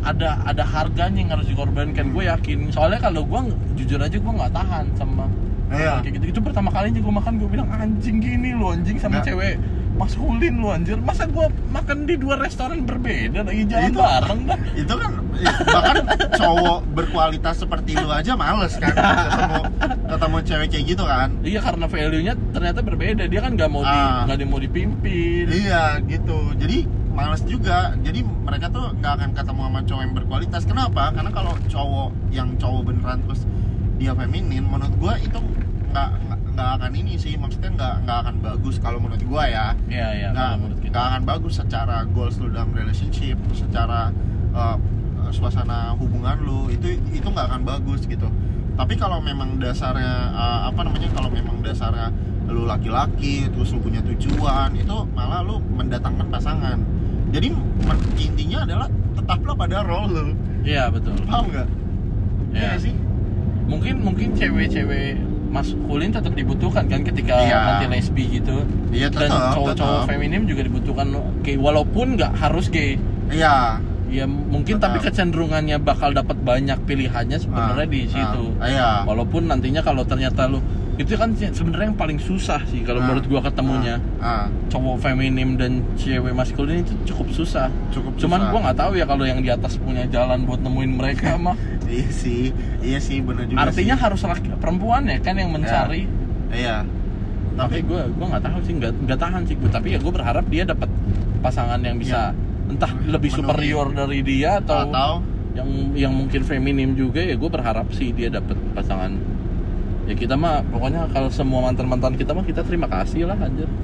ada 0.03 0.43
ada 0.43 0.63
harganya 0.63 1.19
yang 1.19 1.31
harus 1.31 1.47
dikorbankan 1.47 2.11
gue 2.11 2.25
yakin. 2.27 2.69
Soalnya 2.69 3.01
kalau 3.01 3.23
gua 3.23 3.47
jujur 3.75 3.99
aja 3.99 4.19
gua 4.19 4.33
nggak 4.37 4.53
tahan 4.53 4.87
sama 4.95 5.27
Iya. 5.73 6.05
kayak 6.05 6.21
gitu. 6.21 6.27
Itu 6.37 6.41
pertama 6.45 6.69
kalinya 6.69 7.01
gue 7.01 7.15
makan 7.15 7.33
gue 7.39 7.49
bilang 7.49 7.69
anjing 7.71 8.21
gini 8.21 8.53
lo 8.53 8.71
anjing 8.71 8.99
sama 8.99 9.19
Nggak. 9.19 9.27
cewek 9.31 9.55
maskulin 9.93 10.55
lu 10.57 10.69
anjir. 10.69 10.99
Masa 10.99 11.25
gua 11.25 11.49
makan 11.69 12.05
di 12.05 12.17
dua 12.17 12.37
restoran 12.37 12.85
berbeda 12.85 13.41
lagi 13.41 13.65
jalan 13.65 13.89
Itu- 13.89 14.01
bareng 14.01 14.41
dah? 14.45 14.59
itu 14.75 14.95
kan 14.95 15.13
bahkan 15.65 15.97
cowok 16.35 16.79
berkualitas 16.93 17.57
seperti 17.57 17.95
lu 17.95 18.09
aja 18.09 18.33
males 18.35 18.77
kan 18.77 18.93
ketemu 18.93 19.61
ketemu 20.09 20.37
cewek 20.43 20.69
kayak 20.69 20.85
gitu 20.87 21.05
kan. 21.05 21.29
Iya 21.41 21.61
karena 21.63 21.87
value 21.87 22.23
nya 22.23 22.35
ternyata 22.53 22.81
berbeda. 22.81 23.25
Dia 23.25 23.41
kan 23.41 23.53
nggak 23.55 23.71
mau 23.71 23.81
di 23.81 23.97
Ah. 23.97 24.29
nggak 24.29 24.45
mau 24.45 24.61
dipimpin. 24.61 25.47
Iya 25.47 26.01
gitu. 26.05 26.53
Jadi 26.59 26.79
males 27.13 27.43
juga. 27.45 27.93
Jadi 28.01 28.25
mereka 28.25 28.73
tuh 28.73 28.93
nggak 28.99 29.13
akan 29.21 29.31
ketemu 29.37 29.61
sama 29.69 29.81
cowok 29.85 30.03
yang 30.03 30.15
berkualitas. 30.17 30.63
Kenapa? 30.65 31.13
Karena 31.13 31.31
kalau 31.31 31.53
cowok 31.69 32.09
yang 32.33 32.49
cowok 32.57 32.81
beneran 32.89 33.19
terus 33.29 33.45
dia 34.01 34.17
feminin 34.17 34.67
menurut 34.67 34.93
gua 34.99 35.15
itu 35.21 35.39
nggak 35.93 36.11
nggak- 36.53 36.71
akan 36.83 36.93
ini 36.97 37.15
sih. 37.21 37.37
Maksudnya 37.37 37.71
nggak 37.77 37.95
nggak 38.09 38.19
akan 38.27 38.37
bagus 38.41 38.77
kalau 38.81 38.99
menurut 38.99 39.23
gua 39.29 39.45
ya. 39.49 39.67
Iya 39.89 40.09
iya 40.17 40.29
nggak 40.33 41.07
akan 41.17 41.23
bagus 41.25 41.61
secara 41.61 42.05
goals 42.13 42.37
lu 42.41 42.53
dalam 42.53 42.73
relationship 42.77 43.41
secara 43.57 44.13
uh, 44.53 44.77
suasana 45.33 45.97
hubungan 45.97 46.37
lu. 46.45 46.69
Itu 46.73 46.97
itu 47.13 47.29
nggak 47.29 47.47
akan 47.53 47.63
bagus 47.65 48.05
gitu. 48.09 48.29
Tapi 48.73 48.97
kalau 48.97 49.21
memang 49.21 49.61
dasarnya 49.61 50.33
uh, 50.33 50.61
apa 50.73 50.81
namanya 50.85 51.13
kalau 51.13 51.29
memang 51.29 51.61
dasarnya 51.61 52.09
lu 52.53 52.69
laki-laki 52.69 53.49
terus 53.49 53.73
lu 53.73 53.81
punya 53.81 54.05
tujuan 54.05 54.77
itu 54.77 54.97
malah 55.17 55.41
lu 55.41 55.63
mendatangkan 55.73 56.29
pasangan 56.29 56.79
jadi 57.33 57.49
intinya 58.21 58.59
adalah 58.63 58.89
tetaplah 59.17 59.55
pada 59.57 59.77
role 59.83 60.13
lu. 60.13 60.33
Iya 60.63 60.93
betul. 60.93 61.17
Paham 61.25 61.49
nggak? 61.49 61.69
Iya. 62.53 62.61
Nggak 62.61 62.79
sih? 62.85 62.95
Mungkin 63.67 63.95
mungkin 64.05 64.29
cewek-cewek 64.37 65.17
maskulin 65.53 66.09
tetap 66.09 66.33
dibutuhkan 66.33 66.89
kan 66.89 67.01
ketika 67.05 67.35
Iya. 67.45 67.59
nanti 67.77 67.87
lesbi 67.89 68.25
gitu. 68.41 68.65
Iya 68.89 69.09
dan 69.09 69.29
tetap 69.29 69.53
cowok-cowok 69.57 69.97
tetap. 70.01 70.09
feminim 70.09 70.43
juga 70.45 70.63
dibutuhkan 70.65 71.09
gay 71.41 71.57
walaupun 71.57 72.17
nggak 72.17 72.33
harus 72.37 72.69
gay. 72.69 72.97
Iya 73.29 73.81
ya 74.13 74.29
mungkin 74.29 74.77
Tetap. 74.77 74.93
tapi 74.93 74.99
kecenderungannya 75.03 75.81
bakal 75.81 76.13
dapat 76.13 76.37
banyak 76.39 76.77
pilihannya 76.85 77.39
sebenarnya 77.39 77.81
Ah, 77.81 77.89
di 77.89 78.01
situ. 78.07 78.45
ah, 78.55 78.69
iya. 78.69 78.89
Walaupun 79.03 79.49
nantinya 79.49 79.81
kalau 79.81 80.05
ternyata 80.05 80.45
lu 80.47 80.61
itu 80.93 81.17
kan 81.17 81.33
sebenarnya 81.33 81.89
yang 81.89 81.97
paling 81.97 82.21
susah 82.21 82.61
sih 82.69 82.85
kalau 82.85 83.01
Ah, 83.01 83.09
menurut 83.09 83.25
gua 83.25 83.41
ketemunya. 83.41 83.97
ah, 84.19 84.45
ah, 84.45 84.47
cowok 84.69 85.01
feminim 85.03 85.57
dan 85.57 85.81
cewek 85.95 86.31
maskulin 86.31 86.85
itu 86.85 86.93
cukup 87.07 87.33
susah. 87.33 87.73
Cukup 87.91 88.13
cuman 88.19 88.39
susah. 88.39 88.51
gua 88.53 88.61
nggak 88.63 88.79
tahu 88.79 88.93
ya 88.95 89.05
kalau 89.05 89.25
yang 89.25 89.41
di 89.41 89.49
atas 89.49 89.75
punya 89.75 90.05
jalan 90.07 90.45
buat 90.45 90.61
nemuin 90.61 90.93
mereka 90.93 91.35
mah. 91.41 91.57
Iya 91.83 92.09
sih 92.09 92.53
iya 92.81 93.01
sih 93.01 93.19
bener 93.19 93.49
juga 93.49 93.65
artinya 93.65 93.97
sih. 93.97 94.03
harus 94.05 94.21
laki 94.23 94.53
perempuan 94.55 95.03
ya 95.05 95.17
kan 95.19 95.35
yang 95.35 95.49
mencari. 95.49 96.05
Iya. 96.49 96.85
Tapi 97.53 97.69
tapi 97.73 97.77
gue 97.83 98.01
gue 98.11 98.27
nggak 98.29 98.43
tahu 98.43 98.59
sih 98.63 98.73
nggak 98.75 98.93
nggak 99.03 99.19
tahan 99.19 99.43
sih 99.45 99.57
gue 99.57 99.69
tapi 99.69 99.89
ya 99.91 99.99
gue 99.99 100.09
berharap 100.11 100.45
dia 100.47 100.65
dapat 100.65 100.89
pasangan 101.41 101.81
yang 101.81 101.97
bisa 101.97 102.33
entah 102.73 102.93
lebih 103.05 103.31
Menuhi. 103.37 103.45
superior 103.45 103.87
dari 103.93 104.21
dia 104.25 104.59
atau, 104.65 104.89
atau? 104.89 105.13
yang 105.53 105.69
yang 105.93 106.13
mungkin 106.17 106.41
feminim 106.49 106.97
juga 106.97 107.21
ya 107.21 107.37
gue 107.37 107.51
berharap 107.53 107.93
sih 107.93 108.11
dia 108.17 108.33
dapat 108.33 108.57
pasangan. 108.73 109.13
Ya 110.09 110.15
kita 110.19 110.35
mah 110.35 110.65
pokoknya 110.67 111.07
kalau 111.13 111.31
semua 111.31 111.69
mantan 111.69 111.87
mantan 111.87 112.17
kita 112.17 112.33
mah 112.33 112.43
kita 112.43 112.65
terima 112.65 112.89
kasih 112.89 113.29
lah 113.29 113.37
anjir. 113.39 113.69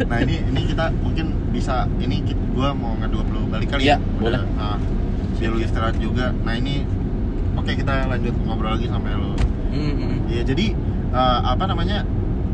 Nah 0.00 0.16
ini 0.24 0.40
ini 0.40 0.72
kita 0.72 0.88
mungkin 1.04 1.36
bisa 1.52 1.84
ini 2.00 2.24
gua 2.56 2.72
mau 2.72 2.96
ngedua 2.96 3.20
lu 3.28 3.44
balik 3.52 3.68
kali 3.76 3.84
Iya, 3.84 4.00
ya? 4.00 4.16
Boleh. 4.16 4.40
Udah, 4.40 4.44
nah, 4.56 4.78
biar 5.36 5.50
lu 5.52 5.60
istirahat 5.60 5.96
juga. 6.00 6.32
Nah 6.32 6.56
ini 6.56 6.88
oke 7.52 7.68
kita 7.68 8.08
lanjut 8.08 8.32
ngobrol 8.48 8.80
lagi 8.80 8.88
sampai 8.88 9.12
lu. 9.16 9.36
Hmm, 9.70 9.92
hmm. 10.00 10.16
ya 10.32 10.42
jadi 10.48 10.72
eh, 11.12 11.38
apa 11.44 11.64
namanya 11.68 12.08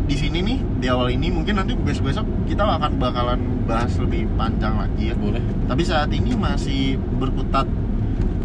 di 0.06 0.14
sini 0.14 0.38
nih 0.40 0.58
di 0.78 0.86
awal 0.86 1.10
ini 1.10 1.28
mungkin 1.28 1.54
nanti 1.56 1.74
besok 1.74 2.06
besok 2.06 2.26
kita 2.46 2.62
akan 2.62 2.94
bakalan 2.96 3.36
bahas 3.62 3.90
lebih 3.96 4.30
panjang 4.32 4.74
lagi 4.76 5.10
ya 5.10 5.14
boleh 5.14 5.38
tapi 5.66 5.82
saat 5.82 6.08
ini 6.08 6.32
masih 6.32 6.80
berkutat 7.12 7.66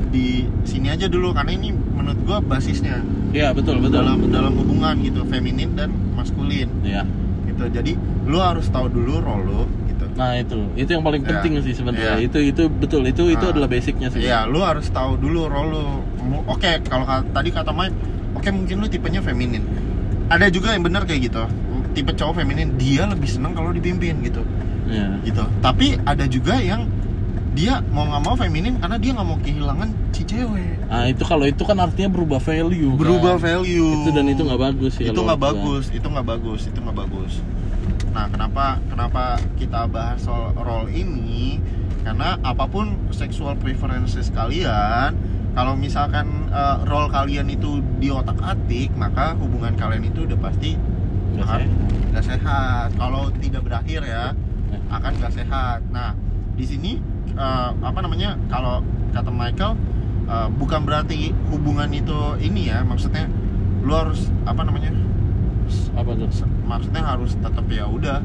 di 0.10 0.44
sini 0.62 0.90
aja 0.90 1.06
dulu 1.06 1.32
karena 1.32 1.54
ini 1.54 1.70
menurut 1.72 2.20
gua 2.22 2.38
basisnya 2.40 3.00
ya 3.32 3.54
betul 3.54 3.78
betul 3.78 4.02
dalam 4.02 4.20
betul. 4.20 4.34
dalam 4.34 4.54
hubungan 4.56 4.96
gitu 5.00 5.22
feminin 5.24 5.72
dan 5.72 5.88
maskulin 6.12 6.68
ya 6.82 7.06
gitu 7.46 7.64
jadi 7.70 7.94
lu 8.26 8.38
harus 8.38 8.68
tahu 8.68 8.90
dulu 8.90 9.22
role 9.22 9.46
lu 9.46 9.62
gitu 9.88 10.06
nah 10.14 10.36
itu 10.36 10.58
itu 10.76 10.90
yang 10.90 11.02
paling 11.02 11.22
Ya, 11.22 11.30
penting 11.32 11.62
sih 11.62 11.72
sebenarnya 11.72 12.18
ya. 12.18 12.26
itu 12.26 12.40
itu 12.44 12.64
betul 12.68 13.06
itu 13.06 13.24
itu 13.30 13.40
Ah. 13.40 13.54
adalah 13.54 13.70
basicnya 13.70 14.10
sih 14.10 14.20
Iya, 14.20 14.44
lu 14.46 14.60
harus 14.60 14.90
tahu 14.90 15.16
dulu 15.16 15.46
role 15.46 15.70
lu. 15.72 15.86
Oke, 16.44 16.82
kalau 16.84 17.04
ka- 17.04 17.26
tadi 17.32 17.50
kata 17.50 17.70
Mike, 17.70 17.96
oke 18.34 18.50
mungkin 18.50 18.76
lu 18.78 18.88
tipenya 18.88 19.20
feminin. 19.20 19.64
Ada 20.32 20.48
juga 20.48 20.72
yang 20.72 20.84
benar 20.88 21.04
kayak 21.04 21.28
gitu. 21.28 21.44
Tipe 21.92 22.16
cowok 22.16 22.40
feminin 22.40 22.80
dia 22.80 23.04
lebih 23.04 23.28
seneng 23.28 23.52
kalau 23.52 23.76
dipimpin 23.76 24.24
gitu, 24.24 24.40
ya 24.88 25.20
gitu. 25.28 25.44
Tapi 25.60 26.00
ada 26.08 26.24
juga 26.24 26.56
yang 26.56 26.88
dia 27.52 27.84
mau 27.92 28.08
nggak 28.08 28.24
mau 28.24 28.36
feminin 28.40 28.80
karena 28.80 28.96
dia 28.96 29.12
nggak 29.12 29.28
mau 29.28 29.36
kehilangan 29.44 29.92
si 30.16 30.24
cewek. 30.24 30.88
nah 30.88 31.04
itu 31.04 31.24
kalau 31.28 31.44
itu 31.44 31.64
kan 31.68 31.76
artinya 31.84 32.08
berubah 32.08 32.40
value 32.40 32.96
Berubah 32.96 33.36
kan. 33.36 33.60
value. 33.60 34.08
itu 34.08 34.10
dan 34.16 34.24
itu 34.28 34.40
nggak 34.44 34.62
bagus 34.62 34.92
sih 34.96 35.12
Itu 35.12 35.20
nggak 35.20 35.36
gua. 35.40 35.48
bagus, 35.52 35.84
itu 35.92 36.08
nggak 36.08 36.28
bagus, 36.28 36.62
itu 36.72 36.80
nggak 36.80 36.98
bagus. 37.04 37.34
Nah, 38.12 38.26
kenapa 38.32 38.66
kenapa 38.88 39.24
kita 39.60 39.88
bahas 39.88 40.24
soal 40.24 40.56
role 40.56 40.88
ini? 40.92 41.60
Karena 42.08 42.40
apa 42.40 42.72
pun 42.72 42.96
sexual 43.12 43.60
preferences 43.60 44.32
kalian, 44.32 45.12
kalau 45.52 45.74
misalkan 45.76 46.48
eh, 46.50 46.78
role 46.86 47.08
kalian 47.08 47.48
itu 47.48 47.80
di 47.98 48.08
otak 48.08 48.40
atik, 48.40 48.92
maka 48.96 49.36
hubungan 49.36 49.76
kalian 49.76 50.06
itu 50.06 50.24
udah 50.24 50.40
pasti 50.40 50.76
Nggak 51.32 51.46
akan 51.46 51.60
sehat. 51.60 52.10
nggak 52.12 52.26
sehat. 52.28 52.88
Kalau 52.96 53.24
tidak 53.38 53.62
berakhir 53.64 54.02
ya, 54.04 54.24
Ya. 54.72 54.80
akan 54.90 55.12
nggak 55.16 55.34
sehat. 55.34 55.80
Nah, 55.92 56.16
di 56.56 56.64
sini 56.64 56.92
eh, 57.32 57.70
apa 57.74 58.00
namanya? 58.00 58.36
Kalau 58.48 58.80
kata 59.12 59.28
Michael, 59.28 59.74
eh, 60.26 60.48
bukan 60.54 60.82
berarti 60.84 61.32
hubungan 61.50 61.92
itu 61.92 62.16
ini 62.40 62.68
ya, 62.68 62.84
maksudnya 62.84 63.28
lu 63.82 63.92
harus 63.92 64.28
apa 64.44 64.62
namanya? 64.62 64.92
apa 65.96 66.12
tuh 66.12 66.28
maksudnya 66.68 67.00
harus 67.00 67.32
tetap 67.40 67.64
ya 67.72 67.88
udah 67.88 68.20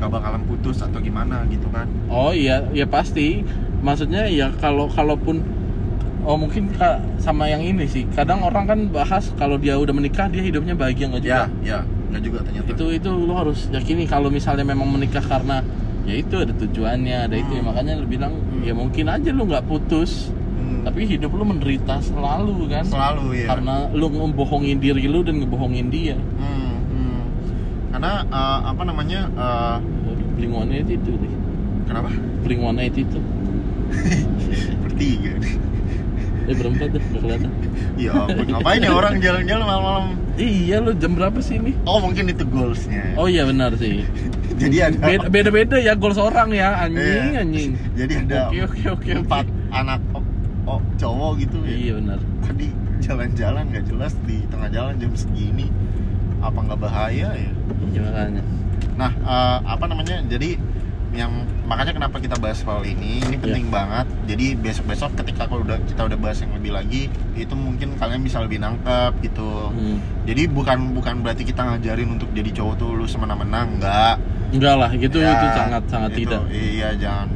gak 0.00 0.08
bakalan 0.08 0.40
putus 0.48 0.80
atau 0.80 0.96
gimana 0.96 1.44
gitu 1.46 1.68
kan 1.68 1.84
Oh 2.08 2.32
iya, 2.32 2.64
ya 2.72 2.88
pasti. 2.88 3.44
Maksudnya 3.84 4.24
ya 4.26 4.48
kalau 4.56 4.88
kalaupun 4.88 5.44
oh 6.26 6.36
mungkin 6.36 6.68
ka- 6.70 6.98
sama 7.16 7.46
yang 7.46 7.62
ini 7.62 7.86
sih. 7.86 8.02
Kadang 8.10 8.42
orang 8.42 8.66
kan 8.66 8.78
bahas 8.90 9.30
kalau 9.32 9.56
dia 9.56 9.78
udah 9.78 9.94
menikah 9.94 10.26
dia 10.26 10.42
hidupnya 10.42 10.74
bahagia 10.74 11.06
nggak 11.08 11.22
juga. 11.22 11.46
ya 11.62 11.78
nggak 12.06 12.22
juga 12.22 12.38
ternyata 12.42 12.66
Itu 12.68 12.84
itu 12.92 13.08
lo 13.08 13.34
harus 13.34 13.66
yakini 13.68 14.04
kalau 14.04 14.26
misalnya 14.28 14.62
memang 14.62 14.86
menikah 14.88 15.22
karena 15.22 15.62
ya 16.02 16.14
itu 16.14 16.34
ada 16.36 16.50
tujuannya, 16.52 17.18
ada 17.24 17.34
itu 17.34 17.50
ya, 17.50 17.62
Hmm. 17.62 17.68
makanya 17.68 17.92
lu 17.96 18.06
bilang 18.06 18.32
Hmm. 18.34 18.62
ya 18.62 18.72
mungkin 18.72 19.06
aja 19.06 19.30
lu 19.30 19.42
nggak 19.44 19.64
putus, 19.64 20.30
Hmm, 20.54 20.82
tapi 20.82 21.02
hidup 21.04 21.30
lu 21.30 21.42
menderita 21.42 21.98
selalu 22.00 22.66
kan. 22.68 22.82
selalu 22.84 23.42
ya 23.42 23.46
Karena 23.48 23.74
lu 23.90 24.06
ngebohongin 24.08 24.78
diri 24.78 25.06
lu 25.06 25.22
dan 25.22 25.38
ngebohongin 25.38 25.86
dia. 25.88 26.14
Hmm, 26.14 26.78
hmm. 26.84 27.20
karena 27.90 28.12
eh, 28.24 28.58
apa 28.66 28.82
namanya 28.82 29.20
eh, 29.28 29.76
Bling 30.34 30.52
One 30.52 30.74
itu 30.76 30.94
deh. 31.12 31.34
kenapa 31.86 32.10
Bling 32.42 32.60
One 32.60 32.82
itu. 32.82 33.18
bertiga 34.82 35.32
Eh 36.46 36.54
berempat 36.54 36.88
deh, 36.88 37.02
nggak 37.02 37.20
kelihatan. 37.20 37.50
ya 37.96 38.10
ampun 38.14 38.46
ngapain 38.46 38.78
ya 38.78 38.92
orang 38.92 39.14
jalan-jalan 39.18 39.64
malam-malam 39.64 40.04
Iya 40.36 40.76
lu 40.78 40.92
jam 40.92 41.12
berapa 41.12 41.38
sih 41.38 41.56
ini? 41.56 41.72
oh 41.82 41.98
mungkin 41.98 42.28
itu 42.28 42.44
goalsnya 42.44 43.14
Oh 43.14 43.26
iya 43.26 43.42
benar 43.42 43.74
sih. 43.74 44.04
jadi 44.60 44.76
ada 44.86 44.96
Beda- 45.00 45.28
Beda-beda 45.28 45.76
ya 45.78 45.92
goals 45.92 46.16
orang 46.16 46.52
ya 46.52 46.76
anjing 46.78 47.02
Iya. 47.26 47.40
anjing. 47.40 47.70
jadi 47.92 48.12
ada 48.22 48.38
Oke 48.46 48.60
oke 48.62 48.82
oke 48.92 49.10
empat 49.18 49.44
anak 49.70 49.98
oh, 50.12 50.22
oh, 50.68 50.80
cowok 50.94 51.32
gitu 51.40 51.56
ya 51.62 51.74
Iya 51.74 51.92
benar. 51.96 52.18
tadi 52.40 52.66
jalan-jalan 52.98 53.64
nggak 53.66 53.84
jelas 53.86 54.12
di 54.22 54.40
tengah 54.46 54.68
jalan 54.68 54.94
jam 54.96 55.12
segini 55.12 55.66
apa 56.38 56.58
nggak 56.60 56.78
bahaya 56.78 57.28
ya 57.32 57.50
Iya 57.88 58.00
makanya. 58.02 58.42
Nah, 58.94 59.10
eh, 59.10 59.58
apa 59.66 59.84
namanya? 59.86 60.24
Jadi 60.26 60.56
yang 61.16 61.32
makanya 61.66 61.96
kenapa 61.96 62.20
kita 62.20 62.36
bahas 62.36 62.60
soal 62.60 62.84
ini 62.84 63.24
ini 63.24 63.36
penting 63.40 63.72
banget. 63.72 64.06
Jadi 64.28 64.54
besok-besok 64.60 65.16
ketika 65.24 65.48
kalau 65.48 65.64
udah 65.64 65.80
kita 65.88 66.06
udah 66.06 66.18
bahas 66.20 66.38
yang 66.44 66.52
lebih 66.52 66.76
lagi, 66.76 67.08
itu 67.34 67.54
mungkin 67.56 67.96
kalian 67.96 68.20
bisa 68.20 68.44
lebih 68.44 68.60
nangkep 68.60 69.18
gitu. 69.24 69.72
Hmm. 69.72 69.98
Jadi 70.28 70.42
bukan 70.52 70.92
bukan 70.92 71.24
berarti 71.24 71.42
kita 71.48 71.64
ngajarin 71.64 72.20
untuk 72.20 72.28
jadi 72.36 72.52
cowok 72.52 72.74
tuh 72.76 72.90
lu 72.92 73.08
semena-mena 73.08 73.64
enggak. 73.64 74.16
Enggak 74.52 74.74
lah, 74.78 74.90
gitu 74.94 75.18
Ya, 75.18 75.34
itu 75.34 75.46
sangat 75.58 75.82
sangat 75.90 76.10
itu, 76.14 76.20
tidak. 76.22 76.42
Iya, 76.54 76.88
jangan 77.00 77.28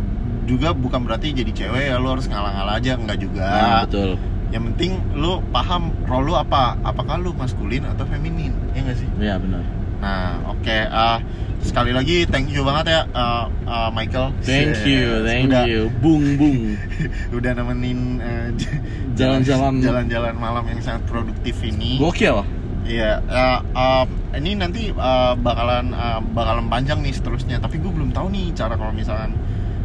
juga 0.47 0.69
bukan 0.75 1.01
berarti 1.07 1.31
jadi 1.31 1.53
cewek 1.55 1.85
ya 1.95 1.97
lu 2.03 2.11
harus 2.11 2.27
ngalah-ngalah 2.27 2.75
aja 2.79 2.99
enggak 2.99 3.19
juga. 3.23 3.49
Nah, 3.49 3.83
betul. 3.87 4.11
Yang 4.51 4.63
penting 4.75 4.93
lu 5.15 5.39
paham 5.55 5.95
role 6.11 6.27
lu 6.31 6.35
apa? 6.35 6.75
Apakah 6.83 7.23
lu 7.23 7.31
maskulin 7.35 7.87
atau 7.87 8.03
feminin? 8.05 8.51
Ya 8.75 8.83
enggak 8.83 8.99
sih? 8.99 9.09
Iya 9.17 9.39
benar. 9.39 9.80
Nah, 10.01 10.41
oke. 10.49 10.77
ah, 10.89 11.21
sekali 11.61 11.93
lagi 11.93 12.25
thank 12.25 12.49
you 12.49 12.65
banget 12.65 12.89
ya 12.89 13.01
uh, 13.13 13.45
uh, 13.69 13.89
Michael. 13.93 14.33
Thank 14.41 14.81
you, 14.89 15.21
thank 15.23 15.53
udah, 15.53 15.65
you. 15.69 15.93
Bung 16.01 16.41
bung. 16.41 16.73
Udah 17.37 17.53
nemenin 17.53 18.17
uh, 18.19 18.49
Jalan-jalan. 19.21 19.85
jalan-jalan 19.85 20.35
malam 20.41 20.65
yang 20.65 20.81
sangat 20.81 21.05
produktif 21.05 21.61
ini. 21.61 22.01
Gokil. 22.01 22.41
Iya. 22.81 23.21
uh, 23.29 23.61
uh, 23.77 24.05
ini 24.33 24.57
nanti 24.57 24.89
uh, 24.91 25.37
bakalan 25.37 25.93
uh, 25.93 26.25
bakalan 26.33 26.67
panjang 26.67 27.05
nih 27.05 27.13
seterusnya 27.13 27.61
tapi 27.61 27.77
gue 27.77 27.93
belum 27.93 28.09
tahu 28.11 28.33
nih 28.33 28.57
cara 28.57 28.73
kalau 28.75 28.91
misalkan 28.91 29.37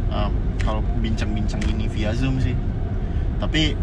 uh, 0.08 0.32
kalau 0.64 0.80
bincang-bincang 1.04 1.60
ini 1.70 1.86
via 1.86 2.16
zoom 2.16 2.40
sih 2.40 2.56
tapi 3.36 3.76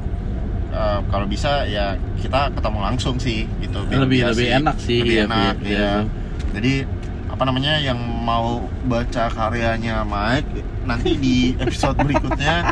uh, 0.73 0.99
kalau 1.07 1.29
bisa 1.29 1.63
ya 1.69 1.93
kita 2.19 2.49
ketemu 2.51 2.79
langsung 2.81 3.15
sih 3.21 3.45
gitu 3.61 3.85
biar 3.85 4.01
Lebih- 4.03 4.21
biar 4.25 4.29
lebih 4.33 4.47
enak 4.59 4.75
sih, 4.81 4.99
lebih 5.05 5.13
iya, 5.13 5.23
enak 5.29 5.55
ya 5.61 5.91
Zoom. 6.01 6.07
Jadi 6.53 6.85
apa 7.33 7.49
namanya 7.49 7.81
yang 7.81 7.97
mau 7.97 8.61
baca 8.85 9.25
karyanya 9.33 10.05
Mike 10.05 10.61
nanti 10.85 11.17
di 11.17 11.37
episode 11.57 11.97
berikutnya 11.97 12.69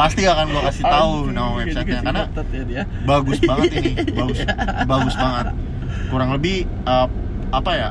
pasti 0.00 0.24
akan 0.24 0.48
gue 0.48 0.62
kasih 0.64 0.84
tahu 0.88 1.12
nama 1.28 1.60
websitenya. 1.60 2.00
karena 2.00 2.24
ya 2.72 2.84
bagus 3.04 3.38
banget 3.44 3.70
ini 3.76 3.92
bagus 4.18 4.38
bagus 4.88 5.14
banget. 5.14 5.46
Kurang 6.08 6.30
lebih 6.32 6.64
uh, 6.88 7.04
apa 7.52 7.72
ya 7.76 7.88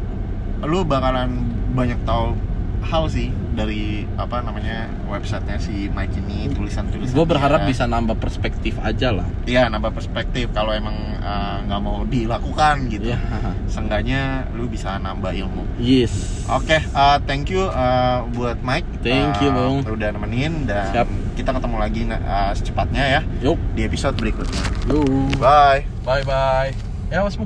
lu 0.65 0.81
bakalan 0.81 1.37
banyak 1.77 2.01
tahu 2.01 2.33
hal 2.81 3.05
sih 3.13 3.29
dari 3.57 4.05
apa 4.13 4.39
namanya 4.39 4.85
websitenya 5.05 5.57
si 5.57 5.89
Mike 5.89 6.13
ini 6.15 6.53
tulisan 6.53 6.85
tulisan 6.87 7.11
gue 7.11 7.25
berharap 7.25 7.65
bisa 7.65 7.83
nambah 7.83 8.13
perspektif 8.15 8.77
aja 8.79 9.09
lah 9.09 9.25
iya 9.43 9.65
nambah 9.65 9.89
perspektif 9.91 10.53
kalau 10.53 10.69
emang 10.71 10.93
uh, 11.17 11.65
nggak 11.65 11.81
mau 11.81 12.05
dilakukan 12.05 12.85
gitu 12.87 13.11
ya 13.11 13.19
seenggaknya 13.73 14.45
lu 14.53 14.69
bisa 14.69 14.95
nambah 14.97 15.33
ilmu 15.33 15.65
yes 15.81 16.45
Oke, 16.47 16.79
uh, 16.95 17.19
thank 17.27 17.51
you 17.51 17.67
uh, 17.67 18.23
buat 18.31 18.63
Mike. 18.63 19.03
Thank 19.03 19.43
you, 19.43 19.51
Uh, 19.51 19.83
Bang. 19.83 19.99
Udah 19.99 20.15
nemenin 20.15 20.63
dan 20.63 20.95
Siap. 20.95 21.07
kita 21.35 21.51
ketemu 21.51 21.75
lagi 21.75 22.01
uh, 22.07 22.55
secepatnya 22.55 23.03
ya 23.03 23.21
yuk 23.43 23.59
di 23.75 23.83
episode 23.83 24.15
berikutnya. 24.15 24.63
yuk 24.87 25.35
Bye. 25.35 25.83
bye 26.07 26.23
bye 26.23 26.71
ya 27.11 27.27
wasmu 27.27 27.43